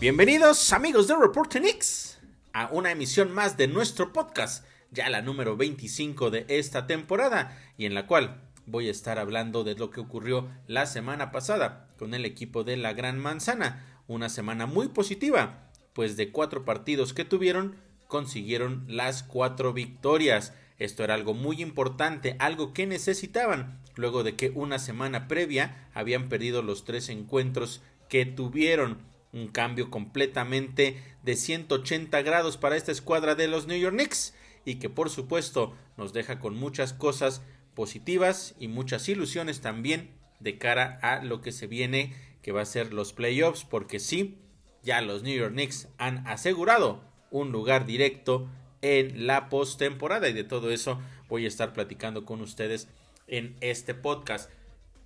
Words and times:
Bienvenidos 0.00 0.72
amigos 0.72 1.08
de 1.08 1.14
Reporte 1.14 1.60
Knicks 1.60 2.20
a 2.54 2.70
una 2.72 2.90
emisión 2.90 3.32
más 3.32 3.58
de 3.58 3.68
nuestro 3.68 4.14
podcast, 4.14 4.64
ya 4.90 5.10
la 5.10 5.20
número 5.20 5.58
25 5.58 6.30
de 6.30 6.46
esta 6.48 6.86
temporada 6.86 7.58
y 7.76 7.84
en 7.84 7.92
la 7.92 8.06
cual 8.06 8.40
voy 8.64 8.88
a 8.88 8.92
estar 8.92 9.18
hablando 9.18 9.62
de 9.62 9.74
lo 9.74 9.90
que 9.90 10.00
ocurrió 10.00 10.48
la 10.66 10.86
semana 10.86 11.30
pasada 11.30 11.90
con 11.98 12.14
el 12.14 12.24
equipo 12.24 12.64
de 12.64 12.78
la 12.78 12.94
Gran 12.94 13.18
Manzana, 13.18 14.00
una 14.08 14.30
semana 14.30 14.64
muy 14.64 14.88
positiva, 14.88 15.70
pues 15.92 16.16
de 16.16 16.32
cuatro 16.32 16.64
partidos 16.64 17.12
que 17.12 17.26
tuvieron 17.26 17.76
consiguieron 18.06 18.86
las 18.88 19.22
cuatro 19.22 19.74
victorias. 19.74 20.54
Esto 20.78 21.04
era 21.04 21.12
algo 21.12 21.34
muy 21.34 21.60
importante, 21.60 22.36
algo 22.38 22.72
que 22.72 22.86
necesitaban, 22.86 23.78
luego 23.96 24.22
de 24.22 24.34
que 24.34 24.48
una 24.54 24.78
semana 24.78 25.28
previa 25.28 25.90
habían 25.92 26.30
perdido 26.30 26.62
los 26.62 26.86
tres 26.86 27.10
encuentros 27.10 27.82
que 28.08 28.24
tuvieron 28.24 29.09
un 29.32 29.48
cambio 29.48 29.90
completamente 29.90 31.02
de 31.22 31.36
180 31.36 32.22
grados 32.22 32.56
para 32.56 32.76
esta 32.76 32.92
escuadra 32.92 33.34
de 33.34 33.48
los 33.48 33.66
New 33.66 33.78
York 33.78 33.94
Knicks 33.94 34.34
y 34.64 34.76
que 34.76 34.90
por 34.90 35.10
supuesto 35.10 35.74
nos 35.96 36.12
deja 36.12 36.38
con 36.38 36.56
muchas 36.56 36.92
cosas 36.92 37.42
positivas 37.74 38.54
y 38.58 38.68
muchas 38.68 39.08
ilusiones 39.08 39.60
también 39.60 40.10
de 40.40 40.58
cara 40.58 40.98
a 41.02 41.22
lo 41.22 41.40
que 41.40 41.52
se 41.52 41.66
viene 41.66 42.14
que 42.42 42.52
va 42.52 42.62
a 42.62 42.66
ser 42.66 42.92
los 42.92 43.12
playoffs 43.12 43.64
porque 43.64 44.00
sí, 44.00 44.38
ya 44.82 45.00
los 45.00 45.22
New 45.22 45.36
York 45.36 45.52
Knicks 45.52 45.88
han 45.98 46.26
asegurado 46.26 47.04
un 47.30 47.52
lugar 47.52 47.86
directo 47.86 48.48
en 48.82 49.26
la 49.26 49.48
postemporada 49.48 50.28
y 50.28 50.32
de 50.32 50.44
todo 50.44 50.70
eso 50.70 51.00
voy 51.28 51.44
a 51.44 51.48
estar 51.48 51.72
platicando 51.72 52.24
con 52.24 52.40
ustedes 52.40 52.88
en 53.26 53.56
este 53.60 53.94
podcast. 53.94 54.50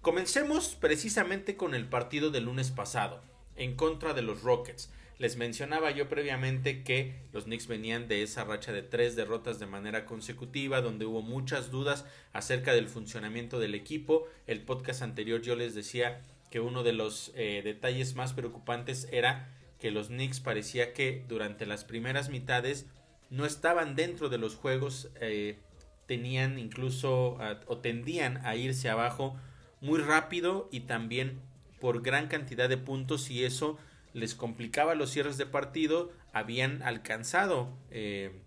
Comencemos 0.00 0.77
precisamente 0.77 1.56
con 1.56 1.75
el 1.75 1.86
partido 1.88 2.31
del 2.31 2.44
lunes 2.44 2.70
pasado 2.70 3.33
en 3.56 3.74
contra 3.74 4.14
de 4.14 4.22
los 4.22 4.42
Rockets. 4.42 4.91
Les 5.19 5.36
mencionaba 5.36 5.92
yo 5.92 6.08
previamente 6.08 6.83
que 6.83 7.14
los 7.33 7.44
Knicks 7.44 7.69
venían 7.69 8.08
de 8.08 8.22
esa 8.22 8.44
racha 8.44 8.72
de 8.72 8.83
tres 8.83 9.14
derrotas 9.14 9.60
de 9.60 9.66
manera 9.66 10.06
consecutiva, 10.06 10.80
donde 10.80 11.06
hubo 11.06 11.22
muchas 11.22 11.70
dudas 11.70 12.05
acerca 12.32 12.75
del 12.75 12.88
funcionamiento 12.88 13.60
del 13.60 13.77
equipo. 13.77 14.27
El 14.48 14.62
podcast 14.62 15.02
anterior 15.02 15.41
yo 15.41 15.55
les 15.55 15.75
decía 15.75 16.20
que 16.50 16.58
uno 16.58 16.82
de 16.82 16.92
los 16.92 17.32
eh, 17.36 17.62
detalles 17.62 18.16
más 18.16 18.32
preocupantes 18.32 19.08
era 19.12 19.48
que 19.78 19.92
los 19.92 20.08
Knicks 20.08 20.41
parecía 20.41 20.92
que 20.92 21.25
durante 21.28 21.64
las 21.64 21.84
primeras 21.84 22.28
mitades 22.28 22.86
no 23.30 23.47
estaban 23.47 23.94
dentro 23.94 24.28
de 24.28 24.38
los 24.38 24.56
juegos, 24.56 25.10
eh, 25.20 25.58
tenían 26.06 26.58
incluso 26.58 27.38
o 27.66 27.78
tendían 27.78 28.44
a 28.44 28.56
irse 28.56 28.88
abajo 28.88 29.36
muy 29.80 30.00
rápido 30.00 30.69
y 30.70 30.80
también 30.80 31.41
por 31.84 32.00
gran 32.00 32.28
cantidad 32.28 32.66
de 32.66 32.78
puntos 32.78 33.28
y 33.28 33.44
eso 33.44 33.77
les 34.14 34.34
complicaba 34.34 34.94
los 34.94 35.10
cierres 35.10 35.36
de 35.36 35.44
partido, 35.44 36.10
habían 36.32 36.82
alcanzado, 36.82 37.76
eh, 37.91 38.41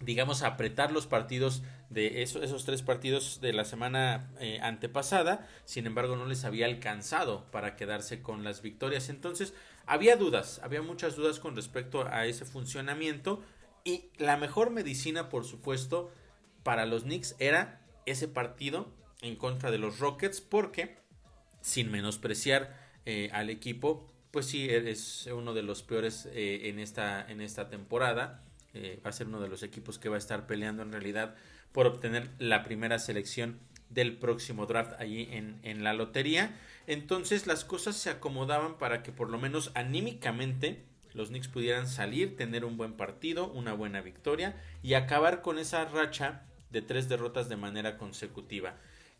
digamos, 0.00 0.42
apretar 0.42 0.92
los 0.92 1.06
partidos 1.06 1.62
de 1.88 2.22
esos 2.22 2.66
tres 2.66 2.82
partidos 2.82 3.40
de 3.40 3.54
la 3.54 3.64
semana 3.64 4.30
eh, 4.40 4.58
antepasada, 4.60 5.48
sin 5.64 5.86
embargo 5.86 6.16
no 6.16 6.26
les 6.26 6.44
había 6.44 6.66
alcanzado 6.66 7.50
para 7.50 7.76
quedarse 7.76 8.20
con 8.20 8.44
las 8.44 8.60
victorias. 8.60 9.08
Entonces 9.08 9.54
había 9.86 10.16
dudas, 10.16 10.60
había 10.62 10.82
muchas 10.82 11.16
dudas 11.16 11.40
con 11.40 11.56
respecto 11.56 12.06
a 12.06 12.26
ese 12.26 12.44
funcionamiento 12.44 13.42
y 13.84 14.10
la 14.18 14.36
mejor 14.36 14.68
medicina, 14.68 15.30
por 15.30 15.46
supuesto, 15.46 16.12
para 16.62 16.84
los 16.84 17.04
Knicks 17.04 17.36
era 17.38 17.80
ese 18.04 18.28
partido 18.28 18.92
en 19.22 19.36
contra 19.36 19.70
de 19.70 19.78
los 19.78 19.98
Rockets 19.98 20.42
porque 20.42 21.05
sin 21.66 21.90
menospreciar 21.90 22.78
eh, 23.06 23.28
al 23.32 23.50
equipo, 23.50 24.06
pues 24.30 24.46
sí, 24.46 24.68
es 24.70 25.28
uno 25.34 25.52
de 25.52 25.64
los 25.64 25.82
peores 25.82 26.28
eh, 26.32 26.68
en, 26.68 26.78
esta, 26.78 27.28
en 27.28 27.40
esta 27.40 27.68
temporada. 27.68 28.44
Eh, 28.72 29.00
va 29.04 29.10
a 29.10 29.12
ser 29.12 29.26
uno 29.26 29.40
de 29.40 29.48
los 29.48 29.64
equipos 29.64 29.98
que 29.98 30.08
va 30.08 30.14
a 30.14 30.18
estar 30.18 30.46
peleando 30.46 30.84
en 30.84 30.92
realidad 30.92 31.34
por 31.72 31.88
obtener 31.88 32.30
la 32.38 32.62
primera 32.62 33.00
selección 33.00 33.58
del 33.90 34.16
próximo 34.16 34.66
draft 34.66 34.92
allí 35.00 35.26
en, 35.32 35.58
en 35.64 35.82
la 35.82 35.92
lotería. 35.92 36.56
Entonces 36.86 37.48
las 37.48 37.64
cosas 37.64 37.96
se 37.96 38.10
acomodaban 38.10 38.78
para 38.78 39.02
que 39.02 39.10
por 39.10 39.28
lo 39.28 39.38
menos 39.38 39.72
anímicamente 39.74 40.84
los 41.14 41.30
Knicks 41.30 41.48
pudieran 41.48 41.88
salir, 41.88 42.36
tener 42.36 42.64
un 42.64 42.76
buen 42.76 42.92
partido, 42.92 43.50
una 43.50 43.72
buena 43.72 44.02
victoria 44.02 44.54
y 44.84 44.94
acabar 44.94 45.42
con 45.42 45.58
esa 45.58 45.84
racha 45.86 46.44
de 46.70 46.80
tres 46.80 47.08
derrotas 47.08 47.48
de 47.48 47.56
manera 47.56 47.98
consecutiva. 47.98 48.76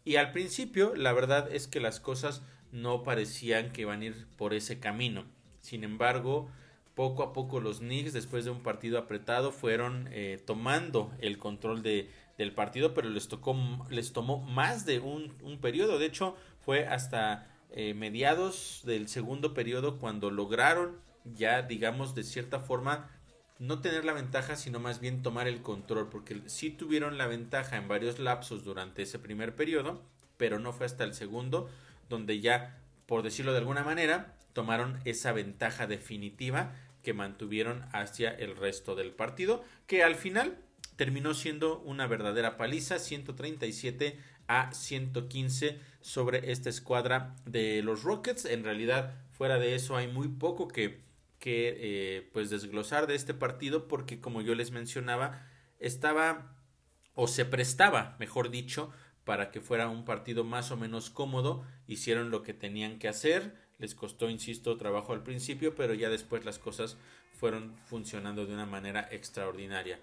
Y 0.06 0.16
al 0.16 0.30
principio, 0.30 0.94
la 0.94 1.12
verdad 1.12 1.52
es 1.52 1.66
que 1.66 1.80
las 1.80 1.98
cosas 1.98 2.40
no 2.70 3.02
parecían 3.02 3.72
que 3.72 3.80
iban 3.80 4.02
a 4.02 4.04
ir 4.04 4.28
por 4.36 4.54
ese 4.54 4.78
camino. 4.78 5.24
Sin 5.60 5.82
embargo, 5.82 6.48
poco 6.94 7.24
a 7.24 7.32
poco 7.32 7.58
los 7.58 7.80
Knicks, 7.80 8.12
después 8.12 8.44
de 8.44 8.52
un 8.52 8.62
partido 8.62 8.98
apretado, 8.98 9.50
fueron 9.50 10.08
eh, 10.12 10.40
tomando 10.46 11.12
el 11.18 11.38
control 11.38 11.82
de, 11.82 12.08
del 12.38 12.52
partido, 12.52 12.94
pero 12.94 13.10
les, 13.10 13.26
tocó, 13.26 13.56
les 13.90 14.12
tomó 14.12 14.38
más 14.38 14.86
de 14.86 15.00
un, 15.00 15.34
un 15.42 15.58
periodo. 15.60 15.98
De 15.98 16.06
hecho, 16.06 16.36
fue 16.60 16.86
hasta 16.86 17.50
eh, 17.72 17.92
mediados 17.92 18.82
del 18.84 19.08
segundo 19.08 19.54
periodo 19.54 19.98
cuando 19.98 20.30
lograron 20.30 21.00
ya, 21.34 21.62
digamos, 21.62 22.14
de 22.14 22.22
cierta 22.22 22.60
forma, 22.60 23.10
no 23.58 23.80
tener 23.80 24.04
la 24.04 24.12
ventaja, 24.12 24.56
sino 24.56 24.80
más 24.80 25.00
bien 25.00 25.22
tomar 25.22 25.48
el 25.48 25.62
control, 25.62 26.08
porque 26.08 26.42
sí 26.46 26.70
tuvieron 26.70 27.18
la 27.18 27.26
ventaja 27.26 27.76
en 27.76 27.88
varios 27.88 28.18
lapsos 28.18 28.64
durante 28.64 29.02
ese 29.02 29.18
primer 29.18 29.54
periodo, 29.54 30.02
pero 30.36 30.58
no 30.58 30.72
fue 30.72 30.86
hasta 30.86 31.04
el 31.04 31.14
segundo 31.14 31.68
donde 32.08 32.40
ya, 32.40 32.78
por 33.06 33.22
decirlo 33.22 33.52
de 33.52 33.58
alguna 33.58 33.82
manera, 33.82 34.34
tomaron 34.52 35.00
esa 35.04 35.32
ventaja 35.32 35.86
definitiva 35.86 36.74
que 37.02 37.14
mantuvieron 37.14 37.84
hacia 37.92 38.30
el 38.30 38.56
resto 38.56 38.94
del 38.94 39.12
partido, 39.12 39.64
que 39.86 40.02
al 40.02 40.16
final 40.16 40.58
terminó 40.96 41.34
siendo 41.34 41.78
una 41.80 42.06
verdadera 42.06 42.56
paliza, 42.56 42.98
137 42.98 44.18
a 44.48 44.72
115 44.72 45.78
sobre 46.00 46.50
esta 46.50 46.68
escuadra 46.68 47.36
de 47.44 47.82
los 47.82 48.02
Rockets. 48.02 48.44
En 48.44 48.64
realidad, 48.64 49.14
fuera 49.32 49.58
de 49.58 49.74
eso, 49.74 49.96
hay 49.96 50.08
muy 50.08 50.28
poco 50.28 50.68
que 50.68 51.00
que 51.38 51.76
eh, 51.78 52.30
pues 52.32 52.50
desglosar 52.50 53.06
de 53.06 53.14
este 53.14 53.34
partido 53.34 53.88
porque 53.88 54.20
como 54.20 54.40
yo 54.40 54.54
les 54.54 54.70
mencionaba 54.70 55.46
estaba 55.78 56.56
o 57.14 57.28
se 57.28 57.44
prestaba 57.44 58.16
mejor 58.18 58.50
dicho 58.50 58.90
para 59.24 59.50
que 59.50 59.60
fuera 59.60 59.88
un 59.88 60.04
partido 60.04 60.44
más 60.44 60.70
o 60.70 60.76
menos 60.76 61.10
cómodo 61.10 61.64
hicieron 61.86 62.30
lo 62.30 62.42
que 62.42 62.54
tenían 62.54 62.98
que 62.98 63.08
hacer 63.08 63.54
les 63.78 63.94
costó 63.94 64.30
insisto 64.30 64.76
trabajo 64.76 65.12
al 65.12 65.22
principio 65.22 65.74
pero 65.74 65.94
ya 65.94 66.08
después 66.08 66.44
las 66.44 66.58
cosas 66.58 66.96
fueron 67.36 67.74
funcionando 67.86 68.46
de 68.46 68.54
una 68.54 68.66
manera 68.66 69.08
extraordinaria. 69.10 70.00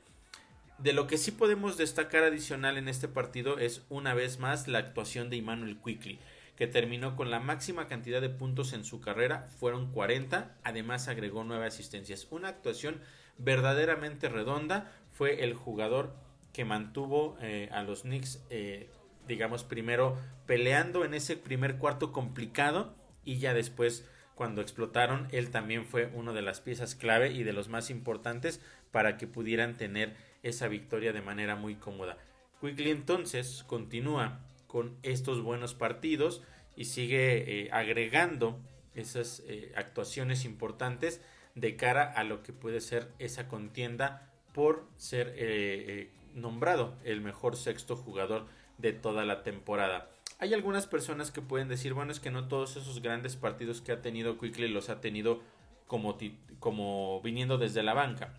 De 0.77 0.93
lo 0.93 1.07
que 1.07 1.17
sí 1.17 1.31
podemos 1.31 1.77
destacar 1.77 2.23
adicional 2.23 2.77
en 2.77 2.87
este 2.87 3.07
partido 3.07 3.57
es 3.57 3.83
una 3.89 4.13
vez 4.13 4.39
más 4.39 4.67
la 4.67 4.79
actuación 4.79 5.29
de 5.29 5.37
Emmanuel 5.37 5.77
Quickly 5.83 6.19
que 6.55 6.67
terminó 6.67 7.15
con 7.15 7.31
la 7.31 7.39
máxima 7.39 7.87
cantidad 7.87 8.21
de 8.21 8.29
puntos 8.29 8.73
en 8.73 8.83
su 8.83 9.01
carrera, 9.01 9.47
fueron 9.59 9.91
40, 9.91 10.55
además 10.63 11.07
agregó 11.07 11.43
nueve 11.43 11.65
asistencias. 11.65 12.27
Una 12.29 12.49
actuación 12.49 13.01
verdaderamente 13.37 14.29
redonda, 14.29 14.91
fue 15.11 15.43
el 15.43 15.53
jugador 15.53 16.13
que 16.53 16.65
mantuvo 16.65 17.37
eh, 17.41 17.69
a 17.71 17.83
los 17.83 18.03
Knicks, 18.03 18.43
eh, 18.49 18.89
digamos, 19.27 19.63
primero 19.63 20.17
peleando 20.45 21.05
en 21.05 21.13
ese 21.13 21.37
primer 21.37 21.77
cuarto 21.77 22.11
complicado 22.11 22.95
y 23.23 23.37
ya 23.37 23.53
después 23.53 24.07
cuando 24.35 24.61
explotaron, 24.61 25.27
él 25.31 25.51
también 25.51 25.85
fue 25.85 26.07
una 26.07 26.33
de 26.33 26.41
las 26.41 26.59
piezas 26.59 26.95
clave 26.95 27.31
y 27.31 27.43
de 27.43 27.53
los 27.53 27.69
más 27.69 27.89
importantes 27.89 28.61
para 28.91 29.17
que 29.17 29.27
pudieran 29.27 29.77
tener 29.77 30.15
esa 30.41 30.67
victoria 30.67 31.13
de 31.13 31.21
manera 31.21 31.55
muy 31.55 31.75
cómoda. 31.75 32.17
Quickly 32.59 32.91
entonces 32.91 33.63
continúa 33.67 34.39
con 34.73 34.97
estos 35.03 35.43
buenos 35.43 35.75
partidos 35.75 36.41
y 36.75 36.85
sigue 36.85 37.65
eh, 37.65 37.69
agregando 37.71 38.59
esas 38.95 39.43
eh, 39.47 39.71
actuaciones 39.75 40.45
importantes 40.45 41.21
de 41.53 41.75
cara 41.75 42.11
a 42.11 42.23
lo 42.23 42.41
que 42.41 42.53
puede 42.53 42.81
ser 42.81 43.11
esa 43.19 43.47
contienda 43.47 44.33
por 44.51 44.87
ser 44.97 45.35
eh, 45.37 46.09
nombrado 46.33 46.97
el 47.03 47.21
mejor 47.21 47.55
sexto 47.55 47.95
jugador 47.95 48.47
de 48.79 48.93
toda 48.93 49.25
la 49.25 49.43
temporada. 49.43 50.09
Hay 50.39 50.55
algunas 50.55 50.87
personas 50.87 51.29
que 51.29 51.43
pueden 51.43 51.67
decir, 51.67 51.93
bueno, 51.93 52.11
es 52.11 52.19
que 52.19 52.31
no 52.31 52.47
todos 52.47 52.75
esos 52.75 52.99
grandes 52.99 53.35
partidos 53.35 53.79
que 53.79 53.91
ha 53.91 54.01
tenido 54.01 54.39
Quickly 54.39 54.69
los 54.69 54.89
ha 54.89 55.01
tenido 55.01 55.43
como, 55.85 56.17
como 56.57 57.21
viniendo 57.21 57.59
desde 57.59 57.83
la 57.83 57.93
banca, 57.93 58.33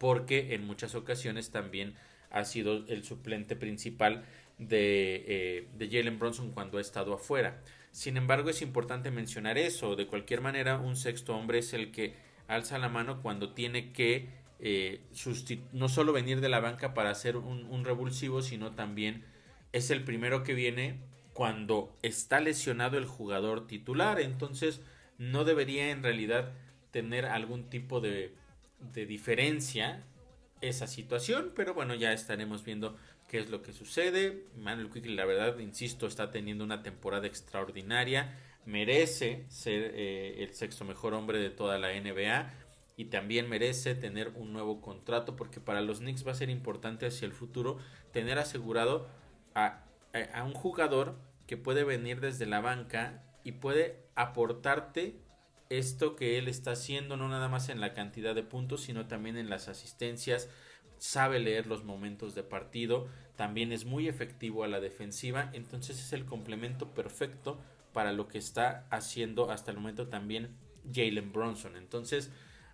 porque 0.00 0.52
en 0.56 0.66
muchas 0.66 0.96
ocasiones 0.96 1.52
también 1.52 1.94
ha 2.30 2.44
sido 2.44 2.84
el 2.88 3.04
suplente 3.04 3.54
principal 3.54 4.24
de, 4.58 5.24
eh, 5.26 5.68
de 5.76 5.88
Jalen 5.88 6.18
Bronson 6.18 6.52
cuando 6.52 6.78
ha 6.78 6.80
estado 6.80 7.14
afuera. 7.14 7.62
Sin 7.90 8.16
embargo, 8.16 8.50
es 8.50 8.62
importante 8.62 9.10
mencionar 9.10 9.58
eso. 9.58 9.96
De 9.96 10.06
cualquier 10.06 10.40
manera, 10.40 10.78
un 10.78 10.96
sexto 10.96 11.36
hombre 11.36 11.58
es 11.58 11.72
el 11.74 11.92
que 11.92 12.14
alza 12.48 12.78
la 12.78 12.88
mano 12.88 13.20
cuando 13.22 13.52
tiene 13.52 13.92
que 13.92 14.28
eh, 14.60 15.00
no 15.72 15.88
solo 15.88 16.12
venir 16.12 16.40
de 16.40 16.48
la 16.48 16.60
banca 16.60 16.94
para 16.94 17.10
hacer 17.10 17.36
un, 17.36 17.64
un 17.66 17.84
revulsivo, 17.84 18.42
sino 18.42 18.72
también 18.72 19.24
es 19.72 19.90
el 19.90 20.04
primero 20.04 20.42
que 20.42 20.54
viene 20.54 21.00
cuando 21.32 21.96
está 22.02 22.40
lesionado 22.40 22.96
el 22.98 23.06
jugador 23.06 23.66
titular. 23.66 24.20
Entonces, 24.20 24.80
no 25.18 25.44
debería 25.44 25.90
en 25.90 26.02
realidad 26.02 26.52
tener 26.90 27.26
algún 27.26 27.68
tipo 27.70 28.00
de, 28.00 28.34
de 28.92 29.06
diferencia 29.06 30.04
esa 30.60 30.86
situación, 30.86 31.52
pero 31.54 31.74
bueno, 31.74 31.94
ya 31.94 32.12
estaremos 32.12 32.64
viendo 32.64 32.96
qué 33.28 33.38
es 33.38 33.50
lo 33.50 33.62
que 33.62 33.72
sucede. 33.72 34.46
Manuel 34.56 34.90
Quickly, 34.90 35.14
la 35.14 35.24
verdad, 35.24 35.58
insisto, 35.58 36.06
está 36.06 36.30
teniendo 36.30 36.64
una 36.64 36.82
temporada 36.82 37.26
extraordinaria, 37.26 38.38
merece 38.64 39.44
ser 39.48 39.92
eh, 39.94 40.42
el 40.42 40.54
sexto 40.54 40.84
mejor 40.84 41.14
hombre 41.14 41.38
de 41.38 41.50
toda 41.50 41.78
la 41.78 41.88
NBA 41.92 42.52
y 42.96 43.06
también 43.06 43.48
merece 43.48 43.94
tener 43.94 44.28
un 44.36 44.52
nuevo 44.52 44.80
contrato 44.80 45.36
porque 45.36 45.60
para 45.60 45.80
los 45.80 45.98
Knicks 45.98 46.26
va 46.26 46.32
a 46.32 46.36
ser 46.36 46.48
importante 46.48 47.06
hacia 47.06 47.26
el 47.26 47.32
futuro 47.32 47.78
tener 48.12 48.38
asegurado 48.38 49.08
a, 49.54 49.84
a 50.32 50.44
un 50.44 50.52
jugador 50.52 51.18
que 51.46 51.56
puede 51.56 51.84
venir 51.84 52.20
desde 52.20 52.46
la 52.46 52.60
banca 52.60 53.22
y 53.42 53.52
puede 53.52 54.04
aportarte 54.14 55.20
esto 55.68 56.16
que 56.16 56.38
él 56.38 56.48
está 56.48 56.72
haciendo, 56.72 57.16
no 57.16 57.28
nada 57.28 57.48
más 57.48 57.68
en 57.68 57.80
la 57.80 57.92
cantidad 57.92 58.34
de 58.34 58.42
puntos, 58.42 58.82
sino 58.82 59.06
también 59.06 59.36
en 59.36 59.50
las 59.50 59.68
asistencias, 59.68 60.48
sabe 60.98 61.38
leer 61.38 61.66
los 61.66 61.84
momentos 61.84 62.34
de 62.34 62.42
partido, 62.42 63.08
también 63.36 63.72
es 63.72 63.84
muy 63.84 64.08
efectivo 64.08 64.64
a 64.64 64.68
la 64.68 64.80
defensiva, 64.80 65.50
entonces 65.52 65.98
es 65.98 66.12
el 66.12 66.24
complemento 66.24 66.94
perfecto 66.94 67.60
para 67.92 68.12
lo 68.12 68.28
que 68.28 68.38
está 68.38 68.86
haciendo 68.90 69.50
hasta 69.50 69.70
el 69.70 69.76
momento 69.78 70.08
también 70.08 70.56
Jalen 70.92 71.32
Bronson. 71.32 71.76
Entonces, 71.76 72.30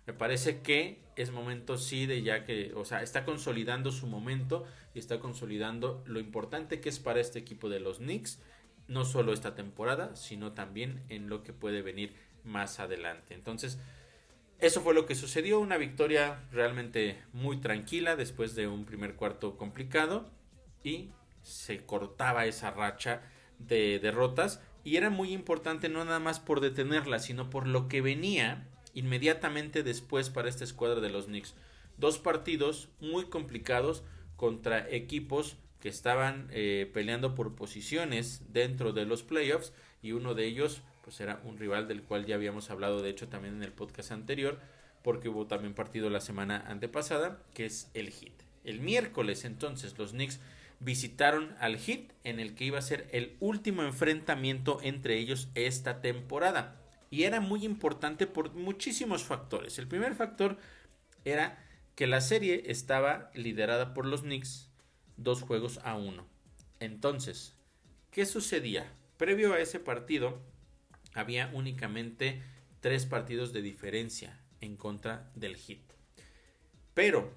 me 0.07 0.13
parece 0.13 0.61
que 0.61 0.99
es 1.15 1.31
momento 1.31 1.77
sí 1.77 2.05
de 2.05 2.23
ya 2.23 2.43
que, 2.43 2.73
o 2.75 2.85
sea, 2.85 3.03
está 3.03 3.23
consolidando 3.23 3.91
su 3.91 4.07
momento 4.07 4.65
y 4.93 4.99
está 4.99 5.19
consolidando 5.19 6.03
lo 6.05 6.19
importante 6.19 6.81
que 6.81 6.89
es 6.89 6.99
para 6.99 7.19
este 7.19 7.39
equipo 7.39 7.69
de 7.69 7.79
los 7.79 7.99
Knicks, 7.99 8.41
no 8.87 9.05
solo 9.05 9.31
esta 9.31 9.55
temporada, 9.55 10.15
sino 10.15 10.53
también 10.53 11.03
en 11.09 11.29
lo 11.29 11.43
que 11.43 11.53
puede 11.53 11.81
venir 11.81 12.15
más 12.43 12.79
adelante. 12.79 13.35
Entonces, 13.35 13.79
eso 14.61 14.81
fue 14.81 14.93
lo 14.93 15.07
que 15.07 15.15
sucedió, 15.15 15.59
una 15.59 15.77
victoria 15.77 16.43
realmente 16.51 17.21
muy 17.33 17.57
tranquila 17.57 18.15
después 18.15 18.55
de 18.55 18.67
un 18.67 18.85
primer 18.85 19.15
cuarto 19.15 19.57
complicado 19.57 20.29
y 20.83 21.09
se 21.41 21.83
cortaba 21.83 22.45
esa 22.45 22.69
racha 22.69 23.23
de 23.57 23.99
derrotas 23.99 24.61
y 24.83 24.97
era 24.97 25.09
muy 25.09 25.33
importante 25.33 25.89
no 25.89 26.05
nada 26.05 26.19
más 26.19 26.39
por 26.39 26.59
detenerla, 26.59 27.19
sino 27.19 27.49
por 27.49 27.67
lo 27.67 27.87
que 27.87 28.01
venía 28.01 28.67
inmediatamente 28.93 29.81
después 29.83 30.29
para 30.29 30.49
esta 30.49 30.63
escuadra 30.63 31.01
de 31.01 31.09
los 31.09 31.25
Knicks. 31.25 31.55
Dos 31.97 32.19
partidos 32.19 32.89
muy 32.99 33.25
complicados 33.25 34.03
contra 34.35 34.87
equipos 34.89 35.57
que 35.79 35.89
estaban 35.89 36.47
eh, 36.51 36.89
peleando 36.93 37.33
por 37.33 37.55
posiciones 37.55 38.53
dentro 38.53 38.93
de 38.93 39.05
los 39.05 39.23
playoffs 39.23 39.73
y 40.03 40.11
uno 40.11 40.35
de 40.35 40.45
ellos 40.45 40.83
pues 41.03 41.19
era 41.19 41.41
un 41.43 41.57
rival 41.57 41.87
del 41.87 42.03
cual 42.03 42.25
ya 42.25 42.35
habíamos 42.35 42.69
hablado 42.69 43.01
de 43.01 43.09
hecho 43.09 43.27
también 43.27 43.55
en 43.55 43.63
el 43.63 43.71
podcast 43.71 44.11
anterior 44.11 44.59
porque 45.03 45.29
hubo 45.29 45.47
también 45.47 45.73
partido 45.73 46.09
la 46.09 46.21
semana 46.21 46.63
antepasada 46.67 47.41
que 47.53 47.65
es 47.65 47.89
el 47.93 48.11
Heat. 48.11 48.33
El 48.63 48.79
miércoles 48.79 49.45
entonces 49.45 49.97
los 49.97 50.11
Knicks 50.11 50.39
visitaron 50.79 51.55
al 51.59 51.77
Heat 51.77 52.11
en 52.23 52.39
el 52.39 52.55
que 52.55 52.65
iba 52.65 52.79
a 52.79 52.83
ser 52.83 53.07
el 53.11 53.35
último 53.39 53.83
enfrentamiento 53.83 54.79
entre 54.81 55.17
ellos 55.17 55.49
esta 55.55 56.01
temporada 56.01 56.81
y 57.09 57.23
era 57.23 57.41
muy 57.41 57.65
importante 57.65 58.25
por 58.25 58.53
muchísimos 58.53 59.23
factores. 59.23 59.77
El 59.77 59.87
primer 59.87 60.15
factor 60.15 60.57
era 61.25 61.63
que 61.95 62.07
la 62.07 62.21
serie 62.21 62.63
estaba 62.67 63.29
liderada 63.33 63.93
por 63.93 64.05
los 64.05 64.21
Knicks 64.21 64.69
dos 65.17 65.41
juegos 65.41 65.79
a 65.83 65.95
uno. 65.95 66.25
Entonces, 66.79 67.53
¿qué 68.09 68.25
sucedía? 68.25 68.91
Previo 69.17 69.53
a 69.53 69.59
ese 69.59 69.79
partido, 69.79 70.39
había 71.13 71.49
únicamente 71.53 72.41
tres 72.79 73.05
partidos 73.05 73.53
de 73.53 73.61
diferencia 73.61 74.39
en 74.59 74.75
contra 74.75 75.31
del 75.35 75.57
Heat. 75.57 75.81
Pero 76.93 77.33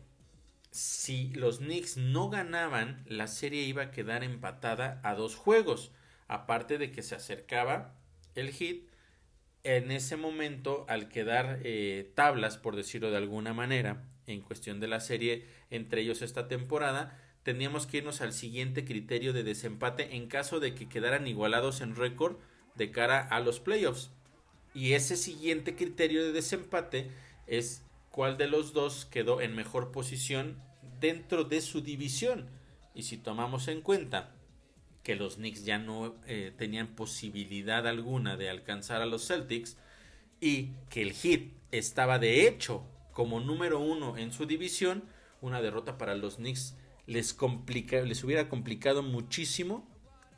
si 0.71 1.29
los 1.35 1.59
Knicks 1.59 1.97
no 1.97 2.31
ganaban, 2.31 3.05
la 3.07 3.29
serie 3.29 3.63
iba 3.63 3.83
a 3.83 3.91
quedar 3.91 4.25
empatada 4.25 5.01
a 5.05 5.15
dos 5.15 5.37
juegos. 5.37 5.93
Aparte 6.27 6.79
de 6.79 6.91
que 6.91 7.03
se 7.03 7.15
acercaba 7.15 7.95
el 8.35 8.53
Heat 8.53 8.79
en 9.63 9.91
ese 9.91 10.17
momento, 10.17 10.85
al 10.89 11.09
quedar 11.09 11.61
eh, 11.63 12.13
tablas, 12.15 12.59
por 12.59 12.77
decirlo 12.77 13.11
de 13.11 13.17
alguna 13.17 13.55
manera, 13.55 14.05
en 14.27 14.41
cuestión 14.41 14.81
de 14.81 14.89
la 14.89 15.01
serie 15.01 15.47
entre 15.71 16.03
ellos 16.03 16.23
esta 16.23 16.49
temporada, 16.49 17.19
teníamos 17.45 17.87
que 17.87 17.99
irnos 17.99 18.21
al 18.21 18.33
siguiente 18.33 18.85
criterio 18.85 19.33
de 19.33 19.43
desempate 19.43 20.17
en 20.17 20.27
caso 20.27 20.61
de 20.61 20.75
que 20.75 20.89
quedaran 20.89 21.27
igualados 21.27 21.81
en 21.81 21.95
récord 21.95 22.37
de 22.75 22.91
cara 22.91 23.21
a 23.21 23.41
los 23.41 23.61
playoffs. 23.61 24.11
Y 24.75 24.93
ese 24.93 25.17
siguiente 25.17 25.77
criterio 25.77 26.25
de 26.25 26.33
desempate 26.33 27.11
es 27.47 27.83
cuál 28.11 28.37
de 28.37 28.49
los 28.49 28.73
dos 28.73 29.05
quedó 29.07 29.41
en 29.41 29.55
mejor 29.55 29.93
posición 29.93 30.61
dentro 31.01 31.45
de 31.45 31.61
su 31.61 31.81
división. 31.81 32.49
Y 32.95 33.03
si 33.03 33.17
tomamos 33.17 33.69
en 33.69 33.81
cuenta 33.81 34.35
que 35.03 35.15
los 35.17 35.37
Knicks 35.37 35.65
ya 35.65 35.79
no 35.79 36.17
eh, 36.27 36.53
tenían 36.57 36.89
posibilidad 36.95 37.87
alguna 37.87 38.37
de 38.37 38.51
alcanzar 38.51 39.03
a 39.03 39.07
los 39.07 39.27
Celtics 39.27 39.77
y 40.41 40.71
que 40.91 41.03
el 41.03 41.13
Heat 41.13 41.53
estaba 41.71 42.19
de 42.19 42.49
hecho 42.49 42.85
como 43.13 43.41
número 43.41 43.81
uno 43.81 44.17
en 44.17 44.33
su 44.33 44.47
división, 44.47 45.05
una 45.41 45.61
derrota 45.61 45.99
para 45.99 46.15
los 46.15 46.37
Knicks 46.37 46.77
les, 47.07 47.37
les 48.05 48.25
hubiera 48.25 48.49
complicado 48.49 49.03
muchísimo 49.03 49.87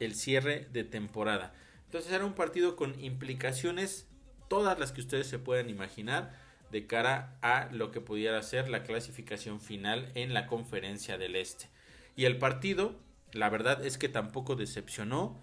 el 0.00 0.14
cierre 0.14 0.68
de 0.72 0.84
temporada. 0.84 1.54
Entonces 1.96 2.14
era 2.14 2.26
un 2.26 2.34
partido 2.34 2.76
con 2.76 3.02
implicaciones, 3.02 4.06
todas 4.48 4.78
las 4.78 4.92
que 4.92 5.00
ustedes 5.00 5.28
se 5.28 5.38
puedan 5.38 5.70
imaginar, 5.70 6.38
de 6.70 6.86
cara 6.86 7.38
a 7.40 7.70
lo 7.72 7.90
que 7.90 8.02
pudiera 8.02 8.42
ser 8.42 8.68
la 8.68 8.82
clasificación 8.82 9.62
final 9.62 10.12
en 10.14 10.34
la 10.34 10.46
conferencia 10.46 11.16
del 11.16 11.36
Este. 11.36 11.70
Y 12.14 12.26
el 12.26 12.36
partido, 12.36 12.96
la 13.32 13.48
verdad 13.48 13.82
es 13.82 13.96
que 13.96 14.10
tampoco 14.10 14.56
decepcionó. 14.56 15.40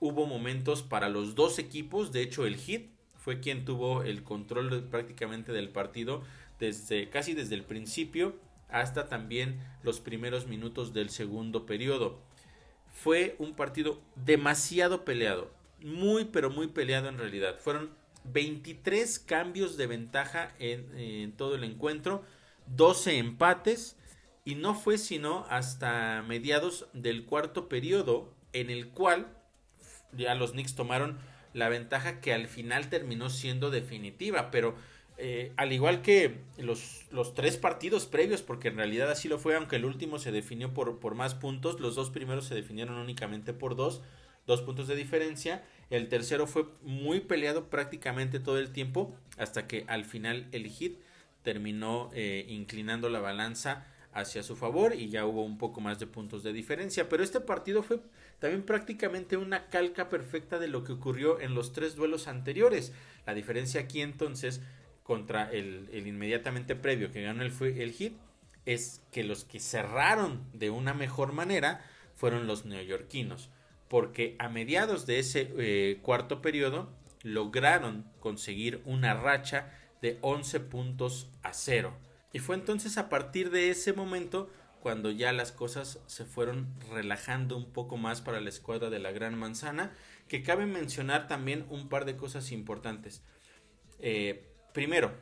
Hubo 0.00 0.24
momentos 0.24 0.82
para 0.82 1.10
los 1.10 1.34
dos 1.34 1.58
equipos, 1.58 2.12
de 2.12 2.22
hecho 2.22 2.46
el 2.46 2.56
Hit 2.56 2.92
fue 3.14 3.40
quien 3.40 3.66
tuvo 3.66 4.02
el 4.02 4.22
control 4.22 4.88
prácticamente 4.90 5.52
del 5.52 5.68
partido 5.68 6.22
desde 6.58 7.10
casi 7.10 7.34
desde 7.34 7.56
el 7.56 7.64
principio 7.64 8.36
hasta 8.70 9.10
también 9.10 9.60
los 9.82 10.00
primeros 10.00 10.46
minutos 10.46 10.94
del 10.94 11.10
segundo 11.10 11.66
periodo. 11.66 12.22
Fue 12.90 13.36
un 13.38 13.54
partido 13.54 14.00
demasiado 14.16 15.04
peleado, 15.04 15.59
muy 15.82 16.26
pero 16.26 16.50
muy 16.50 16.68
peleado 16.68 17.08
en 17.08 17.18
realidad. 17.18 17.58
Fueron 17.58 17.90
23 18.24 19.18
cambios 19.20 19.76
de 19.76 19.86
ventaja 19.86 20.54
en, 20.58 21.32
todo 21.32 21.54
el 21.54 21.64
encuentro, 21.64 22.22
12 22.66 23.18
empates 23.18 23.96
y 24.44 24.54
no 24.54 24.74
fue 24.74 24.98
sino 24.98 25.46
hasta 25.48 26.22
mediados 26.26 26.86
del 26.92 27.24
cuarto 27.24 27.68
periodo 27.68 28.32
en 28.52 28.70
el 28.70 28.88
cual 28.88 29.28
ya 30.12 30.34
los 30.34 30.52
Knicks 30.52 30.74
tomaron 30.74 31.18
la 31.52 31.68
ventaja 31.68 32.20
que 32.20 32.32
al 32.32 32.46
final 32.46 32.88
terminó 32.88 33.28
siendo 33.28 33.70
definitiva, 33.70 34.50
pero 34.50 34.74
eh, 35.18 35.52
al 35.56 35.72
igual 35.72 36.00
que 36.00 36.38
los, 36.56 37.06
los, 37.10 37.34
tres 37.34 37.56
partidos 37.56 38.06
previos, 38.06 38.42
porque 38.42 38.68
en 38.68 38.76
realidad 38.76 39.10
así 39.10 39.28
lo 39.28 39.38
fue, 39.38 39.54
aunque 39.56 39.76
el 39.76 39.84
último 39.84 40.18
se 40.18 40.32
definió 40.32 40.72
por, 40.72 40.98
por 40.98 41.14
más 41.14 41.34
puntos, 41.34 41.80
los 41.80 41.94
dos 41.94 42.10
primeros 42.10 42.46
se 42.46 42.54
definieron 42.54 42.96
únicamente 42.96 43.52
por 43.52 43.76
dos, 43.76 44.00
dos 44.50 44.62
puntos 44.62 44.88
de 44.88 44.96
diferencia. 44.96 45.64
El 45.88 46.08
tercero 46.08 46.46
fue 46.46 46.66
muy 46.82 47.20
peleado 47.20 47.70
prácticamente 47.70 48.40
todo 48.40 48.58
el 48.58 48.72
tiempo, 48.72 49.16
hasta 49.38 49.66
que 49.66 49.84
al 49.88 50.04
final 50.04 50.48
el 50.52 50.66
hit 50.66 50.98
terminó 51.42 52.10
eh, 52.12 52.44
inclinando 52.48 53.08
la 53.08 53.20
balanza 53.20 53.86
hacia 54.12 54.42
su 54.42 54.56
favor 54.56 54.94
y 54.94 55.08
ya 55.08 55.24
hubo 55.24 55.44
un 55.44 55.56
poco 55.56 55.80
más 55.80 55.98
de 55.98 56.06
puntos 56.06 56.42
de 56.42 56.52
diferencia. 56.52 57.08
Pero 57.08 57.22
este 57.22 57.40
partido 57.40 57.82
fue 57.82 58.00
también 58.40 58.62
prácticamente 58.64 59.36
una 59.36 59.68
calca 59.68 60.08
perfecta 60.08 60.58
de 60.58 60.68
lo 60.68 60.84
que 60.84 60.92
ocurrió 60.92 61.40
en 61.40 61.54
los 61.54 61.72
tres 61.72 61.94
duelos 61.94 62.26
anteriores. 62.26 62.92
La 63.26 63.34
diferencia 63.34 63.80
aquí 63.80 64.02
entonces 64.02 64.60
contra 65.02 65.50
el, 65.50 65.88
inmediatamente 65.92 66.74
previo 66.76 67.12
que 67.12 67.22
ganó 67.22 67.42
el, 67.42 67.52
el 67.62 67.92
hit 67.92 68.14
es 68.66 69.02
que 69.12 69.24
los 69.24 69.44
que 69.44 69.60
cerraron 69.60 70.44
de 70.52 70.70
una 70.70 70.92
mejor 70.92 71.32
manera 71.32 71.84
fueron 72.14 72.46
los 72.46 72.64
neoyorquinos, 72.66 73.48
porque 73.90 74.36
a 74.38 74.48
mediados 74.48 75.04
de 75.04 75.18
ese 75.18 75.52
eh, 75.58 75.98
cuarto 76.00 76.40
periodo 76.40 76.88
lograron 77.22 78.06
conseguir 78.20 78.80
una 78.86 79.12
racha 79.12 79.70
de 80.00 80.16
11 80.22 80.60
puntos 80.60 81.30
a 81.42 81.52
cero. 81.52 81.92
Y 82.32 82.38
fue 82.38 82.54
entonces 82.56 82.96
a 82.96 83.10
partir 83.10 83.50
de 83.50 83.68
ese 83.68 83.92
momento 83.92 84.48
cuando 84.80 85.10
ya 85.10 85.32
las 85.32 85.52
cosas 85.52 85.98
se 86.06 86.24
fueron 86.24 86.72
relajando 86.90 87.58
un 87.58 87.70
poco 87.70 87.98
más 87.98 88.22
para 88.22 88.40
la 88.40 88.48
escuadra 88.48 88.88
de 88.88 88.98
la 88.98 89.12
Gran 89.12 89.38
Manzana, 89.38 89.92
que 90.26 90.42
cabe 90.42 90.64
mencionar 90.64 91.28
también 91.28 91.66
un 91.68 91.90
par 91.90 92.06
de 92.06 92.16
cosas 92.16 92.50
importantes. 92.50 93.22
Eh, 93.98 94.46
Primero, 94.72 95.12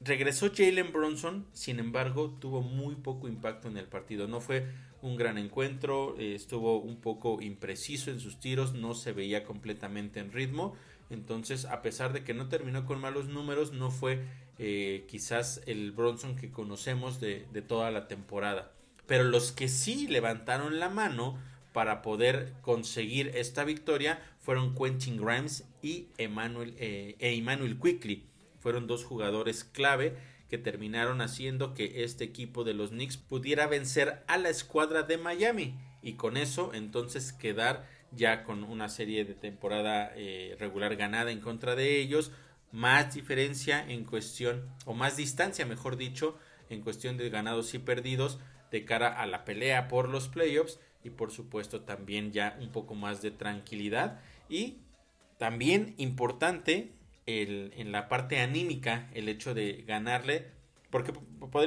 regresó 0.00 0.50
Jalen 0.54 0.92
Bronson, 0.92 1.46
sin 1.52 1.78
embargo, 1.78 2.36
tuvo 2.40 2.62
muy 2.62 2.96
poco 2.96 3.28
impacto 3.28 3.68
en 3.68 3.76
el 3.76 3.86
partido. 3.86 4.26
No 4.26 4.40
fue 4.40 4.66
un 5.02 5.16
gran 5.16 5.38
encuentro, 5.38 6.16
eh, 6.18 6.34
estuvo 6.34 6.80
un 6.80 7.00
poco 7.00 7.40
impreciso 7.40 8.10
en 8.10 8.20
sus 8.20 8.40
tiros, 8.40 8.74
no 8.74 8.94
se 8.94 9.12
veía 9.12 9.44
completamente 9.44 10.20
en 10.20 10.32
ritmo. 10.32 10.74
Entonces, 11.10 11.64
a 11.64 11.82
pesar 11.82 12.12
de 12.12 12.24
que 12.24 12.34
no 12.34 12.48
terminó 12.48 12.84
con 12.84 13.00
malos 13.00 13.28
números, 13.28 13.72
no 13.72 13.90
fue 13.90 14.24
eh, 14.58 15.06
quizás 15.08 15.62
el 15.66 15.92
Bronson 15.92 16.36
que 16.36 16.50
conocemos 16.50 17.20
de, 17.20 17.46
toda 17.66 17.90
la 17.90 18.08
temporada. 18.08 18.72
Pero 19.06 19.24
los 19.24 19.52
que 19.52 19.68
sí 19.68 20.06
levantaron 20.08 20.78
la 20.78 20.90
mano 20.90 21.38
para 21.72 22.02
poder 22.02 22.54
conseguir 22.60 23.32
esta 23.34 23.64
victoria 23.64 24.20
fueron 24.40 24.74
Quentin 24.74 25.16
Grimes 25.16 25.64
y 25.80 26.08
Emmanuel, 26.18 26.74
eh, 26.78 27.16
e 27.18 27.34
Emmanuel 27.36 27.78
Quickly. 27.78 28.26
Fueron 28.60 28.86
dos 28.86 29.04
jugadores 29.04 29.64
clave 29.64 30.16
que 30.48 30.58
terminaron 30.58 31.20
haciendo 31.20 31.74
que 31.74 32.04
este 32.04 32.24
equipo 32.24 32.64
de 32.64 32.74
los 32.74 32.90
Knicks 32.90 33.16
pudiera 33.16 33.66
vencer 33.66 34.22
a 34.26 34.38
la 34.38 34.48
escuadra 34.48 35.02
de 35.02 35.18
Miami 35.18 35.74
y 36.02 36.14
con 36.14 36.36
eso 36.36 36.72
entonces 36.74 37.32
quedar 37.32 37.86
ya 38.12 38.44
con 38.44 38.64
una 38.64 38.88
serie 38.88 39.24
de 39.24 39.34
temporada 39.34 40.12
eh, 40.16 40.56
regular 40.58 40.96
ganada 40.96 41.30
en 41.30 41.40
contra 41.40 41.74
de 41.74 42.00
ellos, 42.00 42.32
más 42.72 43.14
diferencia 43.14 43.84
en 43.86 44.04
cuestión, 44.04 44.68
o 44.86 44.94
más 44.94 45.16
distancia 45.16 45.66
mejor 45.66 45.96
dicho, 45.96 46.38
en 46.70 46.82
cuestión 46.82 47.16
de 47.16 47.30
ganados 47.30 47.74
y 47.74 47.78
perdidos 47.78 48.38
de 48.70 48.84
cara 48.84 49.08
a 49.08 49.26
la 49.26 49.44
pelea 49.44 49.88
por 49.88 50.08
los 50.08 50.28
playoffs 50.28 50.78
y 51.04 51.10
por 51.10 51.30
supuesto 51.30 51.82
también 51.82 52.32
ya 52.32 52.56
un 52.60 52.70
poco 52.70 52.94
más 52.94 53.22
de 53.22 53.30
tranquilidad. 53.30 54.20
Y 54.48 54.78
también 55.38 55.94
importante 55.98 56.92
el, 57.28 57.72
en 57.76 57.92
la 57.92 58.08
parte 58.08 58.40
anímica 58.40 59.08
el 59.14 59.28
hecho 59.28 59.54
de 59.54 59.84
ganarle 59.86 60.46
porque 60.90 61.12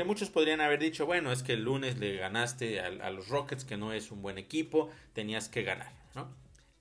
muchos 0.05 0.29
podrían 0.29 0.61
haber 0.61 0.79
dicho 0.79 1.05
bueno 1.05 1.31
es 1.31 1.43
que 1.43 1.53
el 1.53 1.63
lunes 1.63 1.97
le 1.99 2.17
ganaste 2.17 2.79
a, 2.79 3.09
los 3.11 3.29
Rockets 3.29 3.65
que 3.65 3.77
no 3.77 3.93
es 3.93 4.11
un 4.11 4.21
buen 4.21 4.37
equipo 4.37 4.89
tenías 5.13 5.47
que 5.47 5.63
ganar 5.63 5.91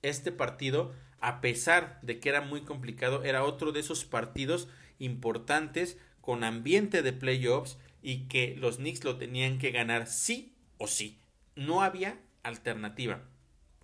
este 0.01 0.31
partido 0.31 0.93
a 1.19 1.41
pesar 1.41 1.99
de 2.01 2.19
que 2.19 2.29
era 2.29 2.41
muy 2.41 2.61
complicado 2.61 3.23
era 3.23 3.43
otro 3.43 3.71
de 3.71 3.79
esos 3.79 4.05
partidos 4.05 4.67
importantes 4.99 5.97
con 6.21 6.43
ambiente 6.43 7.01
de 7.01 7.13
playoffs 7.13 7.77
y 8.01 8.27
que 8.27 8.55
los 8.57 8.77
Knicks 8.77 9.03
lo 9.03 9.17
tenían 9.17 9.57
que 9.57 9.71
ganar 9.71 10.07
sí 10.07 10.55
o 10.77 10.87
sí. 10.87 11.19
No 11.55 11.81
había 11.81 12.19
alternativa. 12.43 13.21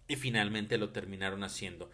Y 0.07 0.15
finalmente 0.15 0.77
lo 0.77 0.89
terminaron 0.89 1.43
haciendo. 1.43 1.91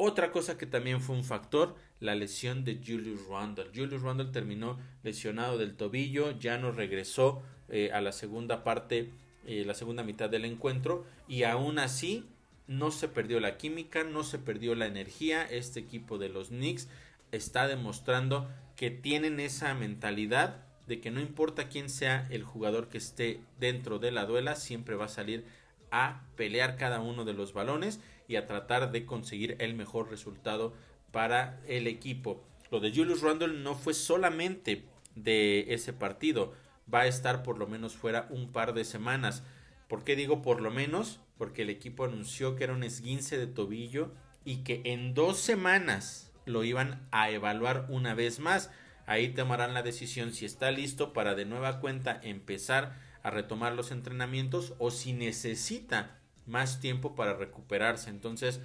Otra 0.00 0.30
cosa 0.30 0.56
que 0.56 0.66
también 0.66 1.00
fue 1.00 1.16
un 1.16 1.24
factor, 1.24 1.74
la 1.98 2.14
lesión 2.14 2.64
de 2.64 2.76
Julius 2.76 3.26
Randle. 3.26 3.66
Julius 3.74 4.00
Randle 4.00 4.26
terminó 4.26 4.78
lesionado 5.02 5.58
del 5.58 5.74
tobillo, 5.74 6.38
ya 6.38 6.56
no 6.56 6.70
regresó 6.70 7.42
eh, 7.68 7.90
a 7.92 8.00
la 8.00 8.12
segunda 8.12 8.62
parte, 8.62 9.10
eh, 9.44 9.64
la 9.66 9.74
segunda 9.74 10.04
mitad 10.04 10.30
del 10.30 10.44
encuentro 10.44 11.04
y 11.26 11.42
aún 11.42 11.80
así 11.80 12.24
no 12.68 12.92
se 12.92 13.08
perdió 13.08 13.40
la 13.40 13.56
química, 13.56 14.04
no 14.04 14.22
se 14.22 14.38
perdió 14.38 14.76
la 14.76 14.86
energía. 14.86 15.42
Este 15.42 15.80
equipo 15.80 16.16
de 16.16 16.28
los 16.28 16.50
Knicks 16.50 16.86
está 17.32 17.66
demostrando 17.66 18.48
que 18.76 18.92
tienen 18.92 19.40
esa 19.40 19.74
mentalidad 19.74 20.64
de 20.86 21.00
que 21.00 21.10
no 21.10 21.20
importa 21.20 21.68
quién 21.68 21.90
sea 21.90 22.28
el 22.30 22.44
jugador 22.44 22.88
que 22.88 22.98
esté 22.98 23.40
dentro 23.58 23.98
de 23.98 24.12
la 24.12 24.26
duela, 24.26 24.54
siempre 24.54 24.94
va 24.94 25.06
a 25.06 25.08
salir 25.08 25.44
a 25.90 26.22
pelear 26.36 26.76
cada 26.76 27.00
uno 27.00 27.24
de 27.24 27.32
los 27.32 27.52
balones 27.52 27.98
y 28.28 28.36
a 28.36 28.46
tratar 28.46 28.92
de 28.92 29.06
conseguir 29.06 29.56
el 29.58 29.74
mejor 29.74 30.10
resultado 30.10 30.74
para 31.10 31.60
el 31.66 31.86
equipo. 31.86 32.44
Lo 32.70 32.78
de 32.78 32.92
Julius 32.92 33.22
Randle 33.22 33.60
no 33.60 33.74
fue 33.74 33.94
solamente 33.94 34.84
de 35.16 35.72
ese 35.72 35.92
partido, 35.92 36.52
va 36.92 37.00
a 37.00 37.06
estar 37.06 37.42
por 37.42 37.58
lo 37.58 37.66
menos 37.66 37.96
fuera 37.96 38.26
un 38.30 38.52
par 38.52 38.74
de 38.74 38.84
semanas. 38.84 39.42
¿Por 39.88 40.04
qué 40.04 40.14
digo 40.14 40.42
por 40.42 40.60
lo 40.60 40.70
menos? 40.70 41.20
Porque 41.38 41.62
el 41.62 41.70
equipo 41.70 42.04
anunció 42.04 42.54
que 42.54 42.64
era 42.64 42.74
un 42.74 42.84
esguince 42.84 43.38
de 43.38 43.46
tobillo 43.46 44.12
y 44.44 44.58
que 44.58 44.82
en 44.84 45.14
dos 45.14 45.38
semanas 45.38 46.30
lo 46.44 46.64
iban 46.64 47.06
a 47.10 47.30
evaluar 47.30 47.86
una 47.88 48.14
vez 48.14 48.38
más. 48.38 48.70
Ahí 49.06 49.30
tomarán 49.30 49.72
la 49.72 49.82
decisión 49.82 50.34
si 50.34 50.44
está 50.44 50.70
listo 50.70 51.14
para 51.14 51.34
de 51.34 51.46
nueva 51.46 51.80
cuenta 51.80 52.20
empezar 52.22 52.98
a 53.22 53.30
retomar 53.30 53.74
los 53.74 53.90
entrenamientos 53.90 54.74
o 54.78 54.90
si 54.90 55.14
necesita 55.14 56.17
más 56.48 56.80
tiempo 56.80 57.14
para 57.14 57.34
recuperarse. 57.34 58.10
Entonces, 58.10 58.60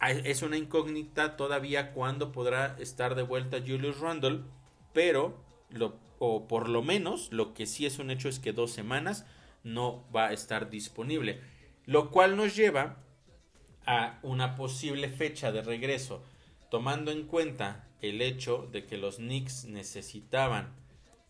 es 0.00 0.42
una 0.42 0.56
incógnita 0.56 1.36
todavía 1.36 1.92
cuándo 1.92 2.32
podrá 2.32 2.76
estar 2.78 3.14
de 3.14 3.22
vuelta 3.22 3.58
Julius 3.58 4.00
Randle, 4.00 4.42
pero 4.92 5.42
lo, 5.70 5.98
o 6.18 6.48
por 6.48 6.68
lo 6.68 6.82
menos 6.82 7.32
lo 7.32 7.54
que 7.54 7.66
sí 7.66 7.86
es 7.86 7.98
un 7.98 8.10
hecho 8.10 8.28
es 8.28 8.38
que 8.38 8.52
dos 8.52 8.70
semanas 8.70 9.26
no 9.64 10.04
va 10.14 10.28
a 10.28 10.32
estar 10.32 10.70
disponible, 10.70 11.40
lo 11.84 12.10
cual 12.10 12.36
nos 12.36 12.54
lleva 12.56 12.96
a 13.86 14.18
una 14.22 14.54
posible 14.54 15.08
fecha 15.08 15.50
de 15.52 15.62
regreso, 15.62 16.22
tomando 16.70 17.10
en 17.10 17.24
cuenta 17.26 17.88
el 18.00 18.22
hecho 18.22 18.68
de 18.70 18.86
que 18.86 18.98
los 18.98 19.16
Knicks 19.16 19.64
necesitaban 19.64 20.74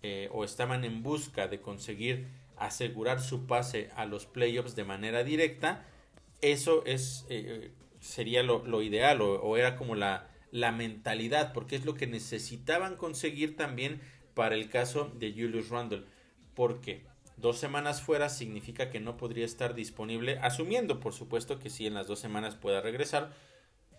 eh, 0.03 0.29
o 0.33 0.45
estaban 0.45 0.85
en 0.85 1.03
busca 1.03 1.49
de 1.49 1.61
conseguir 1.61 2.29
asegurar 2.61 3.21
su 3.21 3.47
pase 3.47 3.91
a 3.97 4.07
los 4.07 4.27
playoffs 4.27 4.77
de 4.77 4.85
manera 4.85 5.25
directa, 5.25 5.85
eso 6.41 6.85
es 6.85 7.27
eh, 7.29 7.73
sería 8.01 8.43
lo, 8.43 8.83
ideal 8.83 9.21
o, 9.21 9.57
era 9.57 9.77
como 9.77 9.95
la, 9.95 10.29
la 10.51 10.73
mentalidad, 10.73 11.53
porque 11.53 11.77
es 11.77 11.85
lo 11.85 11.95
que 11.95 12.07
necesitaban 12.07 12.97
conseguir 12.97 13.57
también 13.57 14.01
para 14.35 14.55
el 14.55 14.69
caso 14.69 15.11
de 15.15 15.33
Julius 15.33 15.69
Randle. 15.69 16.05
Porque 16.55 17.05
dos 17.37 17.59
semanas 17.59 18.03
fuera 18.03 18.29
significa 18.29 18.89
que 18.89 19.01
no 19.01 19.17
podría 19.17 19.45
estar 19.45 19.75
disponible, 19.75 20.39
asumiendo 20.43 21.01
por 21.01 21.13
supuesto 21.13 21.59
que 21.59 21.71
si 21.71 21.87
en 21.87 21.95
las 21.95 22.07
dos 22.07 22.19
semanas 22.19 22.57
pueda 22.57 22.81
regresar, 22.81 23.33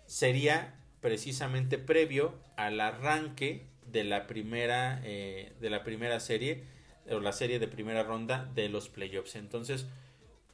sería 0.06 0.74
precisamente 1.00 1.78
previo 1.78 2.34
al 2.56 2.80
arranque 2.80 3.66
de 3.86 4.04
la 4.04 4.26
primera, 4.26 5.00
eh, 5.04 5.52
de 5.60 5.70
la 5.70 5.82
primera 5.82 6.20
serie 6.20 6.64
o 7.10 7.20
la 7.20 7.32
serie 7.32 7.58
de 7.58 7.68
primera 7.68 8.02
ronda 8.02 8.50
de 8.54 8.68
los 8.68 8.88
playoffs. 8.88 9.36
Entonces, 9.36 9.86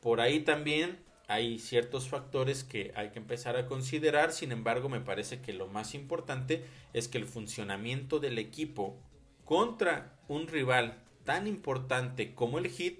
por 0.00 0.20
ahí 0.20 0.40
también 0.40 0.98
hay 1.28 1.58
ciertos 1.58 2.08
factores 2.08 2.64
que 2.64 2.92
hay 2.94 3.10
que 3.10 3.18
empezar 3.18 3.56
a 3.56 3.66
considerar. 3.66 4.32
Sin 4.32 4.52
embargo, 4.52 4.88
me 4.88 5.00
parece 5.00 5.40
que 5.40 5.52
lo 5.52 5.66
más 5.66 5.94
importante 5.94 6.64
es 6.92 7.08
que 7.08 7.18
el 7.18 7.26
funcionamiento 7.26 8.20
del 8.20 8.38
equipo 8.38 8.96
contra 9.44 10.18
un 10.28 10.46
rival 10.48 11.02
tan 11.24 11.46
importante 11.46 12.34
como 12.34 12.58
el 12.58 12.68
Heat 12.70 12.94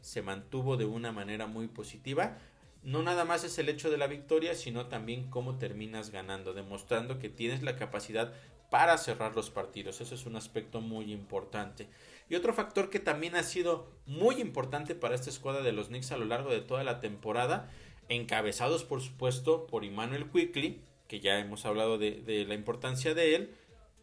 se 0.00 0.22
mantuvo 0.22 0.76
de 0.76 0.84
una 0.84 1.12
manera 1.12 1.46
muy 1.46 1.68
positiva 1.68 2.38
no 2.82 3.02
nada 3.02 3.24
más 3.24 3.44
es 3.44 3.58
el 3.58 3.68
hecho 3.68 3.90
de 3.90 3.98
la 3.98 4.08
victoria, 4.08 4.54
sino 4.54 4.86
también 4.86 5.30
cómo 5.30 5.56
terminas 5.56 6.10
ganando, 6.10 6.52
demostrando 6.52 7.18
que 7.18 7.28
tienes 7.28 7.62
la 7.62 7.76
capacidad 7.76 8.32
para 8.70 8.98
cerrar 8.98 9.36
los 9.36 9.50
partidos. 9.50 10.00
Eso 10.00 10.14
es 10.14 10.26
un 10.26 10.34
aspecto 10.34 10.80
muy 10.80 11.12
importante. 11.12 11.88
Y 12.32 12.34
otro 12.34 12.54
factor 12.54 12.88
que 12.88 12.98
también 12.98 13.36
ha 13.36 13.42
sido 13.42 13.92
muy 14.06 14.36
importante 14.40 14.94
para 14.94 15.14
esta 15.14 15.28
escuadra 15.28 15.60
de 15.60 15.72
los 15.72 15.88
Knicks 15.88 16.12
a 16.12 16.16
lo 16.16 16.24
largo 16.24 16.50
de 16.50 16.62
toda 16.62 16.82
la 16.82 16.98
temporada, 16.98 17.70
encabezados 18.08 18.84
por 18.84 19.02
supuesto 19.02 19.66
por 19.66 19.84
Emmanuel 19.84 20.30
Quickly, 20.30 20.80
que 21.08 21.20
ya 21.20 21.38
hemos 21.38 21.66
hablado 21.66 21.98
de, 21.98 22.46
la 22.48 22.54
importancia 22.54 23.12
de 23.12 23.34
él, 23.34 23.54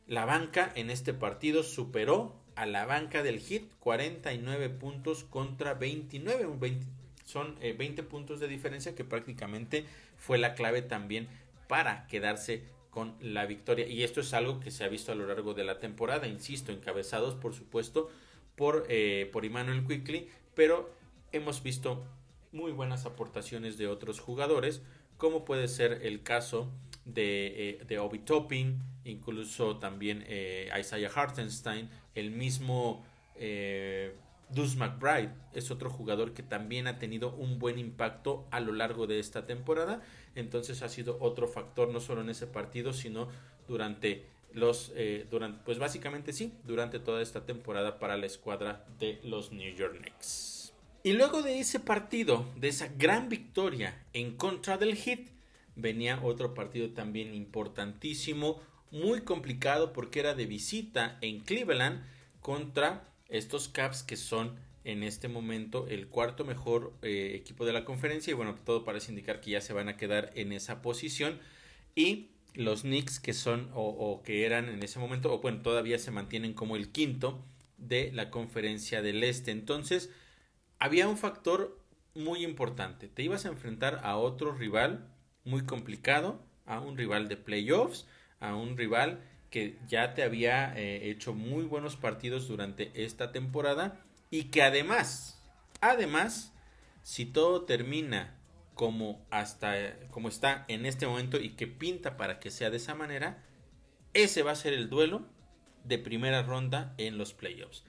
la 0.06 0.26
banca 0.26 0.72
en 0.76 0.92
este 0.92 1.12
partido 1.12 1.64
superó 1.64 2.36
a 2.54 2.68
la 2.68 2.86
banca 2.86 3.24
del 3.24 3.40
Hit 3.40 3.74
49 3.80 4.70
puntos 4.70 5.24
contra 5.24 5.74
29, 5.74 6.46
un 6.46 6.60
20, 6.60 6.86
son 7.26 7.58
20 7.60 7.84
eh, 7.84 8.04
puntos 8.04 8.40
de 8.40 8.48
diferencia 8.48 8.94
que 8.94 9.06
prácticamente 9.06 9.86
fue 10.18 10.38
la 10.38 10.54
clave 10.54 10.84
también 10.84 11.28
para 11.68 12.06
quedarse 12.06 12.62
con 13.00 13.16
la 13.22 13.46
victoria. 13.46 13.88
Y 13.88 14.04
esto 14.04 14.20
es 14.20 14.34
algo 14.34 14.60
que 14.60 14.72
se 14.72 14.84
ha 14.84 14.90
visto 14.90 15.14
a 15.14 15.16
lo 15.16 15.26
largo 15.26 15.54
de 15.54 15.64
la 15.64 15.80
temporada, 15.80 16.28
insisto, 16.28 16.74
encabezados 16.74 17.34
por 17.36 17.54
supuesto 17.54 18.10
por, 18.58 18.88
eh, 18.90 19.30
por 19.32 19.46
Emmanuel 19.46 19.86
Quickly, 19.88 20.28
pero 20.54 20.94
hemos 21.32 21.64
visto 21.64 22.06
muy 22.52 22.74
buenas 22.74 23.06
aportaciones 23.06 23.78
de 23.78 23.88
otros 23.88 24.20
jugadores, 24.20 24.82
como 25.16 25.46
puede 25.46 25.70
ser 25.70 26.02
el 26.04 26.24
caso 26.24 26.74
de, 27.06 27.70
eh, 27.70 27.86
de 27.88 28.00
Obi 28.00 28.20
Topping, 28.20 28.80
incluso 29.06 29.78
también 29.78 30.26
Isaiah 30.78 31.10
Hartenstein, 31.16 31.90
el 32.16 32.32
mismo 32.32 33.06
Dus 34.50 34.76
McBride 34.76 35.32
es 35.54 35.72
otro 35.72 35.90
jugador 35.90 36.34
que 36.34 36.44
también 36.44 36.88
ha 36.88 37.00
tenido 37.00 37.34
un 37.34 37.60
buen 37.60 37.80
impacto 37.80 38.46
a 38.52 38.60
lo 38.60 38.74
largo 38.74 39.08
de 39.08 39.20
esta 39.20 39.46
temporada. 39.46 40.02
Entonces 40.36 40.82
ha 40.82 40.90
sido 40.90 41.18
otro 41.20 41.48
factor 41.48 41.90
no 41.90 42.00
solo 42.00 42.22
en 42.22 42.30
ese 42.30 42.48
partido, 42.48 42.94
sino 42.94 43.30
durante 43.68 44.26
los, 44.54 44.92
eh, 44.96 45.28
durante, 45.30 45.62
pues 45.64 45.80
básicamente 45.80 46.34
sí, 46.34 46.54
durante 46.64 47.00
toda 47.00 47.22
esta 47.22 47.46
temporada 47.46 48.00
para 48.00 48.18
la 48.18 48.26
escuadra 48.26 48.86
de 49.00 49.20
los 49.24 49.52
New 49.52 49.74
York 49.76 49.98
Knicks. 50.00 50.74
Y 51.04 51.14
luego 51.14 51.42
de 51.42 51.60
ese 51.60 51.80
partido, 51.80 52.46
de 52.58 52.68
esa 52.68 52.90
gran 52.98 53.30
victoria 53.30 54.04
en 54.14 54.36
contra 54.36 54.78
del 54.78 54.96
Heat, 54.96 55.30
venía 55.76 56.20
otro 56.22 56.54
partido 56.54 56.90
también 56.90 57.34
importantísimo, 57.34 58.62
muy 58.92 59.22
complicado 59.22 59.94
porque 59.94 60.20
era 60.20 60.34
de 60.34 60.46
visita 60.46 61.18
en 61.22 61.40
Cleveland 61.40 62.04
contra 62.42 63.08
estos 63.30 63.70
Caps 63.70 64.04
que 64.04 64.18
son 64.18 64.56
en 64.92 65.04
este 65.04 65.28
momento 65.28 65.88
el 65.88 66.08
cuarto 66.08 66.46
mejor 66.46 66.94
eh, 67.02 67.34
equipo 67.36 67.66
de 67.66 67.74
la 67.74 67.86
conferencia 67.86 68.32
y 68.32 68.34
bueno, 68.34 68.56
todo 68.66 68.84
parece 68.84 69.12
indicar 69.12 69.42
que 69.42 69.52
ya 69.52 69.62
se 69.62 69.74
van 69.74 69.90
a 69.90 69.98
quedar 69.98 70.32
en 70.36 70.52
esa 70.52 70.82
posición 70.82 71.40
y 71.96 72.30
los 72.56 72.82
Knicks 72.82 73.20
que 73.20 73.34
son 73.34 73.70
o, 73.74 74.22
que 74.24 74.46
eran 74.46 74.70
en 74.70 74.84
ese 74.84 75.00
momento, 75.00 75.34
o 75.34 75.40
bueno, 75.40 75.62
todavía 75.62 76.00
se 76.00 76.12
mantienen 76.12 76.54
como 76.54 76.76
el 76.76 76.92
quinto 76.92 77.44
de 77.78 78.12
la 78.14 78.32
conferencia 78.32 79.02
del 79.02 79.24
Este. 79.24 79.52
Entonces, 79.52 80.12
había 80.80 81.08
un 81.08 81.18
factor 81.18 81.80
muy 82.16 82.44
importante. 82.44 83.08
Te 83.08 83.24
ibas 83.24 83.46
a 83.46 83.50
enfrentar 83.50 84.02
a 84.04 84.18
otro 84.18 84.54
rival 84.54 85.08
muy 85.46 85.64
complicado, 85.64 86.42
a 86.66 86.80
un 86.80 86.98
rival 86.98 87.30
de 87.30 87.38
playoffs, 87.38 88.08
a 88.40 88.56
un 88.56 88.78
rival 88.78 89.22
que 89.52 89.78
ya 89.88 90.14
te 90.14 90.24
había 90.24 90.78
eh, 90.78 91.10
hecho 91.10 91.34
muy 91.34 91.64
buenos 91.64 91.96
partidos 91.96 92.48
durante 92.48 92.92
esta 92.94 93.32
temporada 93.32 94.04
y 94.30 94.46
que 94.46 94.62
además, 94.62 95.42
además, 95.82 96.54
si 97.04 97.26
todo 97.26 97.66
termina 97.66 98.36
como 98.76 99.26
hasta 99.30 99.98
como 100.10 100.30
está 100.30 100.64
en 100.68 100.86
este 100.86 101.06
momento 101.06 101.38
y 101.38 101.50
que 101.52 101.68
pinta 101.68 102.16
para 102.16 102.40
que 102.40 102.52
sea 102.52 102.70
de 102.70 102.78
esa 102.78 102.96
manera, 102.96 103.44
ese 104.14 104.44
va 104.44 104.52
a 104.52 104.56
ser 104.56 104.74
el 104.74 104.90
duelo 104.90 105.26
de 105.84 105.98
primera 105.98 106.44
ronda 106.44 106.94
en 106.98 107.18
los 107.18 107.34
playoffs. 107.34 107.84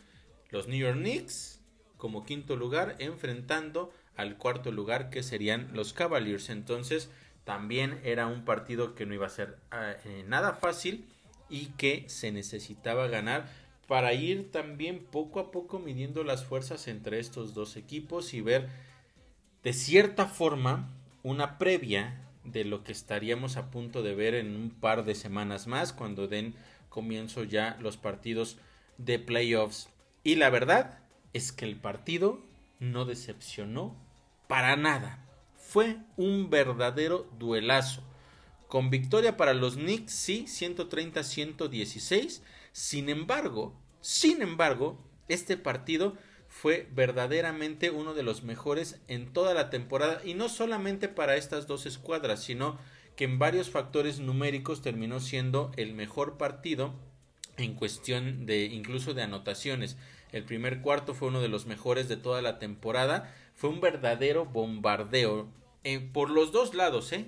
Los 0.51 0.67
New 0.67 0.79
York 0.79 0.99
Knicks 0.99 1.61
como 1.97 2.25
quinto 2.25 2.57
lugar 2.57 2.97
enfrentando 2.99 3.93
al 4.17 4.37
cuarto 4.37 4.73
lugar 4.73 5.11
que 5.11 5.23
serían 5.23 5.71
los 5.75 5.93
Cavaliers. 5.93 6.51
Entonces 6.51 7.11
también 7.45 8.01
era 8.03 8.27
un 8.27 8.45
partido 8.45 8.95
que 8.95 9.07
no 9.07 9.15
iba 9.15 9.27
a 9.27 9.31
ser 9.31 9.59
eh, 9.73 10.25
nada 10.27 10.55
fácil 10.55 11.07
y 11.49 11.67
que 11.77 12.09
se 12.09 12.33
necesitaba 12.33 13.07
ganar 13.07 13.49
para 13.91 14.15
ir 14.15 14.53
también 14.53 15.01
poco 15.01 15.41
a 15.41 15.51
poco 15.51 15.81
midiendo 15.81 16.23
las 16.23 16.45
fuerzas 16.45 16.87
entre 16.87 17.19
estos 17.19 17.55
dos 17.55 17.75
equipos 17.75 18.35
y 18.35 18.41
ver 18.41 18.69
de 19.65 19.73
cierta 19.73 20.27
forma 20.27 20.89
una 21.25 21.59
previa 21.59 22.21
de 22.45 22.65
lo 22.65 22.85
que 22.85 22.93
estaríamos 22.93 23.57
a 23.57 23.73
punto 23.73 24.05
de 24.05 24.15
ver 24.15 24.37
en 24.37 24.55
un 24.55 24.71
par 24.71 25.05
de 25.05 25.17
semanas 25.17 25.67
más 25.67 25.93
cuando 25.93 26.29
den 26.29 26.55
comienzo 26.89 27.43
ya 27.43 27.77
los 27.81 27.97
partidos 27.97 28.59
de 28.97 29.19
playoffs. 29.19 29.89
Y 30.23 30.37
la 30.37 30.51
verdad 30.51 31.01
es 31.33 31.51
que 31.51 31.65
el 31.65 31.75
partido 31.75 32.39
no 32.79 33.07
decepcionó 33.07 33.97
para 34.47 34.77
nada. 34.77 35.19
Fue 35.57 35.97
un 36.17 36.49
verdadero 36.49 37.29
duelazo. 37.41 38.05
Con 38.69 38.89
victoria 38.89 39.37
para 39.37 39.53
los 39.53 39.75
Knicks, 39.75 40.13
sí, 40.13 40.45
130-116. 40.47 42.41
Sin 42.73 43.09
embargo, 43.09 43.75
sin 44.01 44.43
embargo, 44.43 44.99
este 45.29 45.57
partido 45.57 46.17
fue 46.49 46.89
verdaderamente 46.93 47.91
uno 47.91 48.15
de 48.15 48.23
los 48.23 48.43
mejores 48.43 49.01
en 49.09 49.33
toda 49.33 49.55
la 49.55 49.71
temporada 49.71 50.21
y 50.25 50.35
no 50.35 50.49
solamente 50.49 51.09
para 51.09 51.37
estas 51.37 51.67
dos 51.67 51.87
escuadras, 51.87 52.43
sino 52.43 52.79
que 53.17 53.25
en 53.25 53.39
varios 53.39 53.71
factores 53.71 54.19
numéricos 54.19 54.83
terminó 54.83 55.21
siendo 55.21 55.71
el 55.77 55.95
mejor 55.95 56.39
partido 56.39 56.95
en 57.57 57.75
cuestión 57.75 58.47
de 58.47 58.65
incluso 58.65 59.15
de 59.15 59.23
anotaciones. 59.23 59.97
El 60.33 60.45
primer 60.45 60.81
cuarto 60.81 61.15
fue 61.15 61.29
uno 61.29 61.41
de 61.41 61.49
los 61.49 61.67
mejores 61.67 62.09
de 62.09 62.17
toda 62.17 62.43
la 62.43 62.59
temporada. 62.59 63.35
Fue 63.55 63.71
un 63.71 63.81
verdadero 63.81 64.47
bombardeo 64.47 65.49
eh, 65.85 66.01
por 66.01 66.31
los 66.31 66.53
dos 66.53 66.75
lados, 66.75 67.13
¿eh? 67.13 67.27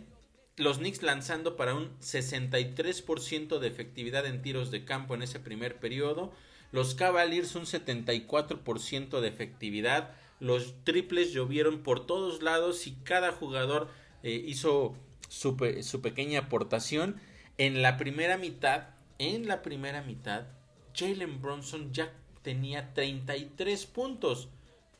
Los 0.56 0.78
Knicks 0.78 1.02
lanzando 1.02 1.56
para 1.56 1.74
un 1.74 1.98
63% 2.00 3.58
de 3.58 3.68
efectividad 3.68 4.26
en 4.26 4.42
tiros 4.42 4.70
de 4.70 4.84
campo 4.84 5.14
en 5.14 5.22
ese 5.22 5.40
primer 5.40 5.78
periodo. 5.80 6.32
Los 6.72 6.94
Cavaliers 6.94 7.54
un 7.54 7.64
74% 7.64 9.20
de 9.20 9.28
efectividad. 9.28 10.14
Los 10.40 10.74
triples 10.84 11.32
llovieron 11.32 11.82
por 11.82 12.06
todos 12.06 12.42
lados 12.42 12.86
y 12.86 12.92
cada 13.04 13.32
jugador 13.32 13.88
eh, 14.22 14.42
hizo 14.46 14.94
su, 15.28 15.56
su 15.82 16.00
pequeña 16.02 16.40
aportación. 16.40 17.20
En 17.58 17.82
la 17.82 17.96
primera 17.96 18.36
mitad, 18.38 18.88
en 19.18 19.46
la 19.46 19.62
primera 19.62 20.02
mitad, 20.02 20.46
Jalen 20.94 21.40
Bronson 21.40 21.92
ya 21.92 22.12
tenía 22.42 22.92
33 22.92 23.86
puntos. 23.86 24.48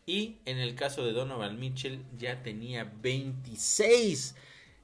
Y 0.04 0.38
en 0.46 0.58
el 0.58 0.74
caso 0.74 1.04
de 1.04 1.12
Donovan 1.12 1.60
Mitchell 1.60 2.02
ya 2.18 2.42
tenía 2.42 2.92
26. 3.02 4.34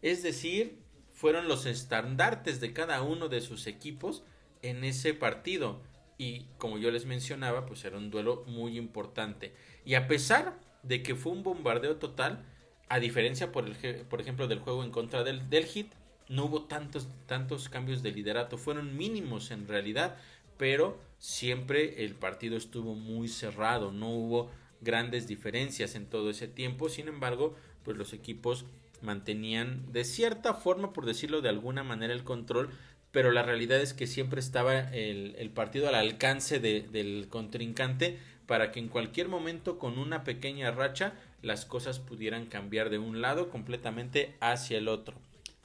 Es 0.03 0.23
decir, 0.23 0.79
fueron 1.13 1.49
los 1.49 1.67
estandartes 1.67 2.61
de 2.61 2.73
cada 2.73 3.03
uno 3.03 3.29
de 3.29 3.41
sus 3.41 3.67
equipos 3.67 4.23
en 4.63 4.85
ese 4.85 5.15
partido. 5.15 5.81
Y 6.17 6.47
como 6.59 6.79
yo 6.79 6.91
les 6.91 7.07
mencionaba, 7.07 7.67
pues 7.67 7.85
era 7.85 7.97
un 7.97 8.11
duelo 8.11 8.45
muy 8.47 8.77
importante. 8.77 9.53
Y 9.85 9.95
a 9.95 10.09
pesar 10.09 10.59
de 10.83 11.03
que 11.03 11.15
fue 11.15 11.33
un 11.33 11.43
bombardeo 11.43 11.97
total, 11.97 12.45
a 12.89 12.99
diferencia, 13.01 13.53
por, 13.53 13.67
el, 13.67 14.07
por 14.07 14.21
ejemplo, 14.21 14.49
del 14.49 14.61
juego 14.61 14.85
en 14.85 14.91
contra 14.91 15.25
del, 15.25 15.49
del 15.51 15.65
Hit, 15.65 15.93
no 16.29 16.45
hubo 16.45 16.65
tantos, 16.65 17.09
tantos 17.27 17.69
cambios 17.69 18.03
de 18.03 18.13
liderato. 18.13 18.59
Fueron 18.59 18.97
mínimos 18.97 19.51
en 19.51 19.67
realidad, 19.67 20.17
pero 20.57 20.99
siempre 21.19 22.05
el 22.05 22.15
partido 22.15 22.57
estuvo 22.57 22.95
muy 22.95 23.29
cerrado. 23.29 23.93
No 23.93 24.11
hubo 24.11 24.51
grandes 24.81 25.27
diferencias 25.27 25.95
en 25.95 26.07
todo 26.07 26.31
ese 26.31 26.49
tiempo. 26.49 26.89
Sin 26.89 27.09
embargo, 27.09 27.57
pues 27.83 27.97
los 27.97 28.13
equipos 28.13 28.67
mantenían 29.03 29.93
de 29.93 30.05
cierta 30.05 30.55
forma, 30.55 30.93
por 30.93 31.07
decirlo 31.07 31.41
de 31.41 31.49
alguna 31.49 31.83
manera, 31.83 32.13
el 32.13 32.25
control, 32.25 32.71
pero 33.13 33.33
la 33.33 33.43
realidad 33.43 33.81
es 33.81 33.95
que 33.95 34.07
siempre 34.07 34.41
estaba 34.41 34.79
el, 34.79 35.51
partido 35.55 35.89
al 35.89 35.95
alcance 35.95 36.61
del 36.61 37.27
contrincante 37.29 38.19
para 38.47 38.73
que 38.73 38.81
en 38.81 38.89
cualquier 38.89 39.29
momento 39.29 39.79
con 39.79 39.99
una 39.99 40.25
pequeña 40.25 40.71
racha 40.71 41.15
las 41.43 41.65
cosas 41.65 42.01
pudieran 42.01 42.47
cambiar 42.47 42.91
de 42.91 42.99
un 42.99 43.21
lado 43.21 43.51
completamente 43.51 44.37
hacia 44.41 44.79
el 44.79 44.89
otro. 44.89 45.17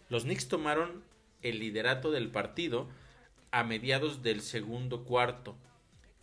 Los 0.09 0.23
Knicks 0.23 0.47
tomaron 0.47 1.03
el 1.41 1.59
liderato 1.59 2.11
del 2.11 2.29
partido 2.29 2.87
a 3.51 3.63
mediados 3.63 4.21
del 4.21 4.41
segundo 4.41 5.03
cuarto 5.03 5.55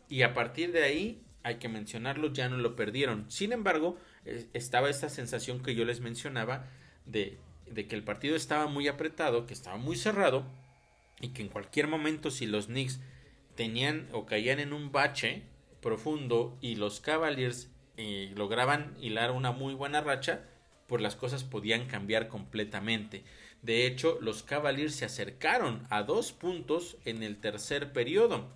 y 0.09 0.23
a 0.23 0.35
partir 0.35 0.73
de 0.73 0.85
ahí 0.85 1.23
hay 1.43 1.57
que 1.57 1.69
mencionarlo, 1.69 2.33
ya 2.33 2.49
no 2.49 2.59
lo 2.59 2.77
perdieron. 2.77 3.31
Sin 3.31 3.53
embargo, 3.53 3.97
eh, 4.25 4.47
estaba 4.53 4.91
esta 4.91 5.09
sensación 5.09 5.63
que 5.63 5.75
yo 5.75 5.85
les 5.85 6.01
mencionaba 6.01 6.69
de, 7.11 7.39
que 7.75 7.95
el 7.95 8.03
partido 8.03 8.37
estaba 8.37 8.67
muy 8.67 8.89
apretado, 8.89 9.47
que 9.47 9.55
estaba 9.55 9.77
muy 9.77 9.97
cerrado 9.97 10.45
y 11.21 11.29
que 11.29 11.43
en 11.43 11.49
cualquier 11.49 11.87
momento 11.87 12.31
si 12.31 12.47
los 12.47 12.67
Knicks 12.67 13.01
tenían 13.55 14.09
o 14.13 14.27
caían 14.27 14.61
en 14.61 14.73
un 14.73 14.93
bache 14.93 15.43
profundo 15.81 16.57
y 16.61 16.77
los 16.77 17.01
Cavaliers 17.01 17.69
eh, 17.97 18.33
lograban 18.37 18.97
hilar 19.01 19.31
una 19.31 19.53
muy 19.53 19.75
buena 19.75 20.01
racha, 20.01 20.45
pues 20.87 21.03
las 21.03 21.17
cosas 21.17 21.45
podían 21.45 21.87
cambiar 21.87 22.29
completamente. 22.29 23.23
De 23.63 23.87
hecho, 23.87 24.19
los 24.21 24.43
Cavaliers 24.43 24.95
se 24.95 25.05
acercaron 25.05 25.87
a 25.91 26.03
dos 26.03 26.33
puntos 26.33 26.97
en 27.05 27.23
el 27.23 27.37
tercer 27.37 27.93
periodo. 27.93 28.49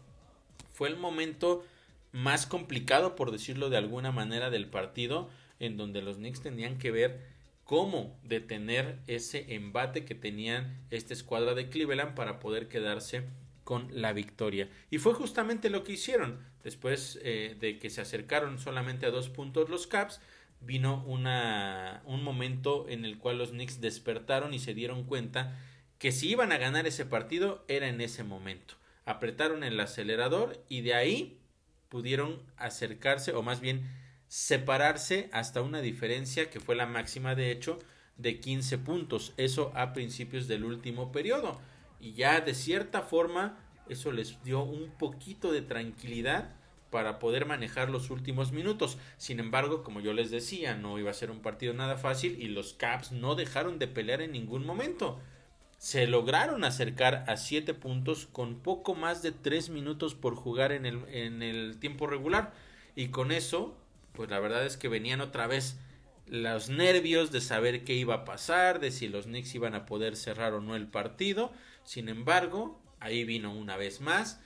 Fue 0.73 0.89
el 0.89 0.97
momento 0.97 1.65
más 2.13 2.47
complicado, 2.47 3.15
por 3.17 3.31
decirlo 3.31 3.69
de 3.71 3.77
alguna 3.77 4.13
manera, 4.13 4.51
del 4.51 4.67
partido, 4.67 5.29
en 5.61 5.77
donde 5.77 6.01
los 6.01 6.17
Knicks 6.17 6.41
tenían 6.41 6.79
que 6.79 6.91
ver 6.91 7.34
cómo 7.65 8.19
detener 8.23 9.01
ese 9.07 9.55
embate 9.55 10.05
que 10.05 10.15
tenían 10.15 10.87
esta 10.91 11.15
escuadra 11.15 11.55
de 11.55 11.69
Cleveland 11.69 12.15
para 12.15 12.39
poder 12.39 12.69
quedarse 12.69 13.25
con 13.65 13.89
la 13.91 14.13
victoria. 14.13 14.69
Y 14.91 14.99
fue 14.99 15.15
justamente 15.15 15.71
lo 15.71 15.83
que 15.83 15.93
hicieron. 15.93 16.39
Después 16.63 17.19
eh, 17.23 17.57
de 17.59 17.79
que 17.79 17.91
se 17.91 18.01
acercaron 18.01 18.59
solamente 18.59 19.07
a 19.07 19.11
dos 19.11 19.31
puntos 19.31 19.71
los 19.71 19.87
Caps, 19.87 20.21
vino 20.61 21.03
una, 21.07 22.03
un 22.05 22.23
momento 22.23 22.87
en 22.89 23.05
el 23.05 23.19
cual 23.19 23.39
los 23.39 23.51
Knicks 23.51 23.81
despertaron 23.81 24.55
y 24.55 24.59
se 24.59 24.75
dieron 24.75 25.05
cuenta 25.05 25.59
que 25.99 26.13
si 26.13 26.29
iban 26.31 26.53
a 26.53 26.59
ganar 26.59 26.87
ese 26.87 27.07
partido 27.07 27.65
era 27.69 27.89
en 27.89 28.01
ese 28.01 28.25
momento. 28.25 28.75
Apretaron 29.07 29.65
el 29.65 29.79
acelerador 29.81 30.63
y 30.69 30.83
de 30.83 30.95
ahí 30.95 31.39
pudieron 31.89 32.43
acercarse 32.57 33.33
o 33.33 33.43
más 33.43 33.61
bien 33.61 33.89
separarse 34.29 35.29
hasta 35.33 35.63
una 35.63 35.81
diferencia 35.81 36.51
que 36.51 36.61
fue 36.61 36.75
la 36.75 36.87
máxima 36.87 37.35
de 37.35 37.51
hecho 37.51 37.79
de 38.17 38.41
15 38.41 38.79
puntos, 38.79 39.33
eso 39.37 39.73
a 39.75 39.93
principios 39.93 40.49
del 40.49 40.65
último 40.65 41.13
periodo. 41.13 41.61
Y 42.01 42.13
ya 42.13 42.41
de 42.41 42.55
cierta 42.55 43.03
forma 43.03 43.59
eso 43.89 44.13
les 44.13 44.43
dio 44.45 44.63
un 44.63 44.91
poquito 44.91 45.53
de 45.53 45.63
tranquilidad 45.63 46.55
para 46.91 47.19
poder 47.19 47.45
manejar 47.45 47.91
los 47.91 48.11
últimos 48.11 48.53
minutos. 48.53 48.99
Sin 49.17 49.41
embargo, 49.41 49.83
como 49.83 50.01
yo 50.01 50.13
les 50.13 50.31
decía, 50.31 50.77
no 50.77 50.99
iba 50.99 51.11
a 51.11 51.15
ser 51.15 51.31
un 51.31 51.41
partido 51.41 51.75
nada 51.75 51.97
fácil 51.97 52.41
y 52.41 52.49
los 52.49 52.73
Caps 52.73 53.13
no 53.13 53.35
dejaron 53.35 53.79
de 53.79 53.89
pelear 53.89 54.23
en 54.23 54.33
ningún 54.33 54.65
momento. 54.65 55.19
Se 55.77 56.07
lograron 56.07 56.63
acercar 56.63 57.25
a 57.27 57.37
7 57.37 57.75
puntos 57.75 58.29
con 58.31 58.61
poco 58.61 58.95
más 58.95 59.23
de 59.23 59.33
3 59.33 59.71
minutos 59.71 60.15
por 60.15 60.37
jugar 60.37 60.73
en 60.73 60.87
el, 60.87 61.05
en 61.09 61.43
el 61.43 61.79
tiempo 61.79 62.07
regular. 62.07 62.53
Y 62.95 63.09
con 63.09 63.33
eso 63.33 63.77
pues 64.15 64.31
la 64.31 64.41
verdad 64.41 64.65
es 64.65 64.77
que 64.77 64.89
venían 64.89 65.21
otra 65.21 65.47
vez 65.47 65.77
los 66.27 66.71
nervios 66.71 67.33
de 67.33 67.41
saber 67.41 67.85
qué 67.85 67.95
iba 67.95 68.15
a 68.15 68.25
pasar, 68.25 68.81
de 68.81 68.91
si 68.91 69.09
los 69.09 69.27
Knicks 69.27 69.55
iban 69.55 69.75
a 69.75 69.85
poder 69.85 70.17
cerrar 70.17 70.55
o 70.55 70.61
no 70.61 70.75
el 70.77 70.87
partido. 70.87 71.53
Sin 71.83 72.09
embargo, 72.09 72.81
ahí 73.01 73.25
vino 73.25 73.53
una 73.53 73.77
vez 73.77 74.01
más 74.01 74.41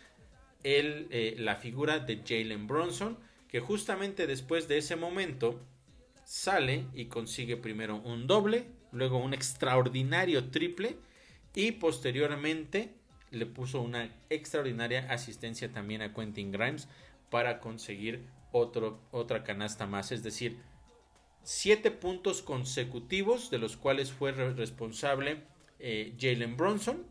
eh, 0.65 1.37
la 1.39 1.57
figura 1.57 2.01
de 2.01 2.23
Jalen 2.27 2.67
Bronson, 2.67 3.19
que 3.49 3.61
justamente 3.61 4.27
después 4.27 4.67
de 4.69 4.79
ese 4.79 4.97
momento 4.97 5.61
sale 6.25 6.87
y 6.95 7.07
consigue 7.07 7.57
primero 7.57 7.97
un 7.97 8.27
doble, 8.27 8.67
luego 8.91 9.19
un 9.19 9.35
extraordinario 9.35 10.51
triple 10.51 10.97
y 11.55 11.73
posteriormente 11.73 12.95
le 13.31 13.47
puso 13.47 13.81
una 13.81 14.11
extraordinaria 14.31 15.07
asistencia 15.11 15.73
también 15.73 16.03
a 16.03 16.13
Quentin 16.13 16.51
Grimes 16.51 16.89
para 17.31 17.61
conseguir 17.61 18.25
otro, 18.53 19.01
otra 19.11 19.45
canasta 19.45 19.87
más, 19.87 20.13
es 20.13 20.23
decir, 20.23 20.61
siete 21.43 21.91
puntos 21.91 22.43
consecutivos 22.43 23.51
de 23.51 23.59
los 23.59 23.77
cuales 23.77 24.13
fue 24.13 24.33
responsable 24.33 25.45
eh, 25.79 26.15
Jalen 26.19 26.57
Bronson 26.57 27.07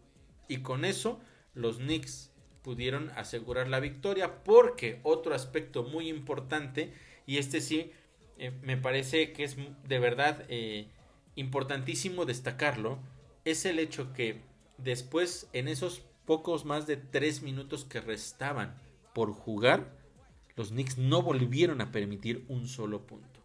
y 0.47 0.57
con 0.57 0.85
eso 0.85 1.19
los 1.53 1.77
Knicks 1.77 2.31
pudieron 2.61 3.11
asegurar 3.11 3.69
la 3.69 3.79
victoria. 3.79 4.43
Porque 4.43 4.99
otro 5.03 5.33
aspecto 5.33 5.83
muy 5.83 6.09
importante 6.09 6.93
y 7.25 7.37
este 7.37 7.61
sí 7.61 7.91
eh, 8.37 8.51
me 8.61 8.77
parece 8.77 9.33
que 9.33 9.43
es 9.43 9.55
de 9.55 9.99
verdad 9.99 10.45
eh, 10.49 10.87
importantísimo 11.35 12.25
destacarlo 12.25 12.99
es 13.45 13.65
el 13.65 13.79
hecho 13.79 14.13
que 14.13 14.41
después 14.77 15.49
en 15.53 15.67
esos 15.67 16.03
pocos 16.25 16.65
más 16.65 16.85
de 16.85 16.97
tres 16.97 17.41
minutos 17.41 17.85
que 17.85 18.01
restaban 18.01 18.75
por 19.13 19.31
jugar 19.31 19.96
los 20.57 20.69
Knicks 20.69 20.97
no 20.97 21.21
volvieron 21.21 21.79
a 21.79 21.93
permitir 21.93 22.43
un 22.49 22.67
solo 22.67 23.07
punto 23.07 23.37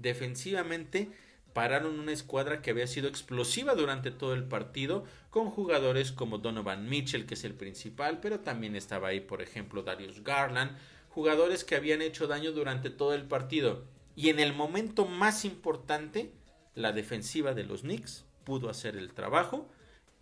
defensivamente 0.00 1.10
pararon 1.52 1.98
una 1.98 2.12
escuadra 2.12 2.62
que 2.62 2.70
había 2.70 2.86
sido 2.86 3.08
explosiva 3.08 3.74
durante 3.74 4.10
todo 4.10 4.34
el 4.34 4.44
partido, 4.44 5.04
con 5.30 5.50
jugadores 5.50 6.12
como 6.12 6.38
Donovan 6.38 6.88
Mitchell, 6.88 7.26
que 7.26 7.34
es 7.34 7.44
el 7.44 7.54
principal, 7.54 8.20
pero 8.20 8.40
también 8.40 8.76
estaba 8.76 9.08
ahí, 9.08 9.20
por 9.20 9.42
ejemplo, 9.42 9.82
Darius 9.82 10.22
Garland, 10.22 10.76
jugadores 11.08 11.64
que 11.64 11.74
habían 11.74 12.02
hecho 12.02 12.26
daño 12.26 12.52
durante 12.52 12.88
todo 12.88 13.14
el 13.14 13.24
partido. 13.24 13.84
Y 14.14 14.28
en 14.28 14.38
el 14.38 14.54
momento 14.54 15.06
más 15.06 15.44
importante, 15.44 16.32
la 16.74 16.92
defensiva 16.92 17.52
de 17.52 17.64
los 17.64 17.82
Knicks 17.82 18.24
pudo 18.44 18.70
hacer 18.70 18.96
el 18.96 19.12
trabajo 19.12 19.68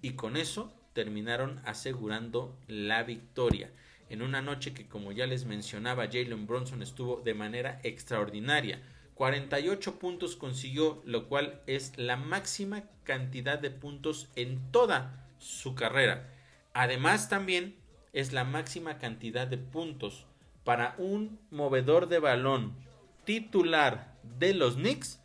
y 0.01 0.13
con 0.13 0.37
eso 0.37 0.73
terminaron 0.95 1.61
asegurando 1.65 2.57
la 2.69 3.03
victoria. 3.03 3.71
En 4.11 4.23
una 4.23 4.43
noche 4.43 4.73
que, 4.73 4.87
como 4.87 5.13
ya 5.13 5.27
les 5.27 5.45
mencionaba, 5.45 6.07
Jalen 6.07 6.47
Bronson 6.47 6.83
estuvo 6.83 7.21
de 7.21 7.35
manera 7.35 7.81
extraordinaria 7.83 8.81
48 9.19 9.99
puntos 9.99 10.37
consiguió, 10.37 11.03
lo 11.05 11.27
cual 11.27 11.61
es 11.67 11.93
la 11.97 12.17
máxima 12.17 12.85
cantidad 13.03 13.59
de 13.59 13.71
puntos 13.73 14.29
en 14.37 14.71
toda 14.71 15.27
su 15.39 15.75
carrera. 15.75 16.33
Además 16.73 17.29
también 17.29 17.75
es 18.13 18.33
la 18.33 18.45
máxima 18.45 18.99
cantidad 18.99 19.49
de 19.49 19.59
puntos 19.59 20.25
para 20.63 20.95
un 20.99 21.41
movedor 21.51 22.09
de 22.09 22.21
balón 22.21 22.77
titular 23.25 24.15
de 24.39 24.55
los 24.55 24.77
Knicks 24.77 25.21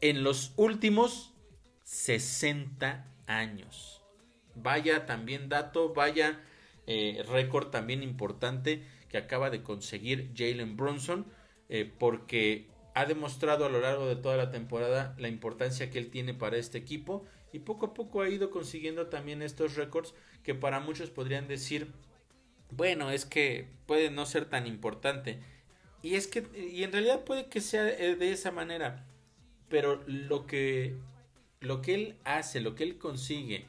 en 0.00 0.22
los 0.22 0.52
últimos 0.56 1.32
60 1.82 3.04
años. 3.26 4.02
Vaya 4.54 5.04
también 5.04 5.48
dato, 5.48 5.92
vaya 5.92 6.40
eh, 6.86 7.24
récord 7.28 7.68
también 7.68 8.02
importante 8.02 8.82
que 9.08 9.18
acaba 9.18 9.50
de 9.50 9.62
conseguir 9.62 10.32
Jalen 10.34 10.76
Bronson, 10.76 11.26
eh, 11.68 11.90
porque 11.98 12.68
ha 12.94 13.04
demostrado 13.04 13.64
a 13.64 13.68
lo 13.68 13.80
largo 13.80 14.06
de 14.06 14.16
toda 14.16 14.36
la 14.36 14.50
temporada 14.50 15.14
la 15.18 15.28
importancia 15.28 15.90
que 15.90 15.98
él 15.98 16.10
tiene 16.10 16.34
para 16.34 16.56
este 16.56 16.78
equipo 16.78 17.24
y 17.52 17.60
poco 17.60 17.86
a 17.86 17.94
poco 17.94 18.22
ha 18.22 18.28
ido 18.28 18.50
consiguiendo 18.50 19.06
también 19.06 19.42
estos 19.42 19.76
récords 19.76 20.14
que 20.42 20.54
para 20.54 20.80
muchos 20.80 21.10
podrían 21.10 21.48
decir, 21.48 21.92
bueno, 22.70 23.10
es 23.10 23.26
que 23.26 23.68
puede 23.86 24.10
no 24.10 24.26
ser 24.26 24.46
tan 24.46 24.66
importante. 24.66 25.40
Y 26.02 26.14
es 26.14 26.26
que, 26.26 26.46
y 26.56 26.82
en 26.82 26.92
realidad 26.92 27.24
puede 27.24 27.46
que 27.46 27.60
sea 27.60 27.88
eh, 27.88 28.16
de 28.16 28.32
esa 28.32 28.50
manera, 28.50 29.06
pero 29.68 30.02
lo 30.06 30.46
que, 30.46 30.96
lo 31.60 31.82
que 31.82 31.94
él 31.94 32.16
hace, 32.24 32.60
lo 32.60 32.74
que 32.74 32.84
él 32.84 32.98
consigue, 32.98 33.66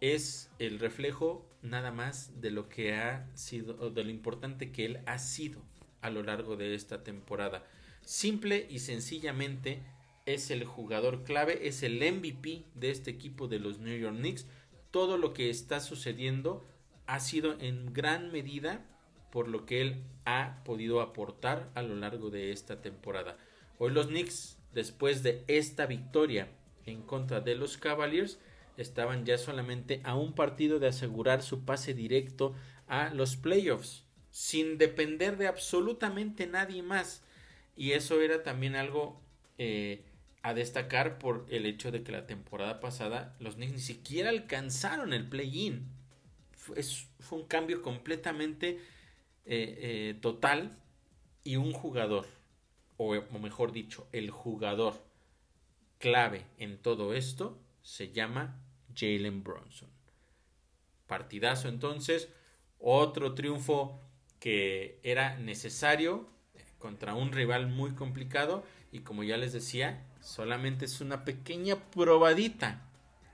es 0.00 0.50
el 0.58 0.78
reflejo 0.78 1.46
nada 1.64 1.90
más 1.90 2.40
de 2.40 2.50
lo 2.50 2.68
que 2.68 2.94
ha 2.94 3.26
sido, 3.34 3.90
de 3.90 4.04
lo 4.04 4.10
importante 4.10 4.70
que 4.70 4.84
él 4.84 5.00
ha 5.06 5.18
sido 5.18 5.60
a 6.00 6.10
lo 6.10 6.22
largo 6.22 6.56
de 6.56 6.74
esta 6.74 7.02
temporada. 7.02 7.64
Simple 8.02 8.66
y 8.70 8.80
sencillamente 8.80 9.82
es 10.26 10.50
el 10.50 10.64
jugador 10.64 11.24
clave, 11.24 11.66
es 11.66 11.82
el 11.82 11.96
MVP 11.96 12.64
de 12.74 12.90
este 12.90 13.10
equipo 13.10 13.48
de 13.48 13.58
los 13.58 13.78
New 13.78 13.98
York 13.98 14.16
Knicks. 14.16 14.46
Todo 14.90 15.16
lo 15.16 15.32
que 15.32 15.50
está 15.50 15.80
sucediendo 15.80 16.66
ha 17.06 17.20
sido 17.20 17.58
en 17.60 17.92
gran 17.92 18.30
medida 18.30 18.84
por 19.30 19.48
lo 19.48 19.66
que 19.66 19.80
él 19.80 20.04
ha 20.24 20.62
podido 20.64 21.00
aportar 21.00 21.70
a 21.74 21.82
lo 21.82 21.96
largo 21.96 22.30
de 22.30 22.52
esta 22.52 22.80
temporada. 22.80 23.36
Hoy 23.78 23.90
los 23.90 24.06
Knicks, 24.06 24.58
después 24.72 25.22
de 25.22 25.42
esta 25.48 25.86
victoria 25.86 26.48
en 26.86 27.02
contra 27.02 27.40
de 27.40 27.54
los 27.54 27.76
Cavaliers, 27.76 28.38
estaban 28.76 29.24
ya 29.24 29.38
solamente 29.38 30.00
a 30.04 30.16
un 30.16 30.34
partido 30.34 30.78
de 30.78 30.88
asegurar 30.88 31.42
su 31.42 31.64
pase 31.64 31.94
directo 31.94 32.54
a 32.86 33.10
los 33.10 33.36
playoffs, 33.36 34.04
sin 34.30 34.78
depender 34.78 35.36
de 35.36 35.46
absolutamente 35.46 36.46
nadie 36.46 36.82
más. 36.82 37.22
Y 37.76 37.92
eso 37.92 38.20
era 38.20 38.42
también 38.42 38.76
algo 38.76 39.20
eh, 39.58 40.04
a 40.42 40.54
destacar 40.54 41.18
por 41.18 41.46
el 41.50 41.66
hecho 41.66 41.90
de 41.90 42.02
que 42.02 42.12
la 42.12 42.26
temporada 42.26 42.80
pasada 42.80 43.36
los 43.40 43.54
Knicks 43.54 43.72
ni 43.72 43.80
siquiera 43.80 44.30
alcanzaron 44.30 45.12
el 45.12 45.28
play-in. 45.28 45.88
Fue, 46.52 46.76
un 47.30 47.46
cambio 47.46 47.82
completamente 47.82 48.78
eh, 49.44 49.78
eh, 49.78 50.18
total 50.20 50.78
y 51.42 51.56
un 51.56 51.72
jugador, 51.72 52.26
o 52.96 53.14
mejor 53.38 53.72
dicho, 53.72 54.08
el 54.12 54.30
jugador 54.30 54.94
clave 55.98 56.46
en 56.58 56.78
todo 56.78 57.14
esto 57.14 57.58
se 57.82 58.12
llama 58.12 58.63
Jalen 58.94 59.42
Bronson. 59.42 59.90
Partidazo 61.06 61.68
entonces, 61.68 62.28
otro 62.78 63.34
triunfo 63.34 64.00
que 64.40 65.00
era 65.02 65.38
necesario 65.38 66.28
contra 66.78 67.14
un 67.14 67.32
rival 67.32 67.66
muy 67.66 67.94
complicado 67.94 68.64
y 68.92 69.00
como 69.00 69.24
ya 69.24 69.36
les 69.36 69.52
decía, 69.52 70.06
solamente 70.20 70.84
es 70.84 71.00
una 71.00 71.24
pequeña 71.24 71.90
probadita 71.90 72.90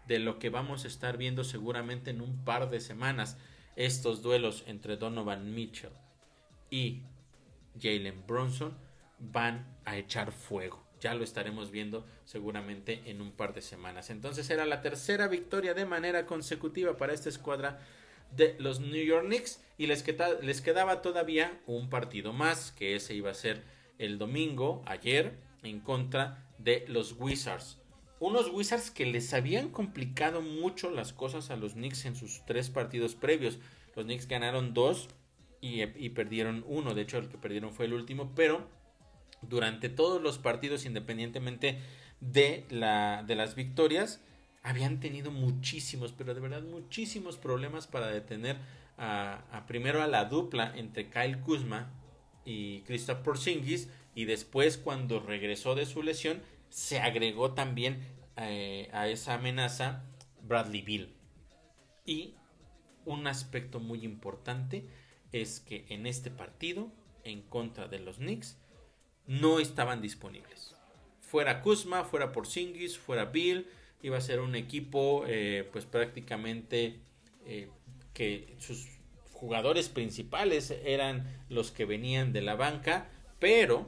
de 0.07 0.19
lo 0.19 0.39
que 0.39 0.51
vamos 0.51 0.85
a 0.85 0.89
estar 0.89 1.17
viendo 1.17 1.45
seguramente 1.45 2.11
en 2.11 2.21
un 2.21 2.45
par 2.45 2.71
de 2.71 2.81
semanas. 2.81 3.37
Estos 3.77 4.23
duelos 4.23 4.65
entre 4.67 4.97
Donovan 4.97 5.55
Mitchell 5.55 5.93
y 6.71 7.03
Jalen 7.81 8.27
Bronson 8.27 8.77
van 9.19 9.79
a 9.85 9.97
echar 9.97 10.33
fuego. 10.33 10.90
Ya 11.01 11.15
lo 11.15 11.25
estaremos 11.25 11.71
viendo 11.71 12.07
seguramente 12.25 13.03
en 13.07 13.21
un 13.21 13.33
par 13.33 13.55
de 13.55 13.63
semanas. 13.63 14.11
Entonces 14.11 14.51
era 14.51 14.67
la 14.67 14.83
tercera 14.83 15.29
victoria 15.29 15.75
de 15.75 15.87
manera 15.87 16.27
consecutiva 16.27 16.97
para 16.97 17.15
esta 17.15 17.29
escuadra 17.29 17.81
de 18.37 18.57
los 18.59 18.81
New 18.81 19.05
York 19.05 19.27
Knicks 19.27 19.61
y 19.79 19.87
les, 19.87 20.05
les 20.43 20.61
quedaba 20.61 21.03
todavía 21.03 21.61
un 21.67 21.89
partido 21.89 22.33
más, 22.33 22.73
que 22.73 22.97
ese 22.97 23.15
iba 23.15 23.31
a 23.31 23.35
ser 23.35 23.63
el 23.99 24.19
domingo, 24.19 24.83
ayer, 24.87 25.35
en 25.63 25.81
contra 25.81 26.47
de 26.59 26.85
los 26.89 27.17
Wizards. 27.19 27.79
Unos 28.19 28.51
Wizards 28.51 28.91
que 28.91 29.07
les 29.07 29.33
habían 29.33 29.71
complicado 29.71 30.43
mucho 30.43 30.91
las 30.91 31.13
cosas 31.13 31.51
a 31.51 31.57
los 31.57 31.73
Knicks 31.73 32.05
en 32.05 32.17
sus 32.17 32.45
tres 32.45 32.69
partidos 32.69 33.15
previos. 33.15 33.59
Los 33.97 34.05
Knicks 34.05 34.29
ganaron 34.29 34.75
dos 34.75 35.09
y, 35.63 35.83
y 35.83 36.11
perdieron 36.11 36.63
uno. 36.67 36.95
De 36.95 37.03
hecho, 37.03 37.19
el 37.19 37.29
que 37.29 37.39
perdieron 37.39 37.73
fue 37.73 37.87
el 37.87 37.95
último. 37.95 38.33
Pero 38.37 38.69
durante 39.43 39.89
todos 39.89 40.23
los 40.23 40.39
partidos, 40.39 40.85
independientemente 40.85 41.81
de, 42.21 42.67
la, 42.71 43.25
de 43.27 43.35
las 43.35 43.55
victorias, 43.55 44.21
habían 44.63 45.01
tenido 45.01 45.31
muchísimos, 45.31 46.13
pero 46.13 46.35
de 46.35 46.41
verdad 46.41 46.63
muchísimos 46.63 47.39
problemas 47.39 47.87
para 47.87 48.09
detener 48.09 48.59
a, 48.99 49.65
primero 49.67 50.03
a 50.03 50.07
la 50.07 50.27
dupla 50.27 50.73
entre 50.77 51.09
Kyle 51.09 51.41
Kuzma 51.41 51.91
y 52.45 52.83
Christoph 52.83 53.21
Porzingis 53.21 53.89
y 54.15 54.27
después 54.27 54.77
cuando 54.77 55.21
regresó 55.21 55.75
de 55.75 55.87
su 55.87 56.03
lesión 56.03 56.43
se 56.69 57.01
agregó 57.01 57.53
también 57.53 58.07
eh, 58.37 58.91
a 58.93 59.09
esa 59.09 59.35
amenaza 59.35 60.05
Bradley 60.43 60.83
Bill. 60.83 61.15
Y 62.05 62.35
un 63.07 63.27
aspecto 63.27 63.81
muy 63.81 64.05
importante 64.05 64.87
es 65.33 65.61
que 65.61 65.87
en 65.89 66.07
este 66.07 66.31
partido 66.31 66.93
en 67.25 67.43
contra 67.43 67.89
de 67.89 68.01
los 68.01 68.17
Knicks 68.17 68.59
no 69.27 69.61
estaban 69.61 70.01
disponibles. 70.01 70.75
Fuera 71.21 71.63
Kuzma, 71.63 72.05
fuera 72.05 72.33
Porzingis, 72.33 72.99
fuera 72.99 73.27
Bill, 73.27 73.67
iba 74.03 74.17
a 74.19 74.21
ser 74.21 74.41
un 74.41 74.55
equipo 74.55 75.25
eh, 75.27 75.69
pues 75.73 75.85
prácticamente 75.85 76.99
eh, 77.47 77.69
que 78.15 78.55
sus 78.59 78.89
jugadores 79.33 79.89
principales 79.89 80.71
eran 80.85 81.27
los 81.49 81.71
que 81.71 81.85
venían 81.85 82.33
de 82.33 82.43
la 82.43 82.57
banca, 82.57 83.09
pero, 83.39 83.87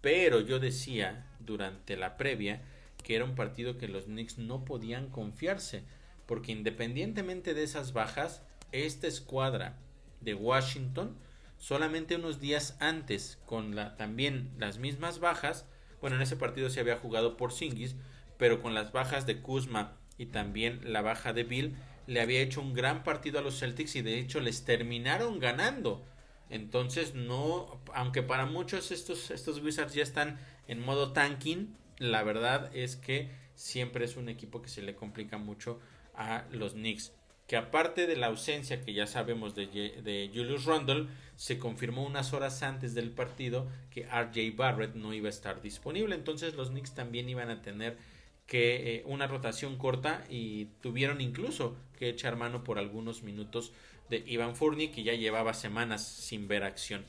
pero 0.00 0.40
yo 0.40 0.58
decía 0.58 1.26
durante 1.40 1.96
la 1.96 2.16
previa 2.16 2.62
que 3.02 3.16
era 3.16 3.24
un 3.24 3.34
partido 3.34 3.78
que 3.78 3.88
los 3.88 4.04
Knicks 4.04 4.38
no 4.38 4.64
podían 4.64 5.08
confiarse, 5.08 5.82
porque 6.26 6.52
independientemente 6.52 7.54
de 7.54 7.64
esas 7.64 7.92
bajas, 7.92 8.42
esta 8.70 9.06
escuadra 9.06 9.78
de 10.20 10.34
Washington, 10.34 11.16
solamente 11.62 12.16
unos 12.16 12.40
días 12.40 12.76
antes, 12.80 13.38
con 13.46 13.76
la, 13.76 13.96
también 13.96 14.50
las 14.58 14.78
mismas 14.78 15.20
bajas, 15.20 15.64
bueno, 16.00 16.16
en 16.16 16.22
ese 16.22 16.34
partido 16.34 16.68
se 16.70 16.80
había 16.80 16.96
jugado 16.96 17.36
por 17.36 17.52
Singis, 17.52 17.94
pero 18.36 18.60
con 18.60 18.74
las 18.74 18.90
bajas 18.90 19.26
de 19.26 19.40
Kuzma 19.40 19.96
y 20.18 20.26
también 20.26 20.80
la 20.92 21.02
baja 21.02 21.32
de 21.32 21.44
Bill, 21.44 21.76
le 22.08 22.20
había 22.20 22.40
hecho 22.40 22.60
un 22.60 22.74
gran 22.74 23.04
partido 23.04 23.38
a 23.38 23.42
los 23.42 23.60
Celtics 23.60 23.94
y 23.94 24.02
de 24.02 24.18
hecho 24.18 24.40
les 24.40 24.64
terminaron 24.64 25.38
ganando. 25.38 26.04
Entonces 26.50 27.14
no, 27.14 27.80
aunque 27.94 28.24
para 28.24 28.44
muchos 28.44 28.90
estos, 28.90 29.30
estos 29.30 29.62
Wizards 29.62 29.94
ya 29.94 30.02
están 30.02 30.40
en 30.66 30.80
modo 30.80 31.12
tanking, 31.12 31.76
la 31.98 32.24
verdad 32.24 32.74
es 32.74 32.96
que 32.96 33.30
siempre 33.54 34.04
es 34.04 34.16
un 34.16 34.28
equipo 34.28 34.62
que 34.62 34.68
se 34.68 34.82
le 34.82 34.96
complica 34.96 35.38
mucho 35.38 35.78
a 36.16 36.44
los 36.50 36.72
Knicks. 36.72 37.12
Que 37.52 37.58
aparte 37.58 38.06
de 38.06 38.16
la 38.16 38.28
ausencia 38.28 38.80
que 38.80 38.94
ya 38.94 39.06
sabemos 39.06 39.54
de, 39.54 40.30
Julius 40.34 40.64
Randle, 40.64 41.08
se 41.36 41.58
confirmó 41.58 42.02
unas 42.02 42.32
horas 42.32 42.62
antes 42.62 42.94
del 42.94 43.10
partido 43.10 43.68
que 43.90 44.06
RJ 44.06 44.56
Barrett 44.56 44.94
no 44.94 45.12
iba 45.12 45.26
a 45.26 45.28
estar 45.28 45.60
disponible. 45.60 46.14
Entonces 46.14 46.54
los 46.54 46.70
Knicks 46.70 46.94
también 46.94 47.28
iban 47.28 47.50
a 47.50 47.60
tener 47.60 47.98
que 48.46 48.94
eh, 48.94 49.02
una 49.04 49.26
rotación 49.26 49.76
corta 49.76 50.24
y 50.30 50.68
tuvieron 50.80 51.20
incluso 51.20 51.76
que 51.98 52.08
echar 52.08 52.36
mano 52.36 52.64
por 52.64 52.78
algunos 52.78 53.22
minutos 53.22 53.74
de 54.08 54.24
Ivan 54.26 54.56
Fournier 54.56 54.90
que 54.90 55.02
ya 55.02 55.12
llevaba 55.12 55.52
semanas 55.52 56.08
sin 56.08 56.48
ver 56.48 56.64
acción. 56.64 57.04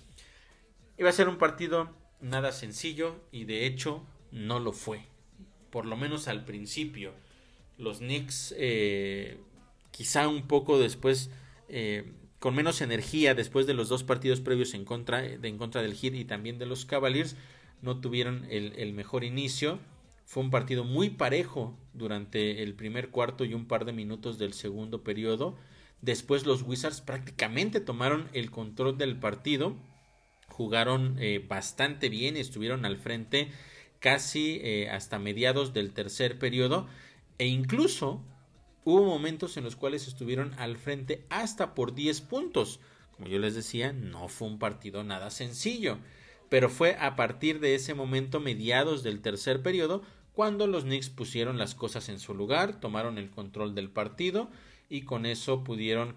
Iba 0.98 1.08
a 1.08 1.14
ser 1.14 1.30
un 1.30 1.38
partido 1.38 1.90
nada 2.20 2.52
sencillo 2.52 3.16
y 3.32 3.46
de 3.46 3.66
hecho 3.66 4.06
no 4.34 4.60
lo 4.60 4.74
fue. 4.74 5.06
Por 5.70 5.86
lo 5.86 5.96
menos 5.96 6.28
al 6.28 6.44
principio. 6.44 7.14
Los 7.78 8.00
Knicks 8.00 8.54
eh, 8.58 9.38
quizá 9.94 10.28
un 10.28 10.48
poco 10.48 10.78
después 10.78 11.30
eh, 11.70 12.12
con 12.40 12.54
menos 12.56 12.82
energía 12.82 13.34
después 13.34 13.66
de 13.68 13.74
los 13.74 13.88
dos 13.88 14.04
partidos 14.04 14.42
previos 14.42 14.74
en 14.74 14.84
contra, 14.84 15.22
de, 15.22 15.48
en 15.48 15.58
contra 15.58 15.82
del 15.82 15.96
Heat 15.96 16.16
y 16.16 16.26
también 16.26 16.60
de 16.60 16.66
los 16.66 16.86
Cavaliers 16.86 17.38
no 17.82 18.02
tuvieron 18.02 18.46
el 18.50 18.92
mejor 18.92 19.24
inicio 19.24 19.80
fue 20.26 20.44
un 20.44 20.50
partido 20.50 20.84
muy 20.84 21.10
parejo 21.12 21.78
durante 21.94 22.64
el 22.64 22.74
primer 22.74 23.10
cuarto 23.10 23.46
y 23.46 23.54
un 23.54 23.68
par 23.68 23.86
de 23.86 23.94
minutos 23.94 24.38
del 24.38 24.54
segundo 24.54 25.04
periodo. 25.04 25.58
Después 26.02 26.46
los 26.46 26.64
Wizards 26.64 27.02
prácticamente 27.02 27.80
tomaron 27.80 28.30
el 28.34 28.50
control 28.50 28.98
del 28.98 29.20
partido. 29.20 29.76
Jugaron 30.48 31.18
eh, 31.20 31.44
bastante 31.48 32.10
bien, 32.10 32.38
estuvieron 32.38 32.86
al 32.86 32.98
frente 32.98 33.52
casi 34.00 34.60
eh, 34.64 34.90
hasta 34.90 35.20
mediados 35.20 35.74
del 35.74 35.94
tercer 35.94 36.40
periodo. 36.40 36.88
E 37.38 37.48
incluso 37.48 38.24
hubo 38.86 39.06
momentos 39.06 39.58
en 39.58 39.64
los 39.64 39.76
cuales 39.76 40.08
estuvieron 40.08 40.54
al 40.58 40.78
frente 40.78 41.26
hasta 41.30 41.74
por 41.74 41.94
10 41.94 42.22
puntos. 42.22 42.80
Como 43.16 43.28
yo 43.28 43.40
les 43.40 43.56
decía, 43.56 43.94
no 43.94 44.28
fue 44.28 44.48
un 44.48 44.60
partido 44.60 45.04
nada 45.04 45.30
sencillo 45.30 45.98
pero 46.54 46.70
fue 46.70 46.96
a 47.00 47.16
partir 47.16 47.60
de 47.60 47.74
ese 47.74 47.96
momento, 47.96 48.40
mediados 48.40 49.02
del 49.02 49.22
tercer 49.22 49.64
periodo, 49.64 50.04
cuando 50.34 50.68
los 50.68 50.84
Knicks 50.84 51.10
pusieron 51.10 51.58
las 51.58 51.74
cosas 51.74 52.10
en 52.10 52.20
su 52.20 52.36
lugar, 52.36 52.80
tomaron 52.80 53.18
el 53.18 53.32
control 53.32 53.74
del 53.74 53.90
partido 53.90 54.52
y 54.88 55.02
con 55.02 55.26
eso 55.26 55.64
pudieron 55.64 56.16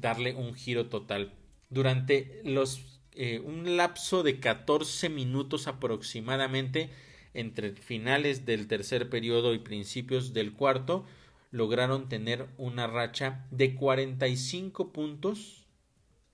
darle 0.00 0.34
un 0.34 0.54
giro 0.54 0.86
total. 0.86 1.32
Durante 1.70 2.40
los 2.42 3.00
eh, 3.12 3.38
un 3.38 3.76
lapso 3.76 4.24
de 4.24 4.40
14 4.40 5.10
minutos 5.10 5.68
aproximadamente 5.68 6.90
entre 7.32 7.70
finales 7.70 8.44
del 8.44 8.66
tercer 8.66 9.08
periodo 9.08 9.54
y 9.54 9.60
principios 9.60 10.32
del 10.32 10.54
cuarto, 10.54 11.04
lograron 11.50 12.08
tener 12.08 12.48
una 12.56 12.86
racha 12.86 13.46
de 13.50 13.74
45 13.74 14.92
puntos 14.92 15.66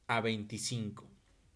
a 0.07 0.21
25. 0.21 1.05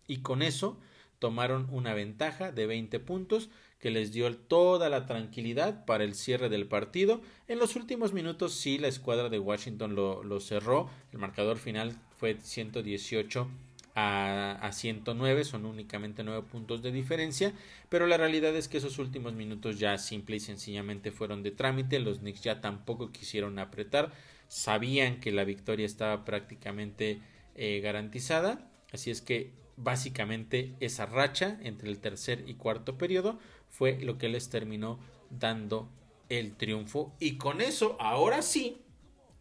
Y 0.06 0.18
con 0.18 0.42
eso 0.42 0.78
tomaron 1.18 1.68
una 1.70 1.94
ventaja 1.94 2.52
de 2.52 2.66
20 2.66 3.00
puntos 3.00 3.50
que 3.78 3.90
les 3.90 4.12
dio 4.12 4.36
toda 4.36 4.88
la 4.88 5.06
tranquilidad 5.06 5.84
para 5.84 6.04
el 6.04 6.14
cierre 6.14 6.48
del 6.48 6.66
partido. 6.66 7.20
En 7.46 7.58
los 7.58 7.76
últimos 7.76 8.12
minutos 8.12 8.54
sí 8.54 8.78
la 8.78 8.88
escuadra 8.88 9.28
de 9.28 9.38
Washington 9.38 9.94
lo, 9.94 10.40
cerró. 10.40 10.90
El 11.12 11.18
marcador 11.18 11.58
final 11.58 11.96
fue 12.16 12.38
118 12.40 13.48
a, 13.98 14.52
a, 14.52 14.72
109, 14.72 15.44
son 15.44 15.66
únicamente 15.66 16.22
9 16.22 16.46
puntos 16.48 16.82
de 16.82 16.92
diferencia, 16.92 17.52
pero 17.88 18.06
la 18.06 18.16
realidad 18.16 18.54
es 18.54 18.68
que 18.68 18.78
esos 18.78 18.98
últimos 18.98 19.32
minutos 19.32 19.78
ya 19.80 19.98
simple 19.98 20.36
y 20.36 20.40
sencillamente 20.40 21.10
fueron 21.10 21.42
de 21.42 21.50
trámite, 21.50 21.98
los 21.98 22.20
Knicks 22.20 22.42
ya 22.42 22.60
tampoco 22.60 23.10
quisieron 23.10 23.58
apretar, 23.58 24.12
sabían 24.46 25.18
que 25.18 25.32
la 25.32 25.44
victoria 25.44 25.84
estaba 25.84 26.24
prácticamente 26.24 27.20
eh, 27.56 27.80
garantizada, 27.80 28.70
así 28.92 29.10
es 29.10 29.20
que 29.20 29.50
básicamente 29.76 30.74
esa 30.78 31.06
racha 31.06 31.58
entre 31.62 31.88
el 31.88 31.98
tercer 31.98 32.44
y 32.46 32.54
cuarto 32.54 32.98
periodo 32.98 33.38
fue 33.68 33.98
lo 34.00 34.16
que 34.16 34.28
les 34.28 34.48
terminó 34.48 35.00
dando 35.30 35.88
el 36.28 36.56
triunfo 36.56 37.14
y 37.18 37.36
con 37.36 37.60
eso 37.60 37.96
ahora 38.00 38.42
sí 38.42 38.82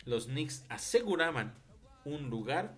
los 0.06 0.28
Knicks 0.28 0.66
aseguraban 0.70 1.54
un 2.06 2.30
lugar 2.30 2.78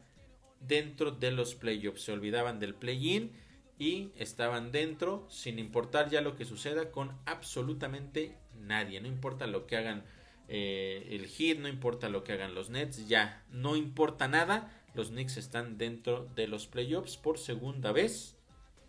dentro 0.59 1.11
de 1.11 1.31
los 1.31 1.55
playoffs. 1.55 2.01
Se 2.01 2.11
olvidaban 2.11 2.59
del 2.59 2.75
play-in 2.75 3.31
y 3.77 4.11
estaban 4.17 4.71
dentro 4.71 5.25
sin 5.29 5.59
importar 5.59 6.09
ya 6.09 6.21
lo 6.21 6.35
que 6.35 6.45
suceda 6.45 6.91
con 6.91 7.11
absolutamente 7.25 8.35
nadie. 8.59 8.99
No 9.01 9.07
importa 9.07 9.47
lo 9.47 9.65
que 9.67 9.77
hagan 9.77 10.03
eh, 10.51 11.07
el 11.11 11.27
Heat 11.27 11.59
no 11.59 11.67
importa 11.67 12.09
lo 12.09 12.23
que 12.23 12.33
hagan 12.33 12.55
los 12.55 12.71
Nets 12.71 13.07
ya 13.07 13.43
no 13.51 13.75
importa 13.75 14.27
nada. 14.27 14.75
Los 14.95 15.09
Knicks 15.09 15.37
están 15.37 15.77
dentro 15.77 16.27
de 16.35 16.47
los 16.47 16.65
playoffs 16.65 17.15
por 17.15 17.37
segunda 17.37 17.91
vez 17.91 18.35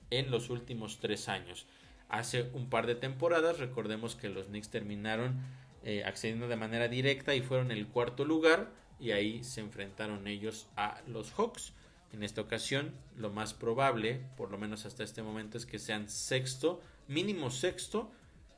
en 0.09 0.31
los 0.31 0.49
últimos 0.49 0.99
tres 0.99 1.29
años. 1.29 1.67
Hace 2.09 2.51
un 2.55 2.71
par 2.71 2.87
de 2.87 2.95
temporadas, 2.95 3.59
recordemos 3.59 4.17
que 4.17 4.31
los 4.31 4.47
Knicks 4.47 4.71
terminaron 4.71 5.39
eh, 5.85 6.03
accediendo 6.05 6.49
de 6.49 6.57
manera 6.57 6.89
directa 6.89 7.35
y 7.35 7.43
fueron 7.43 7.71
el 7.71 7.87
cuarto 7.87 8.25
lugar 8.25 8.71
y 9.01 9.13
ahí 9.13 9.43
se 9.45 9.61
enfrentaron 9.61 10.27
ellos 10.27 10.67
a 10.77 11.01
los 11.07 11.33
Hawks. 11.33 11.73
En 12.13 12.23
esta 12.23 12.41
ocasión, 12.41 12.93
lo 13.17 13.31
más 13.31 13.55
probable, 13.55 14.21
por 14.37 14.51
lo 14.51 14.59
menos 14.59 14.85
hasta 14.85 15.05
este 15.05 15.23
momento, 15.23 15.57
es 15.57 15.67
que 15.67 15.79
sean 15.79 16.09
sexto, 16.09 16.81
mínimo 17.07 17.51
sexto, 17.51 18.11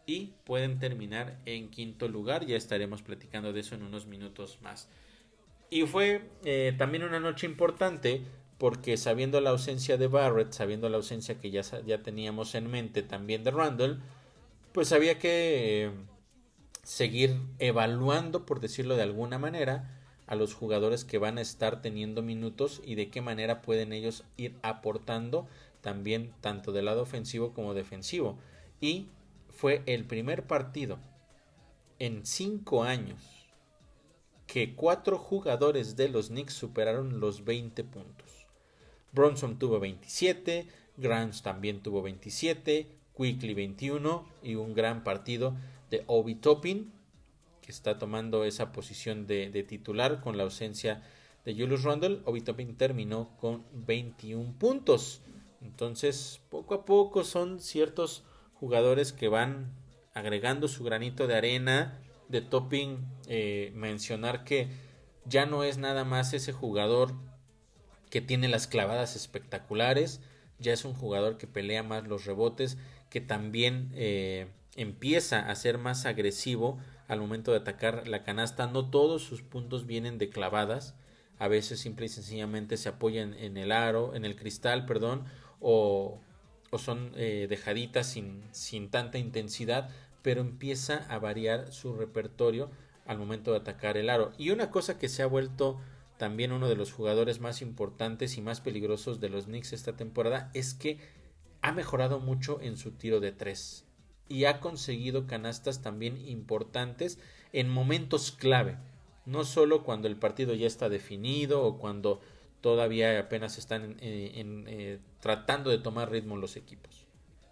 y 0.06 0.32
pueden 0.44 0.78
terminar 0.78 1.38
en 1.46 1.70
quinto 1.70 2.08
lugar. 2.08 2.46
Ya 2.46 2.56
estaremos 2.56 3.02
platicando 3.02 3.52
de 3.52 3.60
eso 3.60 3.74
en 3.74 3.82
unos 3.82 4.06
minutos 4.06 4.58
más. 4.62 4.88
Y 5.70 5.82
fue 5.82 6.28
eh, 6.44 6.74
también 6.76 7.04
una 7.04 7.20
noche 7.20 7.46
importante 7.46 8.22
porque 8.58 8.96
sabiendo 8.96 9.40
la 9.40 9.50
ausencia 9.50 9.96
de 9.96 10.06
Barrett, 10.06 10.52
sabiendo 10.52 10.88
la 10.88 10.98
ausencia 10.98 11.40
que 11.40 11.50
ya, 11.50 11.62
ya 11.84 12.02
teníamos 12.02 12.54
en 12.54 12.70
mente 12.70 13.02
también 13.02 13.42
de 13.42 13.50
Randall, 13.50 14.00
pues 14.72 14.92
había 14.92 15.18
que 15.18 15.86
eh, 15.86 15.90
seguir 16.84 17.40
evaluando, 17.58 18.46
por 18.46 18.60
decirlo 18.60 18.94
de 18.96 19.02
alguna 19.02 19.38
manera, 19.38 20.01
a 20.32 20.34
los 20.34 20.54
jugadores 20.54 21.04
que 21.04 21.18
van 21.18 21.36
a 21.36 21.42
estar 21.42 21.82
teniendo 21.82 22.22
minutos 22.22 22.80
y 22.86 22.94
de 22.94 23.10
qué 23.10 23.20
manera 23.20 23.60
pueden 23.60 23.92
ellos 23.92 24.24
ir 24.38 24.56
aportando 24.62 25.46
también 25.82 26.32
tanto 26.40 26.72
del 26.72 26.86
lado 26.86 27.02
ofensivo 27.02 27.52
como 27.52 27.74
defensivo. 27.74 28.38
Y 28.80 29.08
fue 29.50 29.82
el 29.84 30.06
primer 30.06 30.46
partido 30.46 30.96
en 31.98 32.24
cinco 32.24 32.82
años 32.82 33.20
que 34.46 34.74
cuatro 34.74 35.18
jugadores 35.18 35.96
de 35.96 36.08
los 36.08 36.28
Knicks 36.28 36.54
superaron 36.54 37.20
los 37.20 37.44
20 37.44 37.84
puntos. 37.84 38.46
Bronson 39.12 39.58
tuvo 39.58 39.80
27, 39.80 40.66
Grant 40.96 41.42
también 41.42 41.82
tuvo 41.82 42.00
27, 42.00 42.88
Quickly 43.14 43.52
21 43.52 44.26
y 44.42 44.54
un 44.54 44.72
gran 44.72 45.04
partido 45.04 45.54
de 45.90 46.04
Obi 46.06 46.36
Toppin, 46.36 46.90
está 47.72 47.98
tomando 47.98 48.44
esa 48.44 48.72
posición 48.72 49.26
de, 49.26 49.50
titular 49.62 50.20
con 50.20 50.36
la 50.36 50.44
ausencia 50.44 51.02
de 51.44 51.54
Julius 51.54 51.82
Randle. 51.82 52.20
Obi 52.24 52.42
terminó 52.42 53.36
con 53.38 53.64
21 53.72 54.54
puntos. 54.58 55.22
Entonces, 55.60 56.40
poco 56.50 56.74
a 56.74 56.84
poco 56.84 57.24
son 57.24 57.60
ciertos 57.60 58.24
jugadores 58.54 59.12
que 59.12 59.28
van 59.28 59.72
agregando 60.14 60.68
su 60.68 60.84
granito 60.84 61.26
de 61.26 61.34
arena 61.34 61.98
de 62.28 62.40
Topping 62.40 62.98
eh, 63.28 63.72
mencionar 63.74 64.44
que 64.44 64.68
ya 65.24 65.46
no 65.46 65.64
es 65.64 65.78
nada 65.78 66.04
más 66.04 66.32
ese 66.32 66.52
jugador 66.52 67.14
que 68.10 68.20
tiene 68.20 68.48
las 68.48 68.66
clavadas 68.66 69.16
espectaculares, 69.16 70.20
ya 70.58 70.72
es 70.72 70.84
un 70.84 70.94
jugador 70.94 71.38
que 71.38 71.46
pelea 71.46 71.82
más 71.82 72.06
los 72.06 72.24
rebotes, 72.24 72.76
que 73.08 73.20
también 73.20 73.90
eh, 73.94 74.48
empieza 74.76 75.40
a 75.40 75.54
ser 75.54 75.78
más 75.78 76.06
agresivo 76.06 76.78
al 77.12 77.20
momento 77.20 77.50
de 77.50 77.58
atacar 77.58 78.08
la 78.08 78.22
canasta. 78.22 78.66
No 78.66 78.88
todos 78.88 79.22
sus 79.22 79.42
puntos 79.42 79.86
vienen 79.86 80.18
de 80.18 80.30
clavadas, 80.30 80.94
a 81.38 81.48
veces 81.48 81.80
simple 81.80 82.06
y 82.06 82.08
sencillamente 82.08 82.76
se 82.76 82.88
apoyan 82.88 83.34
en 83.34 83.56
el 83.56 83.70
aro, 83.70 84.14
en 84.14 84.24
el 84.24 84.34
cristal, 84.34 84.86
perdón, 84.86 85.24
o, 85.60 86.20
son 86.78 87.12
eh, 87.16 87.46
dejaditas 87.50 88.06
sin, 88.06 88.42
sin 88.52 88.90
tanta 88.90 89.18
intensidad, 89.18 89.90
pero 90.22 90.40
empieza 90.40 91.06
a 91.10 91.18
variar 91.18 91.70
su 91.70 91.94
repertorio 91.94 92.70
al 93.06 93.18
momento 93.18 93.50
de 93.50 93.58
atacar 93.58 93.98
el 93.98 94.08
aro. 94.08 94.32
Y 94.38 94.50
una 94.50 94.70
cosa 94.70 94.98
que 94.98 95.10
se 95.10 95.22
ha 95.22 95.26
vuelto 95.26 95.78
también 96.16 96.52
uno 96.52 96.68
de 96.68 96.76
los 96.76 96.92
jugadores 96.92 97.40
más 97.40 97.60
importantes 97.60 98.38
y 98.38 98.40
más 98.40 98.62
peligrosos 98.62 99.20
de 99.20 99.28
los 99.28 99.44
Knicks 99.44 99.74
esta 99.74 99.96
temporada 99.96 100.50
es 100.54 100.72
que 100.72 100.98
ha 101.60 101.72
mejorado 101.72 102.20
mucho 102.20 102.60
en 102.62 102.78
su 102.78 102.92
tiro 102.92 103.20
de 103.20 103.32
tres 103.32 103.84
y 104.32 104.46
ha 104.46 104.60
conseguido 104.60 105.26
canastas 105.26 105.82
también 105.82 106.26
importantes 106.26 107.18
en 107.52 107.68
momentos 107.68 108.32
clave. 108.32 108.78
no 109.24 109.44
solo 109.44 109.84
cuando 109.84 110.08
el 110.08 110.16
partido 110.16 110.54
ya 110.54 110.66
está 110.66 110.88
definido 110.88 111.62
o 111.62 111.78
cuando 111.78 112.20
todavía 112.60 113.20
apenas 113.20 113.58
están 113.58 113.96
eh, 114.00 114.98
tratando 115.20 115.70
de 115.70 115.78
tomar 115.78 116.10
ritmo 116.10 116.36
los 116.36 116.56
equipos. 116.56 117.06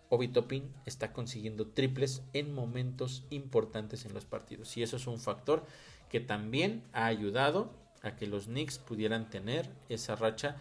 Obi 0.08 0.26
Toppin 0.26 0.72
está 0.86 1.12
consiguiendo 1.12 1.68
triples 1.68 2.22
en 2.32 2.52
momentos 2.52 3.24
importantes 3.30 4.04
en 4.06 4.14
los 4.14 4.24
partidos 4.24 4.76
y 4.76 4.82
eso 4.82 4.96
es 4.96 5.06
un 5.06 5.20
factor 5.20 5.64
que 6.08 6.18
también 6.18 6.82
ha 6.92 7.06
ayudado 7.06 7.70
a 8.02 8.16
que 8.16 8.26
los 8.26 8.46
Knicks 8.46 8.78
pudieran 8.78 9.30
tener 9.30 9.68
esa 9.88 10.16
racha 10.16 10.56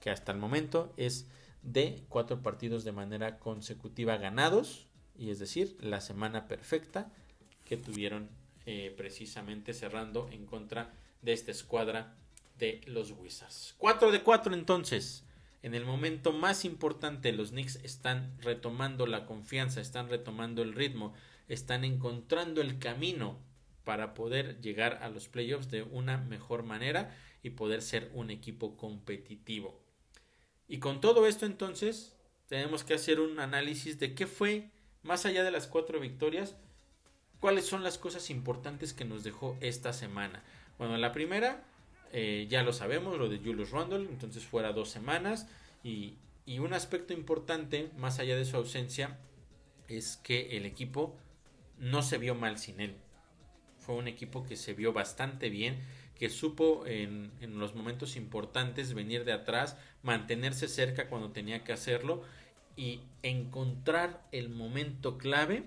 que 0.00 0.08
hasta 0.08 0.32
el 0.32 0.38
momento 0.38 0.94
es 0.96 1.26
de 1.62 2.04
cuatro 2.08 2.42
partidos 2.42 2.84
de 2.84 2.92
manera 2.92 3.38
consecutiva 3.38 4.16
ganados 4.16 4.86
y 5.16 5.30
es 5.30 5.38
decir 5.38 5.76
la 5.80 6.00
semana 6.00 6.48
perfecta 6.48 7.12
que 7.64 7.76
tuvieron 7.76 8.28
eh, 8.66 8.92
precisamente 8.96 9.74
cerrando 9.74 10.28
en 10.32 10.46
contra 10.46 10.92
de 11.22 11.32
esta 11.32 11.50
escuadra 11.50 12.16
de 12.58 12.80
los 12.86 13.10
Wizards. 13.12 13.74
4 13.78 14.10
de 14.12 14.22
4 14.22 14.54
entonces. 14.54 15.24
En 15.62 15.74
el 15.74 15.86
momento 15.86 16.32
más 16.32 16.64
importante 16.66 17.32
los 17.32 17.50
Knicks 17.50 17.76
están 17.76 18.36
retomando 18.42 19.06
la 19.06 19.24
confianza, 19.24 19.80
están 19.80 20.10
retomando 20.10 20.62
el 20.62 20.74
ritmo, 20.74 21.14
están 21.48 21.84
encontrando 21.84 22.60
el 22.60 22.78
camino 22.78 23.38
para 23.84 24.14
poder 24.14 24.60
llegar 24.60 24.98
a 25.02 25.08
los 25.08 25.28
playoffs 25.28 25.70
de 25.70 25.82
una 25.82 26.18
mejor 26.18 26.64
manera 26.64 27.16
y 27.42 27.50
poder 27.50 27.82
ser 27.82 28.10
un 28.14 28.30
equipo 28.30 28.76
competitivo. 28.76 29.80
Y 30.68 30.78
con 30.78 31.00
todo 31.00 31.26
esto 31.26 31.46
entonces 31.46 32.14
tenemos 32.48 32.84
que 32.84 32.94
hacer 32.94 33.20
un 33.20 33.38
análisis 33.38 33.98
de 33.98 34.14
qué 34.14 34.26
fue, 34.26 34.70
más 35.04 35.24
allá 35.26 35.44
de 35.44 35.50
las 35.50 35.68
cuatro 35.68 36.00
victorias, 36.00 36.56
cuáles 37.40 37.66
son 37.66 37.84
las 37.84 37.98
cosas 37.98 38.30
importantes 38.30 38.92
que 38.92 39.04
nos 39.04 39.22
dejó 39.22 39.56
esta 39.60 39.92
semana. 39.92 40.42
Bueno, 40.78 40.96
la 40.96 41.12
primera 41.12 41.62
eh, 42.16 42.46
ya 42.48 42.62
lo 42.62 42.72
sabemos, 42.72 43.18
lo 43.18 43.28
de 43.28 43.38
Julius 43.38 43.72
Randle, 43.72 44.08
entonces 44.08 44.44
fuera 44.44 44.72
dos 44.72 44.88
semanas. 44.88 45.48
Y, 45.82 46.14
un 46.58 46.72
aspecto 46.72 47.12
importante, 47.12 47.90
más 47.98 48.20
allá 48.20 48.36
de 48.36 48.44
su 48.44 48.56
ausencia, 48.56 49.18
es 49.88 50.16
que 50.18 50.56
el 50.56 50.64
equipo 50.64 51.16
no 51.80 52.02
se 52.02 52.18
vio 52.18 52.36
mal 52.36 52.56
sin 52.58 52.80
él. 52.80 52.94
Fue 53.80 53.96
un 53.96 54.06
equipo 54.06 54.44
que 54.44 54.54
se 54.54 54.74
vio 54.74 54.92
bastante 54.92 55.50
bien, 55.50 55.80
que 56.16 56.30
supo 56.30 56.86
en, 56.86 57.32
los 57.58 57.74
momentos 57.74 58.14
importantes 58.14 58.94
venir 58.94 59.24
de 59.24 59.32
atrás, 59.32 59.76
mantenerse 60.04 60.68
cerca 60.68 61.08
cuando 61.08 61.32
tenía 61.32 61.64
que 61.64 61.72
hacerlo 61.72 62.22
y 62.76 63.00
encontrar 63.22 64.26
el 64.32 64.48
momento 64.48 65.18
clave 65.18 65.64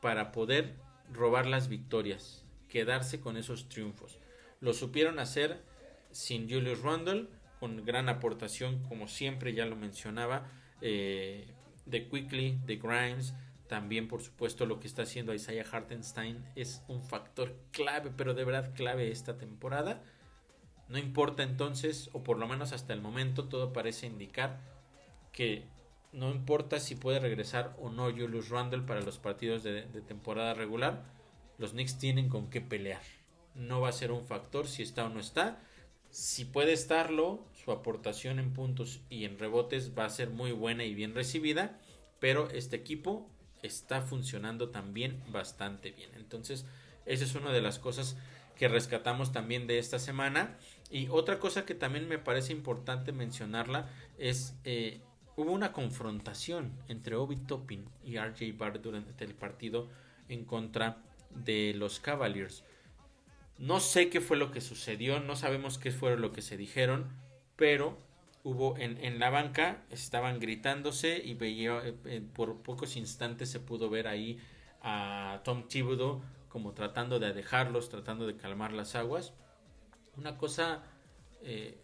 para 0.00 0.32
poder 0.32 0.74
robar 1.12 1.46
las 1.46 1.68
victorias, 1.68 2.44
quedarse 2.68 3.20
con 3.20 3.36
esos 3.36 3.68
triunfos. 3.68 4.18
Lo 4.60 4.72
supieron 4.72 5.18
hacer 5.18 5.62
sin 6.10 6.48
Julius 6.48 6.82
Randle, 6.82 7.28
con 7.60 7.84
gran 7.84 8.08
aportación, 8.08 8.82
como 8.88 9.08
siempre 9.08 9.54
ya 9.54 9.66
lo 9.66 9.76
mencionaba, 9.76 10.50
eh, 10.80 11.46
de 11.86 12.08
Quickly, 12.08 12.58
de 12.66 12.76
Grimes, 12.76 13.34
también 13.72 14.06
por 14.06 14.22
supuesto 14.22 14.66
lo 14.66 14.80
que 14.80 14.86
está 14.86 15.02
haciendo 15.02 15.32
Isaiah 15.32 15.64
Hartenstein 15.70 16.44
es 16.56 16.82
un 16.88 17.00
factor 17.00 17.56
clave, 17.70 18.10
pero 18.14 18.34
de 18.34 18.44
verdad 18.44 18.74
clave 18.74 19.10
esta 19.10 19.38
temporada. 19.38 20.02
No 20.88 20.98
importa 20.98 21.42
entonces, 21.42 22.10
o 22.12 22.22
por 22.22 22.38
lo 22.38 22.46
menos 22.46 22.72
hasta 22.72 22.92
el 22.92 23.00
momento, 23.00 23.48
todo 23.48 23.72
parece 23.72 24.06
indicar 24.06 24.60
que 25.32 25.64
no 26.12 26.30
importa 26.30 26.78
si 26.80 26.94
puede 26.94 27.20
regresar 27.20 27.74
o 27.80 27.90
no 27.90 28.10
Julius 28.10 28.48
Randle 28.48 28.82
para 28.82 29.00
los 29.00 29.18
partidos 29.18 29.62
de 29.62 29.82
temporada 30.06 30.54
regular, 30.54 31.04
los 31.58 31.72
Knicks 31.72 31.98
tienen 31.98 32.28
con 32.28 32.50
qué 32.50 32.60
pelear 32.60 33.02
no 33.54 33.80
va 33.80 33.88
a 33.88 33.92
ser 33.92 34.12
un 34.12 34.26
factor 34.26 34.66
si 34.66 34.82
está 34.82 35.04
o 35.04 35.08
no 35.08 35.20
está. 35.20 35.58
Si 36.10 36.44
puede 36.44 36.72
estarlo, 36.72 37.44
su 37.64 37.72
aportación 37.72 38.38
en 38.38 38.52
puntos 38.52 39.00
y 39.08 39.24
en 39.24 39.38
rebotes 39.38 39.96
va 39.96 40.04
a 40.04 40.10
ser 40.10 40.30
muy 40.30 40.52
buena 40.52 40.84
y 40.84 40.94
bien 40.94 41.14
recibida, 41.14 41.78
pero 42.20 42.50
este 42.50 42.76
equipo 42.76 43.28
está 43.62 44.02
funcionando 44.02 44.70
también 44.70 45.22
bastante 45.28 45.90
bien. 45.92 46.10
Entonces, 46.16 46.66
esa 47.06 47.24
es 47.24 47.34
una 47.34 47.52
de 47.52 47.62
las 47.62 47.78
cosas 47.78 48.16
que 48.56 48.68
rescatamos 48.68 49.32
también 49.32 49.66
de 49.66 49.78
esta 49.78 49.98
semana. 49.98 50.58
Y 50.90 51.08
otra 51.08 51.38
cosa 51.38 51.64
que 51.64 51.74
también 51.74 52.08
me 52.08 52.18
parece 52.18 52.52
importante 52.52 53.12
mencionarla 53.12 53.88
es 54.18 54.54
eh, 54.64 55.00
hubo 55.36 55.52
una 55.52 55.72
confrontación 55.72 56.72
entre 56.88 57.16
Obi 57.16 57.36
Toppin 57.36 57.84
y 58.04 58.18
RJ 58.18 58.56
Barrett 58.56 58.82
durante 58.82 59.24
el 59.24 59.34
partido 59.34 59.88
en 60.28 60.44
contra 60.44 60.98
de 61.30 61.74
los 61.74 62.00
Cavaliers. 62.00 62.64
No 63.58 63.80
sé 63.80 64.10
qué 64.10 64.20
fue 64.20 64.36
lo 64.36 64.50
que 64.50 64.60
sucedió, 64.60 65.20
no 65.20 65.36
sabemos 65.36 65.78
qué 65.78 65.90
fue 65.90 66.16
lo 66.16 66.32
que 66.32 66.42
se 66.42 66.56
dijeron, 66.56 67.08
pero 67.56 67.96
hubo 68.44 68.76
en, 68.78 69.18
la 69.18 69.30
banca, 69.30 69.84
estaban 69.90 70.40
gritándose 70.40 71.22
y 71.24 71.34
veía, 71.34 71.80
eh, 71.84 72.22
por 72.34 72.62
pocos 72.62 72.96
instantes 72.96 73.50
se 73.50 73.60
pudo 73.60 73.88
ver 73.88 74.08
ahí 74.08 74.40
a 74.82 75.40
Tom 75.44 75.68
Thibodeau 75.68 76.22
como 76.48 76.72
tratando 76.72 77.18
de 77.18 77.32
dejarlos, 77.32 77.88
tratando 77.88 78.26
de 78.26 78.36
calmar 78.36 78.72
las 78.72 78.94
aguas. 78.94 79.32
Una 80.16 80.36
cosa 80.36 80.82
eh, 81.42 81.78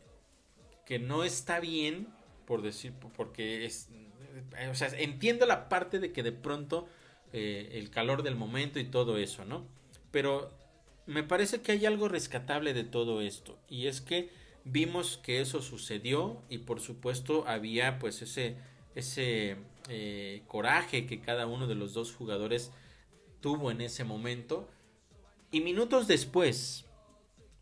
que 0.84 0.98
no 0.98 1.24
está 1.24 1.60
bien, 1.60 2.08
por 2.48 2.62
decir, 2.62 2.94
porque 3.14 3.66
es, 3.66 3.90
eh, 4.58 4.68
o 4.68 4.74
sea, 4.74 4.88
entiendo 4.96 5.44
la 5.44 5.68
parte 5.68 6.00
de 6.00 6.12
que 6.12 6.22
de 6.22 6.32
pronto 6.32 6.88
el 7.30 7.90
calor 7.90 8.22
del 8.22 8.36
momento 8.36 8.80
y 8.80 8.84
todo 8.84 9.18
eso, 9.18 9.44
¿no? 9.44 9.66
Pero 10.10 10.50
me 11.08 11.22
parece 11.22 11.62
que 11.62 11.72
hay 11.72 11.86
algo 11.86 12.08
rescatable 12.08 12.74
de 12.74 12.84
todo 12.84 13.22
esto 13.22 13.58
y 13.68 13.86
es 13.86 14.02
que 14.02 14.30
vimos 14.64 15.18
que 15.22 15.40
eso 15.40 15.62
sucedió 15.62 16.42
y 16.50 16.58
por 16.58 16.80
supuesto 16.80 17.44
había 17.48 17.98
pues 17.98 18.20
ese 18.20 18.56
ese 18.94 19.56
eh, 19.88 20.42
coraje 20.46 21.06
que 21.06 21.20
cada 21.20 21.46
uno 21.46 21.66
de 21.66 21.74
los 21.74 21.94
dos 21.94 22.14
jugadores 22.14 22.72
tuvo 23.40 23.70
en 23.70 23.80
ese 23.80 24.04
momento 24.04 24.68
y 25.50 25.62
minutos 25.62 26.08
después 26.08 26.84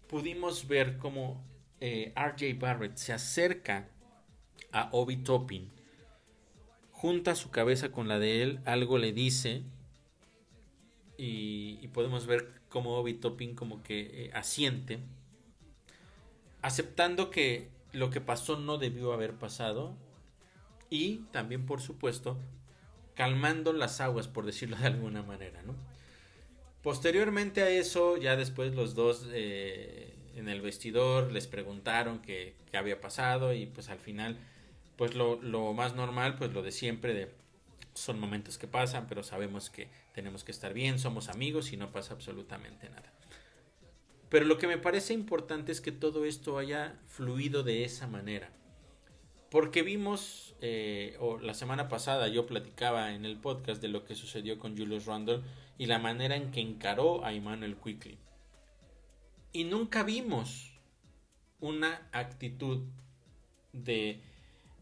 pudimos 0.09 0.67
ver 0.67 0.99
cómo 0.99 1.45
eh, 1.81 2.13
RJ 2.17 2.59
Barrett 2.59 2.97
se 2.97 3.13
acerca 3.13 3.89
a 4.77 4.91
Obi 4.93 5.17
Toppin 5.17 5.71
junta 6.93 7.35
su 7.35 7.51
cabeza 7.51 7.91
con 7.91 8.09
la 8.09 8.19
de 8.19 8.43
él 8.43 8.61
algo 8.67 8.99
le 8.99 9.13
dice 9.13 9.63
y, 11.17 11.89
podemos 11.95 12.27
ver 12.27 12.53
cómo 12.69 12.99
Obi 12.99 13.15
Topping 13.15 13.55
como 13.55 13.83
que 13.83 14.27
eh, 14.27 14.31
asiente, 14.35 14.99
aceptando 16.61 17.31
que 17.31 17.71
lo 17.93 18.11
que 18.11 18.21
pasó 18.21 18.59
no 18.59 18.77
debió 18.77 19.15
haber 19.15 19.33
pasado 19.33 19.97
y 20.91 21.21
también 21.31 21.65
por 21.65 21.81
supuesto 21.81 22.37
calmando 23.15 23.73
las 23.73 24.03
aguas 24.03 24.29
por 24.29 24.45
decirlo 24.45 24.77
de 24.77 24.89
alguna 24.89 25.23
manera, 25.23 25.63
¿no? 25.63 25.75
Posteriormente 26.83 27.63
a 27.63 27.71
eso, 27.71 28.19
ya 28.19 28.37
después 28.37 28.75
los 28.75 28.95
dos 28.95 29.27
eh, 29.33 30.15
en 30.37 30.51
el 30.51 30.61
vestidor 30.61 31.33
les 31.33 31.47
preguntaron 31.47 32.21
qué, 32.21 32.55
había 32.75 33.01
pasado 33.01 33.55
y 33.55 33.65
pues 33.65 33.89
al 33.89 33.99
final, 33.99 34.37
pues 34.97 35.15
lo, 35.15 35.41
lo 35.43 35.73
más 35.73 35.95
normal, 35.95 36.37
pues 36.37 36.53
lo 36.53 36.63
de 36.63 36.73
siempre 36.73 37.15
de 37.15 37.31
son 37.95 38.21
momentos 38.21 38.59
que 38.59 38.69
pasan, 38.69 39.07
pero 39.09 39.23
sabemos 39.23 39.71
que 39.71 39.89
tenemos 40.13 40.45
que 40.45 40.53
estar 40.53 40.75
bien, 40.75 40.99
somos 40.99 41.29
amigos 41.29 41.73
y 41.73 41.77
no 41.77 41.91
pasa 41.91 42.15
absolutamente 42.15 42.89
nada. 42.91 43.13
Pero 44.29 44.45
lo 44.45 44.59
que 44.59 44.67
me 44.67 44.79
parece 44.79 45.15
importante 45.15 45.73
es 45.73 45.81
que 45.81 45.93
todo 45.93 46.25
esto 46.25 46.59
haya 46.59 46.99
fluido 47.07 47.63
de 47.63 47.85
esa 47.85 48.07
manera. 48.07 48.51
Porque 49.51 49.83
vimos, 49.83 50.57
eh, 50.61 51.17
o 51.21 51.39
la 51.39 51.55
semana 51.55 51.89
pasada 51.89 52.29
yo 52.29 52.47
platicaba 52.47 53.15
en 53.15 53.25
el 53.25 53.39
podcast 53.39 53.81
de 53.81 53.89
lo 53.89 54.05
que 54.05 54.17
sucedió 54.17 54.59
con 54.59 54.77
Julius 54.77 55.07
Randle 55.07 55.43
y 55.79 55.87
la 55.87 55.99
manera 55.99 56.37
en 56.37 56.51
que 56.51 56.61
encaró 56.61 57.25
a 57.25 57.33
Emmanuel 57.33 57.77
Quickly. 57.77 58.19
Y 59.53 59.65
nunca 59.65 60.03
vimos 60.03 60.73
una 61.61 62.09
actitud 62.13 62.83
de 63.73 64.21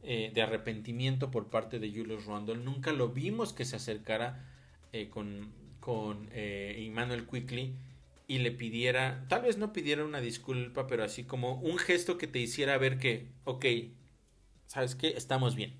eh, 0.06 0.30
de 0.34 0.42
arrepentimiento 0.42 1.30
por 1.30 1.48
parte 1.48 1.78
de 1.78 1.90
Julius 1.90 2.26
Randle. 2.26 2.58
Nunca 2.58 2.92
lo 2.92 3.08
vimos 3.08 3.52
que 3.52 3.64
se 3.64 3.76
acercara 3.76 4.44
eh, 4.92 5.08
con, 5.08 5.50
con 5.80 6.28
eh, 6.32 6.92
Quickly 7.30 7.74
y 8.26 8.38
le 8.38 8.50
pidiera, 8.52 9.24
tal 9.28 9.42
vez 9.42 9.58
no 9.58 9.72
pidiera 9.72 10.04
una 10.04 10.20
disculpa, 10.20 10.86
pero 10.86 11.04
así 11.04 11.24
como 11.24 11.54
un 11.60 11.78
gesto 11.78 12.18
que 12.18 12.26
te 12.26 12.38
hiciera 12.38 12.78
ver 12.78 12.98
que, 12.98 13.32
ok, 13.44 13.64
¿sabes 14.66 14.94
qué? 14.94 15.08
Estamos 15.16 15.54
bien, 15.54 15.74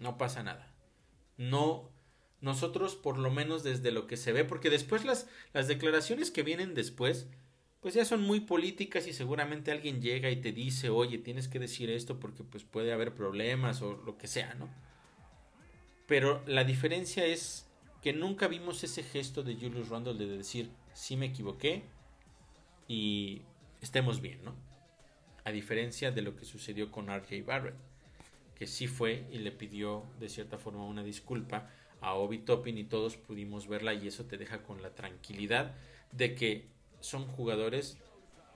no 0.00 0.18
pasa 0.18 0.42
nada. 0.42 0.74
No, 1.36 1.90
nosotros 2.40 2.96
por 2.96 3.18
lo 3.18 3.30
menos 3.30 3.62
desde 3.62 3.92
lo 3.92 4.06
que 4.06 4.16
se 4.16 4.32
ve, 4.32 4.44
porque 4.44 4.70
después 4.70 5.04
las, 5.04 5.28
las 5.52 5.68
declaraciones 5.68 6.30
que 6.30 6.42
vienen 6.42 6.74
después, 6.74 7.28
pues 7.82 7.94
ya 7.94 8.04
son 8.04 8.22
muy 8.22 8.40
políticas 8.40 9.06
y 9.06 9.12
seguramente 9.12 9.70
alguien 9.70 10.00
llega 10.00 10.30
y 10.30 10.36
te 10.36 10.52
dice, 10.52 10.88
oye, 10.88 11.18
tienes 11.18 11.48
que 11.48 11.58
decir 11.58 11.90
esto 11.90 12.18
porque 12.18 12.44
pues 12.44 12.64
puede 12.64 12.92
haber 12.92 13.14
problemas 13.14 13.82
o 13.82 14.00
lo 14.06 14.16
que 14.16 14.28
sea, 14.28 14.54
¿no? 14.54 14.68
Pero 16.06 16.42
la 16.46 16.64
diferencia 16.64 17.26
es 17.26 17.68
que 18.00 18.12
nunca 18.12 18.48
vimos 18.48 18.82
ese 18.84 19.02
gesto 19.02 19.42
de 19.42 19.56
Julius 19.56 19.88
Randle 19.88 20.14
de 20.14 20.26
decir, 20.26 20.70
sí 20.94 21.16
me 21.16 21.26
equivoqué, 21.26 21.82
y 22.88 23.42
estemos 23.80 24.20
bien, 24.20 24.44
¿no? 24.44 24.54
A 25.44 25.50
diferencia 25.50 26.10
de 26.10 26.22
lo 26.22 26.36
que 26.36 26.44
sucedió 26.44 26.90
con 26.90 27.08
RJ 27.08 27.42
Barrett, 27.44 27.74
que 28.54 28.66
sí 28.66 28.86
fue 28.86 29.26
y 29.32 29.38
le 29.38 29.50
pidió 29.50 30.04
de 30.20 30.28
cierta 30.28 30.58
forma 30.58 30.84
una 30.84 31.02
disculpa 31.02 31.70
a 32.00 32.14
Obi 32.14 32.38
Toppin 32.38 32.78
y 32.78 32.84
todos 32.84 33.16
pudimos 33.16 33.66
verla 33.66 33.94
y 33.94 34.06
eso 34.06 34.24
te 34.26 34.36
deja 34.36 34.62
con 34.62 34.82
la 34.82 34.94
tranquilidad 34.94 35.74
de 36.12 36.34
que 36.34 36.66
son 37.02 37.26
jugadores 37.26 37.98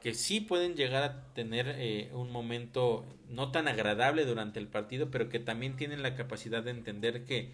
que 0.01 0.15
sí 0.15 0.41
pueden 0.41 0.75
llegar 0.75 1.03
a 1.03 1.35
tener 1.35 1.75
eh, 1.79 2.11
un 2.13 2.31
momento 2.31 3.05
no 3.29 3.51
tan 3.51 3.67
agradable 3.67 4.25
durante 4.25 4.61
el 4.61 4.69
partido, 4.69 5.11
pero 5.11 5.29
que 5.29 5.41
también 5.41 5.77
tienen 5.77 6.03
la 6.03 6.15
capacidad 6.15 6.63
de 6.63 6.71
entender 6.71 7.25
que 7.25 7.53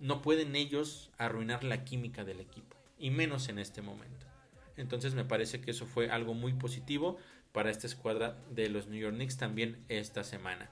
no 0.00 0.20
pueden 0.20 0.54
ellos 0.54 1.10
arruinar 1.18 1.64
la 1.64 1.84
química 1.84 2.24
del 2.24 2.40
equipo, 2.40 2.76
y 2.98 3.10
menos 3.10 3.48
en 3.48 3.58
este 3.58 3.80
momento. 3.80 4.26
Entonces 4.76 5.14
me 5.14 5.24
parece 5.24 5.60
que 5.60 5.70
eso 5.70 5.86
fue 5.86 6.10
algo 6.10 6.34
muy 6.34 6.52
positivo 6.52 7.16
para 7.52 7.70
esta 7.70 7.86
escuadra 7.86 8.36
de 8.50 8.68
los 8.68 8.88
New 8.88 9.00
York 9.00 9.14
Knicks 9.14 9.36
también 9.36 9.82
esta 9.88 10.24
semana. 10.24 10.68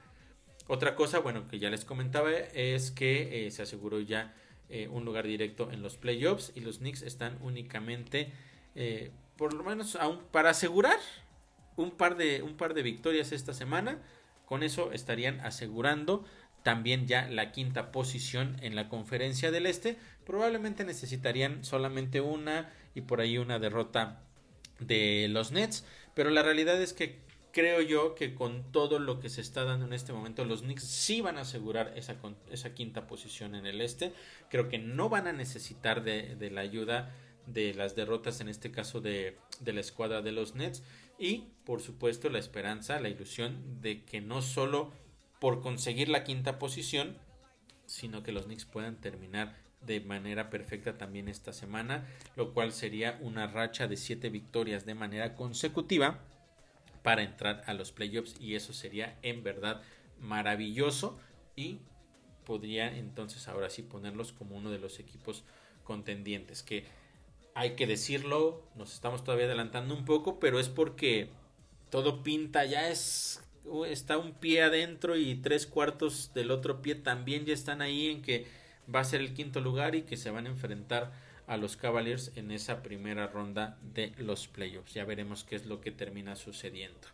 Otra 0.66 0.96
cosa, 0.96 1.20
bueno, 1.20 1.48
que 1.48 1.58
ya 1.58 1.70
les 1.70 1.84
comentaba 1.84 2.30
es 2.30 2.90
que 2.90 3.46
eh, 3.46 3.50
se 3.50 3.62
aseguró 3.62 4.00
ya 4.00 4.34
eh, 4.68 4.88
un 4.88 5.04
lugar 5.04 5.26
directo 5.26 5.70
en 5.70 5.82
los 5.82 5.96
playoffs 5.96 6.52
y 6.54 6.60
los 6.60 6.78
Knicks 6.78 7.02
están 7.02 7.38
únicamente, 7.42 8.32
por 9.36 9.54
lo 9.54 9.64
menos 9.64 9.96
aún 9.96 10.20
para 10.30 10.50
asegurar 10.50 10.98
un 11.76 11.90
par 11.90 12.16
de 12.16 12.42
un 12.42 12.56
par 12.56 12.74
de 12.74 12.82
victorias 12.82 13.32
esta 13.32 13.54
semana. 13.54 13.98
Con 14.46 14.62
eso 14.62 14.92
estarían 14.92 15.40
asegurando 15.40 16.24
también 16.62 17.06
ya 17.06 17.28
la 17.28 17.52
quinta 17.52 17.90
posición 17.90 18.56
en 18.60 18.76
la 18.76 18.88
conferencia 18.88 19.50
del 19.50 19.66
este. 19.66 19.96
Probablemente 20.24 20.84
necesitarían 20.84 21.64
solamente 21.64 22.20
una 22.20 22.70
y 22.94 23.00
por 23.02 23.20
ahí 23.20 23.38
una 23.38 23.58
derrota 23.58 24.20
de 24.78 25.28
los 25.28 25.52
Nets. 25.52 25.84
Pero 26.14 26.30
la 26.30 26.42
realidad 26.42 26.80
es 26.80 26.92
que 26.92 27.18
creo 27.52 27.80
yo 27.80 28.14
que 28.14 28.34
con 28.34 28.70
todo 28.72 28.98
lo 28.98 29.20
que 29.20 29.28
se 29.28 29.40
está 29.40 29.64
dando 29.64 29.86
en 29.86 29.92
este 29.92 30.12
momento, 30.12 30.44
los 30.44 30.62
Knicks 30.62 30.84
sí 30.84 31.20
van 31.20 31.38
a 31.38 31.42
asegurar 31.42 31.92
esa, 31.96 32.16
esa 32.50 32.74
quinta 32.74 33.06
posición 33.06 33.54
en 33.54 33.66
el 33.66 33.80
este. 33.80 34.12
Creo 34.50 34.68
que 34.68 34.78
no 34.78 35.08
van 35.08 35.26
a 35.26 35.32
necesitar 35.32 36.02
de, 36.02 36.36
de 36.36 36.50
la 36.50 36.62
ayuda 36.62 37.14
de 37.46 37.74
las 37.74 37.94
derrotas, 37.96 38.40
en 38.40 38.48
este 38.48 38.70
caso 38.70 39.00
de, 39.00 39.38
de 39.60 39.72
la 39.72 39.80
escuadra 39.80 40.22
de 40.22 40.32
los 40.32 40.54
Nets. 40.54 40.82
Y 41.18 41.48
por 41.64 41.80
supuesto 41.80 42.28
la 42.30 42.38
esperanza, 42.38 43.00
la 43.00 43.08
ilusión 43.08 43.80
de 43.80 44.04
que 44.04 44.20
no 44.20 44.42
solo 44.42 44.92
por 45.40 45.60
conseguir 45.60 46.08
la 46.08 46.24
quinta 46.24 46.58
posición, 46.58 47.16
sino 47.86 48.22
que 48.22 48.32
los 48.32 48.44
Knicks 48.44 48.64
puedan 48.64 49.00
terminar 49.00 49.56
de 49.80 50.00
manera 50.00 50.50
perfecta 50.50 50.96
también 50.96 51.28
esta 51.28 51.52
semana, 51.52 52.06
lo 52.36 52.54
cual 52.54 52.72
sería 52.72 53.18
una 53.20 53.46
racha 53.46 53.88
de 53.88 53.96
siete 53.96 54.30
victorias 54.30 54.86
de 54.86 54.94
manera 54.94 55.34
consecutiva 55.34 56.20
para 57.02 57.22
entrar 57.22 57.62
a 57.66 57.74
los 57.74 57.92
playoffs 57.92 58.40
y 58.40 58.54
eso 58.54 58.72
sería 58.72 59.18
en 59.22 59.42
verdad 59.42 59.82
maravilloso 60.20 61.18
y 61.56 61.80
podría 62.44 62.96
entonces 62.96 63.48
ahora 63.48 63.70
sí 63.70 63.82
ponerlos 63.82 64.32
como 64.32 64.56
uno 64.56 64.70
de 64.70 64.78
los 64.78 65.00
equipos 65.00 65.44
contendientes 65.84 66.62
que 66.62 66.84
hay 67.54 67.74
que 67.74 67.86
decirlo, 67.86 68.62
nos 68.76 68.94
estamos 68.94 69.24
todavía 69.24 69.46
adelantando 69.46 69.94
un 69.94 70.04
poco, 70.04 70.40
pero 70.40 70.58
es 70.58 70.68
porque 70.68 71.28
todo 71.90 72.22
pinta, 72.22 72.64
ya 72.64 72.88
es 72.88 73.42
está 73.86 74.18
un 74.18 74.32
pie 74.32 74.62
adentro 74.62 75.16
y 75.16 75.36
tres 75.36 75.66
cuartos 75.66 76.32
del 76.34 76.50
otro 76.50 76.82
pie 76.82 76.96
también 76.96 77.44
ya 77.44 77.54
están 77.54 77.80
ahí 77.80 78.08
en 78.08 78.22
que 78.22 78.46
va 78.92 79.00
a 79.00 79.04
ser 79.04 79.20
el 79.20 79.34
quinto 79.34 79.60
lugar 79.60 79.94
y 79.94 80.02
que 80.02 80.16
se 80.16 80.30
van 80.30 80.46
a 80.46 80.50
enfrentar 80.50 81.12
a 81.46 81.56
los 81.56 81.76
Cavaliers 81.76 82.32
en 82.36 82.50
esa 82.50 82.82
primera 82.82 83.26
ronda 83.26 83.78
de 83.94 84.12
los 84.18 84.48
playoffs. 84.48 84.94
Ya 84.94 85.04
veremos 85.04 85.44
qué 85.44 85.56
es 85.56 85.66
lo 85.66 85.80
que 85.80 85.90
termina 85.90 86.36
sucediendo. 86.36 87.08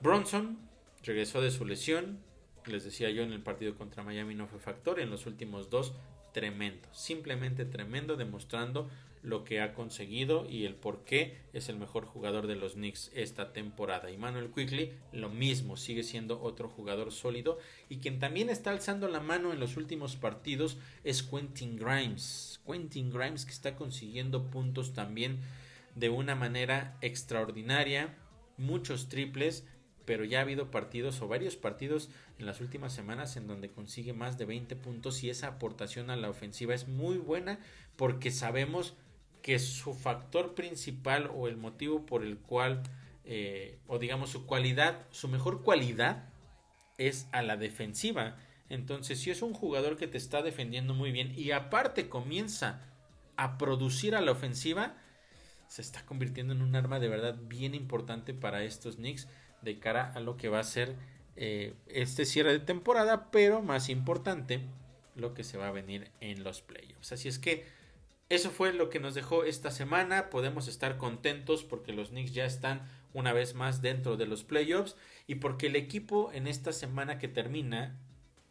Bronson 0.00 0.58
regresó 1.02 1.40
de 1.40 1.50
su 1.50 1.64
lesión. 1.64 2.18
Les 2.66 2.84
decía 2.84 3.10
yo 3.10 3.22
en 3.22 3.32
el 3.32 3.40
partido 3.40 3.74
contra 3.74 4.02
Miami 4.02 4.34
no 4.34 4.46
fue 4.46 4.58
factor. 4.58 5.00
En 5.00 5.10
los 5.10 5.26
últimos 5.26 5.70
dos, 5.70 5.92
tremendo. 6.32 6.88
Simplemente 6.92 7.64
tremendo, 7.64 8.16
demostrando 8.16 8.90
lo 9.22 9.44
que 9.44 9.60
ha 9.60 9.74
conseguido 9.74 10.48
y 10.48 10.64
el 10.64 10.74
por 10.74 11.04
qué 11.04 11.38
es 11.52 11.68
el 11.68 11.76
mejor 11.76 12.04
jugador 12.04 12.46
de 12.46 12.56
los 12.56 12.74
Knicks 12.74 13.10
esta 13.14 13.52
temporada. 13.52 14.10
Y 14.10 14.16
Manuel 14.16 14.50
Quickly 14.50 14.92
lo 15.12 15.28
mismo, 15.28 15.76
sigue 15.76 16.02
siendo 16.02 16.40
otro 16.40 16.68
jugador 16.68 17.12
sólido 17.12 17.58
y 17.88 17.98
quien 17.98 18.18
también 18.18 18.50
está 18.50 18.70
alzando 18.70 19.08
la 19.08 19.20
mano 19.20 19.52
en 19.52 19.60
los 19.60 19.76
últimos 19.76 20.16
partidos 20.16 20.78
es 21.04 21.22
Quentin 21.22 21.76
Grimes. 21.76 22.60
Quentin 22.66 23.10
Grimes 23.10 23.44
que 23.44 23.52
está 23.52 23.76
consiguiendo 23.76 24.50
puntos 24.50 24.92
también 24.92 25.40
de 25.94 26.10
una 26.10 26.34
manera 26.34 26.96
extraordinaria, 27.00 28.14
muchos 28.56 29.08
triples, 29.08 29.64
pero 30.04 30.24
ya 30.24 30.38
ha 30.38 30.42
habido 30.42 30.70
partidos 30.70 31.20
o 31.20 31.28
varios 31.28 31.56
partidos 31.56 32.08
en 32.38 32.46
las 32.46 32.60
últimas 32.60 32.94
semanas 32.94 33.36
en 33.36 33.46
donde 33.46 33.70
consigue 33.70 34.12
más 34.12 34.38
de 34.38 34.46
20 34.46 34.74
puntos 34.76 35.22
y 35.22 35.28
esa 35.28 35.48
aportación 35.48 36.08
a 36.08 36.16
la 36.16 36.30
ofensiva 36.30 36.74
es 36.74 36.88
muy 36.88 37.18
buena 37.18 37.58
porque 37.96 38.30
sabemos 38.30 38.94
que 39.48 39.58
su 39.58 39.94
factor 39.94 40.54
principal 40.54 41.30
o 41.34 41.48
el 41.48 41.56
motivo 41.56 42.04
por 42.04 42.22
el 42.22 42.36
cual, 42.36 42.82
eh, 43.24 43.78
o 43.86 43.98
digamos 43.98 44.28
su 44.28 44.44
cualidad, 44.44 45.06
su 45.10 45.26
mejor 45.26 45.62
cualidad 45.62 46.28
es 46.98 47.28
a 47.32 47.40
la 47.40 47.56
defensiva. 47.56 48.36
Entonces, 48.68 49.18
si 49.18 49.30
es 49.30 49.40
un 49.40 49.54
jugador 49.54 49.96
que 49.96 50.06
te 50.06 50.18
está 50.18 50.42
defendiendo 50.42 50.92
muy 50.92 51.12
bien 51.12 51.32
y 51.34 51.52
aparte 51.52 52.10
comienza 52.10 52.82
a 53.38 53.56
producir 53.56 54.14
a 54.14 54.20
la 54.20 54.32
ofensiva, 54.32 54.98
se 55.66 55.80
está 55.80 56.04
convirtiendo 56.04 56.52
en 56.52 56.60
un 56.60 56.76
arma 56.76 57.00
de 57.00 57.08
verdad 57.08 57.38
bien 57.40 57.74
importante 57.74 58.34
para 58.34 58.64
estos 58.64 58.96
Knicks 58.96 59.28
de 59.62 59.78
cara 59.78 60.12
a 60.14 60.20
lo 60.20 60.36
que 60.36 60.50
va 60.50 60.60
a 60.60 60.64
ser 60.64 60.94
eh, 61.36 61.72
este 61.86 62.26
cierre 62.26 62.52
de 62.52 62.60
temporada, 62.60 63.30
pero 63.30 63.62
más 63.62 63.88
importante, 63.88 64.60
lo 65.16 65.32
que 65.32 65.42
se 65.42 65.56
va 65.56 65.68
a 65.68 65.72
venir 65.72 66.10
en 66.20 66.44
los 66.44 66.60
playoffs. 66.60 67.12
Así 67.12 67.28
es 67.28 67.38
que 67.38 67.77
eso 68.28 68.50
fue 68.50 68.72
lo 68.72 68.90
que 68.90 69.00
nos 69.00 69.14
dejó 69.14 69.44
esta 69.44 69.70
semana. 69.70 70.28
Podemos 70.30 70.68
estar 70.68 70.98
contentos 70.98 71.64
porque 71.64 71.92
los 71.92 72.10
Knicks 72.10 72.34
ya 72.34 72.44
están 72.44 72.82
una 73.14 73.32
vez 73.32 73.54
más 73.54 73.80
dentro 73.80 74.16
de 74.16 74.26
los 74.26 74.44
playoffs 74.44 74.96
y 75.26 75.36
porque 75.36 75.68
el 75.68 75.76
equipo 75.76 76.30
en 76.32 76.46
esta 76.46 76.72
semana 76.72 77.18
que 77.18 77.28
termina 77.28 77.98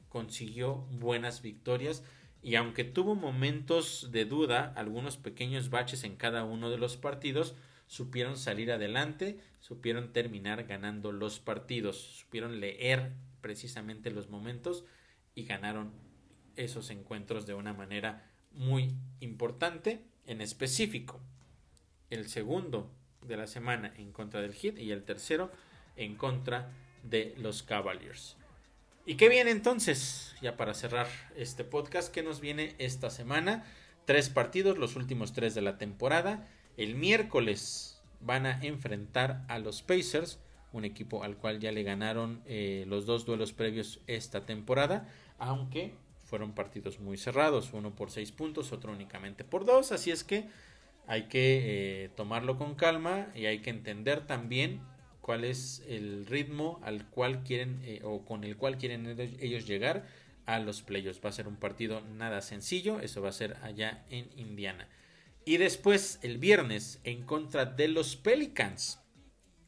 consiguió 0.09 0.87
buenas 0.91 1.41
victorias 1.41 2.03
y 2.41 2.55
aunque 2.55 2.83
tuvo 2.83 3.15
momentos 3.15 4.09
de 4.11 4.25
duda, 4.25 4.73
algunos 4.75 5.17
pequeños 5.17 5.69
baches 5.69 6.03
en 6.03 6.15
cada 6.15 6.43
uno 6.43 6.69
de 6.69 6.77
los 6.77 6.97
partidos, 6.97 7.55
supieron 7.87 8.37
salir 8.37 8.71
adelante, 8.71 9.39
supieron 9.59 10.13
terminar 10.13 10.63
ganando 10.65 11.11
los 11.11 11.39
partidos, 11.39 11.97
supieron 11.97 12.59
leer 12.59 13.13
precisamente 13.41 14.11
los 14.11 14.29
momentos 14.29 14.85
y 15.35 15.43
ganaron 15.43 15.91
esos 16.55 16.89
encuentros 16.89 17.45
de 17.45 17.53
una 17.53 17.73
manera 17.73 18.31
muy 18.57 18.93
importante 19.19 20.01
en 20.25 20.41
específico. 20.41 21.19
El 22.09 22.27
segundo 22.27 22.91
de 23.21 23.37
la 23.37 23.47
semana 23.47 23.93
en 23.97 24.11
contra 24.11 24.41
del 24.41 24.53
Heat 24.53 24.77
y 24.79 24.91
el 24.91 25.03
tercero 25.03 25.51
en 25.95 26.15
contra 26.15 26.71
de 27.03 27.33
los 27.37 27.63
Cavaliers. 27.63 28.35
¿Y 29.05 29.15
qué 29.15 29.29
viene 29.29 29.51
entonces? 29.51 30.35
Ya 30.41 30.57
para 30.57 30.73
cerrar 30.73 31.07
este 31.37 31.63
podcast, 31.63 32.13
¿qué 32.13 32.23
nos 32.23 32.41
viene 32.41 32.75
esta 32.77 33.09
semana? 33.09 33.65
Tres 34.05 34.29
partidos, 34.29 34.77
los 34.77 34.95
últimos 34.95 35.33
tres 35.33 35.55
de 35.55 35.61
la 35.61 35.77
temporada. 35.77 36.47
El 36.75 36.95
miércoles 36.95 38.01
van 38.19 38.45
a 38.45 38.59
enfrentar 38.61 39.45
a 39.47 39.59
los 39.59 39.81
Pacers, 39.81 40.39
un 40.73 40.83
equipo 40.83 41.23
al 41.23 41.37
cual 41.37 41.59
ya 41.59 41.71
le 41.71 41.83
ganaron 41.83 42.41
eh, 42.45 42.85
los 42.87 43.05
dos 43.05 43.25
duelos 43.25 43.53
previos 43.53 44.01
esta 44.07 44.45
temporada, 44.45 45.07
aunque 45.37 45.93
fueron 46.27 46.53
partidos 46.53 46.99
muy 46.99 47.17
cerrados, 47.17 47.71
uno 47.73 47.95
por 47.95 48.11
seis 48.11 48.31
puntos, 48.31 48.73
otro 48.73 48.91
únicamente 48.91 49.43
por 49.43 49.65
dos, 49.65 49.91
así 49.91 50.11
es 50.11 50.23
que 50.23 50.45
hay 51.07 51.23
que 51.23 52.03
eh, 52.03 52.09
tomarlo 52.15 52.57
con 52.57 52.75
calma 52.75 53.27
y 53.33 53.45
hay 53.45 53.59
que 53.59 53.69
entender 53.69 54.27
también 54.27 54.81
cuál 55.21 55.45
es 55.45 55.83
el 55.87 56.25
ritmo 56.25 56.81
al 56.83 57.05
cual 57.09 57.43
quieren 57.43 57.79
eh, 57.83 58.01
o 58.03 58.25
con 58.25 58.43
el 58.43 58.57
cual 58.57 58.77
quieren 58.77 59.07
ellos 59.39 59.65
llegar 59.65 60.05
a 60.45 60.59
los 60.59 60.81
playoffs. 60.81 61.21
Va 61.23 61.29
a 61.29 61.33
ser 61.33 61.47
un 61.47 61.55
partido 61.55 62.01
nada 62.17 62.41
sencillo, 62.41 62.99
eso 62.99 63.21
va 63.21 63.29
a 63.29 63.33
ser 63.33 63.55
allá 63.63 64.03
en 64.09 64.29
Indiana. 64.35 64.87
Y 65.45 65.57
después 65.57 66.19
el 66.23 66.39
viernes 66.39 66.99
en 67.05 67.23
contra 67.23 67.65
de 67.65 67.87
los 67.87 68.17
Pelicans, 68.17 68.99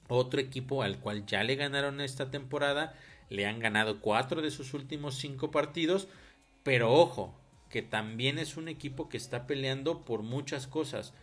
otro 0.10 0.42
equipo 0.42 0.84
al 0.84 1.00
cual 1.00 1.26
ya 1.26 1.44
le 1.44 1.56
ganaron 1.56 2.02
esta 2.02 2.32
temporada, 2.32 2.94
le 3.30 3.46
han 3.46 3.60
ganado 3.60 4.02
cuatro 4.02 4.42
de 4.42 4.52
sus 4.52 4.74
últimos 4.74 5.16
cinco 5.16 5.52
partidos 5.52 6.10
pero 6.70 6.94
ojo, 6.94 7.34
que 7.72 7.82
también 7.82 8.38
es 8.38 8.56
un 8.56 8.68
equipo 8.68 9.10
que 9.10 9.18
está 9.18 9.48
peleando 9.48 10.06
por 10.06 10.22
muchas 10.22 10.68
cosas. 10.68 11.16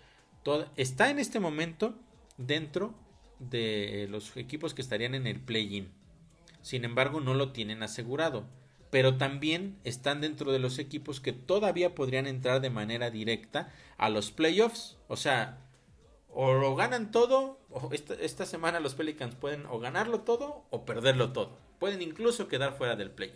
está 0.74 1.08
en 1.08 1.20
este 1.20 1.38
momento 1.38 1.94
dentro 2.36 2.94
de 3.38 4.08
los 4.10 4.36
equipos 4.36 4.74
que 4.74 4.82
estarían 4.82 5.14
en 5.14 5.28
el 5.28 5.38
play-in. 5.38 5.92
Sin 6.62 6.84
embargo, 6.84 7.20
no 7.20 7.32
lo 7.32 7.52
tienen 7.52 7.84
asegurado. 7.84 8.48
Pero 8.90 9.18
también 9.18 9.78
están 9.84 10.20
dentro 10.20 10.50
de 10.50 10.58
los 10.58 10.80
equipos 10.80 11.20
que 11.20 11.32
todavía 11.32 11.94
podrían 11.94 12.26
entrar 12.26 12.60
de 12.60 12.70
manera 12.70 13.10
directa 13.12 13.72
a 13.98 14.08
los 14.08 14.32
playoffs. 14.32 14.96
O 15.06 15.14
sea, 15.14 15.60
o 16.28 16.54
lo 16.54 16.74
ganan 16.74 17.12
todo, 17.12 17.60
esta, 17.92 18.14
esta, 18.14 18.46
semana 18.46 18.80
los 18.80 18.96
Pelicans 18.96 19.36
pueden 19.36 19.64
o 19.66 19.78
ganarlo 19.78 20.22
todo 20.22 20.64
o 20.70 20.84
perderlo 20.84 21.32
todo. 21.32 21.56
Pueden 21.78 22.02
incluso 22.02 22.48
quedar 22.48 22.76
fuera 22.76 22.96
del 22.96 23.12
play. 23.12 23.32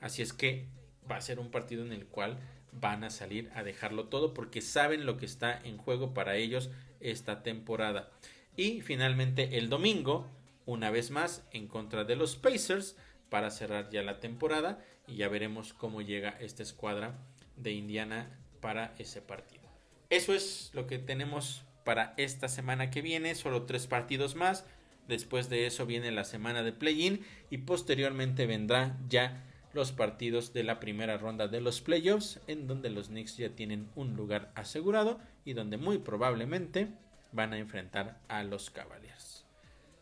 Así 0.00 0.22
es 0.22 0.32
que 0.32 0.79
va 1.08 1.16
a 1.16 1.20
ser 1.20 1.38
un 1.38 1.50
partido 1.50 1.84
en 1.84 1.92
el 1.92 2.06
cual 2.06 2.38
van 2.72 3.04
a 3.04 3.10
salir 3.10 3.50
a 3.54 3.62
dejarlo 3.62 4.06
todo 4.08 4.34
porque 4.34 4.60
saben 4.60 5.06
lo 5.06 5.16
que 5.16 5.26
está 5.26 5.58
en 5.64 5.76
juego 5.76 6.14
para 6.14 6.36
ellos 6.36 6.70
esta 7.00 7.42
temporada. 7.42 8.10
Y 8.56 8.80
finalmente 8.80 9.58
el 9.58 9.68
domingo, 9.68 10.26
una 10.66 10.90
vez 10.90 11.10
más, 11.10 11.44
en 11.52 11.66
contra 11.66 12.04
de 12.04 12.16
los 12.16 12.36
Pacers 12.36 12.96
para 13.28 13.50
cerrar 13.50 13.90
ya 13.90 14.02
la 14.02 14.20
temporada 14.20 14.84
y 15.06 15.16
ya 15.16 15.28
veremos 15.28 15.72
cómo 15.72 16.02
llega 16.02 16.30
esta 16.40 16.62
escuadra 16.62 17.18
de 17.56 17.72
Indiana 17.72 18.38
para 18.60 18.94
ese 18.98 19.22
partido. 19.22 19.62
Eso 20.10 20.34
es 20.34 20.70
lo 20.74 20.86
que 20.86 20.98
tenemos 20.98 21.62
para 21.84 22.14
esta 22.16 22.48
semana 22.48 22.90
que 22.90 23.02
viene, 23.02 23.34
solo 23.34 23.62
tres 23.62 23.86
partidos 23.86 24.34
más. 24.34 24.66
Después 25.08 25.48
de 25.48 25.66
eso 25.66 25.86
viene 25.86 26.10
la 26.10 26.24
semana 26.24 26.62
de 26.62 26.72
play-in 26.72 27.24
y 27.48 27.58
posteriormente 27.58 28.46
vendrá 28.46 28.96
ya 29.08 29.44
los 29.72 29.92
partidos 29.92 30.52
de 30.52 30.64
la 30.64 30.80
primera 30.80 31.16
ronda 31.16 31.48
de 31.48 31.60
los 31.60 31.80
playoffs, 31.80 32.40
en 32.46 32.66
donde 32.66 32.90
los 32.90 33.08
Knicks 33.08 33.36
ya 33.36 33.50
tienen 33.50 33.88
un 33.94 34.16
lugar 34.16 34.50
asegurado 34.54 35.20
y 35.44 35.52
donde 35.52 35.76
muy 35.76 35.98
probablemente 35.98 36.88
van 37.32 37.52
a 37.52 37.58
enfrentar 37.58 38.18
a 38.28 38.42
los 38.42 38.70
Cavaliers. 38.70 39.44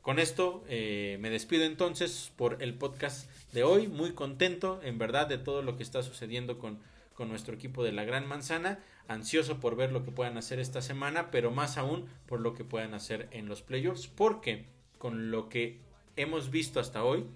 Con 0.01 0.19
esto 0.19 0.65
eh, 0.69 1.19
me 1.21 1.29
despido 1.29 1.65
entonces 1.65 2.33
por 2.37 2.63
el 2.63 2.75
podcast 2.75 3.31
de 3.53 3.65
hoy, 3.65 3.89
muy 3.89 4.13
contento 4.13 4.81
en 4.83 4.99
verdad 4.99 5.27
de 5.27 5.39
todo 5.39 5.63
lo 5.63 5.77
que 5.77 5.83
está 5.83 6.03
sucediendo 6.03 6.59
con, 6.59 6.79
con 7.15 7.29
nuestro 7.29 7.55
equipo 7.55 7.85
de 7.85 7.93
la 7.93 8.05
Gran 8.05 8.27
Manzana 8.27 8.79
ansioso 9.09 9.59
por 9.59 9.75
ver 9.75 9.91
lo 9.91 10.05
que 10.05 10.13
puedan 10.13 10.37
hacer 10.37 10.61
esta 10.61 10.83
semana, 10.83 11.31
pero 11.31 11.51
más 11.51 11.79
aún 11.79 12.07
por 12.27 12.41
lo 12.41 12.55
que 12.55 12.65
puedan 12.65 12.95
hacer 12.95 13.29
en 13.33 13.49
los 13.49 13.63
playoffs, 13.63 14.07
porque 14.07 14.67
con 14.99 15.31
lo 15.31 15.49
que 15.49 15.81
hemos 16.17 16.51
visto 16.51 16.79
hasta 16.79 17.03
hoy, 17.03 17.27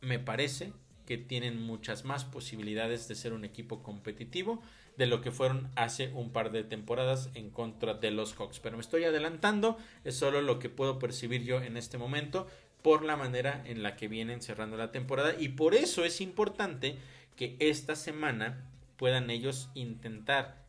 me 0.00 0.18
parece 0.18 0.72
que 1.08 1.16
tienen 1.16 1.58
muchas 1.58 2.04
más 2.04 2.26
posibilidades 2.26 3.08
de 3.08 3.14
ser 3.14 3.32
un 3.32 3.46
equipo 3.46 3.82
competitivo 3.82 4.60
de 4.98 5.06
lo 5.06 5.22
que 5.22 5.30
fueron 5.30 5.70
hace 5.74 6.12
un 6.12 6.32
par 6.32 6.52
de 6.52 6.64
temporadas 6.64 7.30
en 7.32 7.48
contra 7.48 7.94
de 7.94 8.10
los 8.10 8.34
Hawks. 8.34 8.60
Pero 8.60 8.76
me 8.76 8.82
estoy 8.82 9.04
adelantando, 9.04 9.78
es 10.04 10.16
solo 10.16 10.42
lo 10.42 10.58
que 10.58 10.68
puedo 10.68 10.98
percibir 10.98 11.44
yo 11.44 11.62
en 11.62 11.78
este 11.78 11.96
momento 11.96 12.46
por 12.82 13.02
la 13.06 13.16
manera 13.16 13.62
en 13.64 13.82
la 13.82 13.96
que 13.96 14.06
vienen 14.06 14.42
cerrando 14.42 14.76
la 14.76 14.92
temporada 14.92 15.34
y 15.38 15.48
por 15.48 15.74
eso 15.74 16.04
es 16.04 16.20
importante 16.20 16.98
que 17.36 17.56
esta 17.58 17.96
semana 17.96 18.68
puedan 18.98 19.30
ellos 19.30 19.70
intentar 19.72 20.62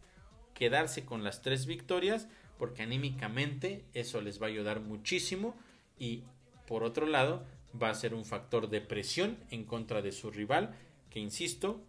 quedarse 0.53 1.03
con 1.03 1.25
las 1.25 1.41
tres 1.41 1.65
victorias 1.65 2.29
porque 2.57 2.83
anímicamente 2.83 3.83
eso 3.93 4.21
les 4.21 4.41
va 4.41 4.45
a 4.45 4.51
ayudar 4.51 4.79
muchísimo 4.79 5.53
y 5.97 6.23
por 6.65 6.85
otro 6.85 7.07
lado 7.07 7.43
va 7.81 7.89
a 7.89 7.95
ser 7.95 8.13
un 8.13 8.25
factor 8.25 8.69
de 8.69 8.81
presión 8.81 9.37
en 9.51 9.63
contra 9.63 10.01
de 10.01 10.11
su 10.11 10.31
rival 10.31 10.75
que 11.09 11.19
insisto 11.19 11.81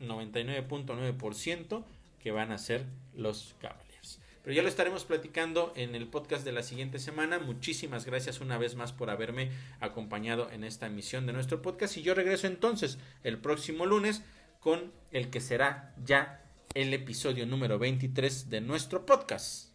99.9% 0.00 1.84
que 2.22 2.30
van 2.30 2.52
a 2.52 2.58
ser 2.58 2.84
los 3.14 3.54
Cavaliers. 3.60 4.20
Pero 4.42 4.54
ya 4.54 4.62
lo 4.62 4.68
estaremos 4.68 5.04
platicando 5.04 5.72
en 5.76 5.94
el 5.94 6.06
podcast 6.06 6.44
de 6.44 6.52
la 6.52 6.62
siguiente 6.62 6.98
semana. 6.98 7.38
Muchísimas 7.38 8.06
gracias 8.06 8.40
una 8.40 8.56
vez 8.56 8.76
más 8.76 8.92
por 8.92 9.10
haberme 9.10 9.50
acompañado 9.80 10.50
en 10.50 10.64
esta 10.64 10.86
emisión 10.86 11.26
de 11.26 11.32
nuestro 11.32 11.60
podcast 11.60 11.96
y 11.96 12.02
yo 12.02 12.14
regreso 12.14 12.46
entonces 12.46 12.98
el 13.24 13.38
próximo 13.38 13.86
lunes 13.86 14.22
con 14.60 14.92
el 15.12 15.30
que 15.30 15.40
será 15.40 15.94
ya 16.04 16.42
el 16.74 16.92
episodio 16.94 17.46
número 17.46 17.78
23 17.78 18.50
de 18.50 18.60
nuestro 18.60 19.04
podcast 19.04 19.68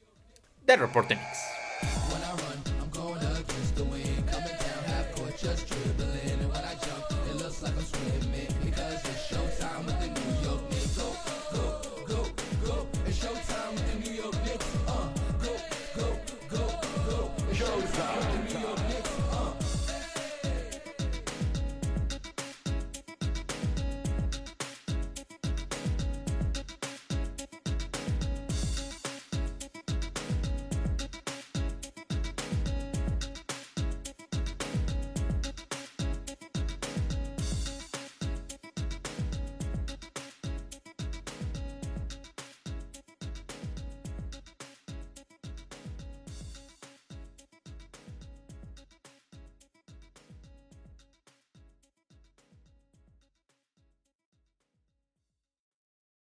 de 0.66 0.78
Reporte 0.78 1.16
Knicks. 1.16 1.63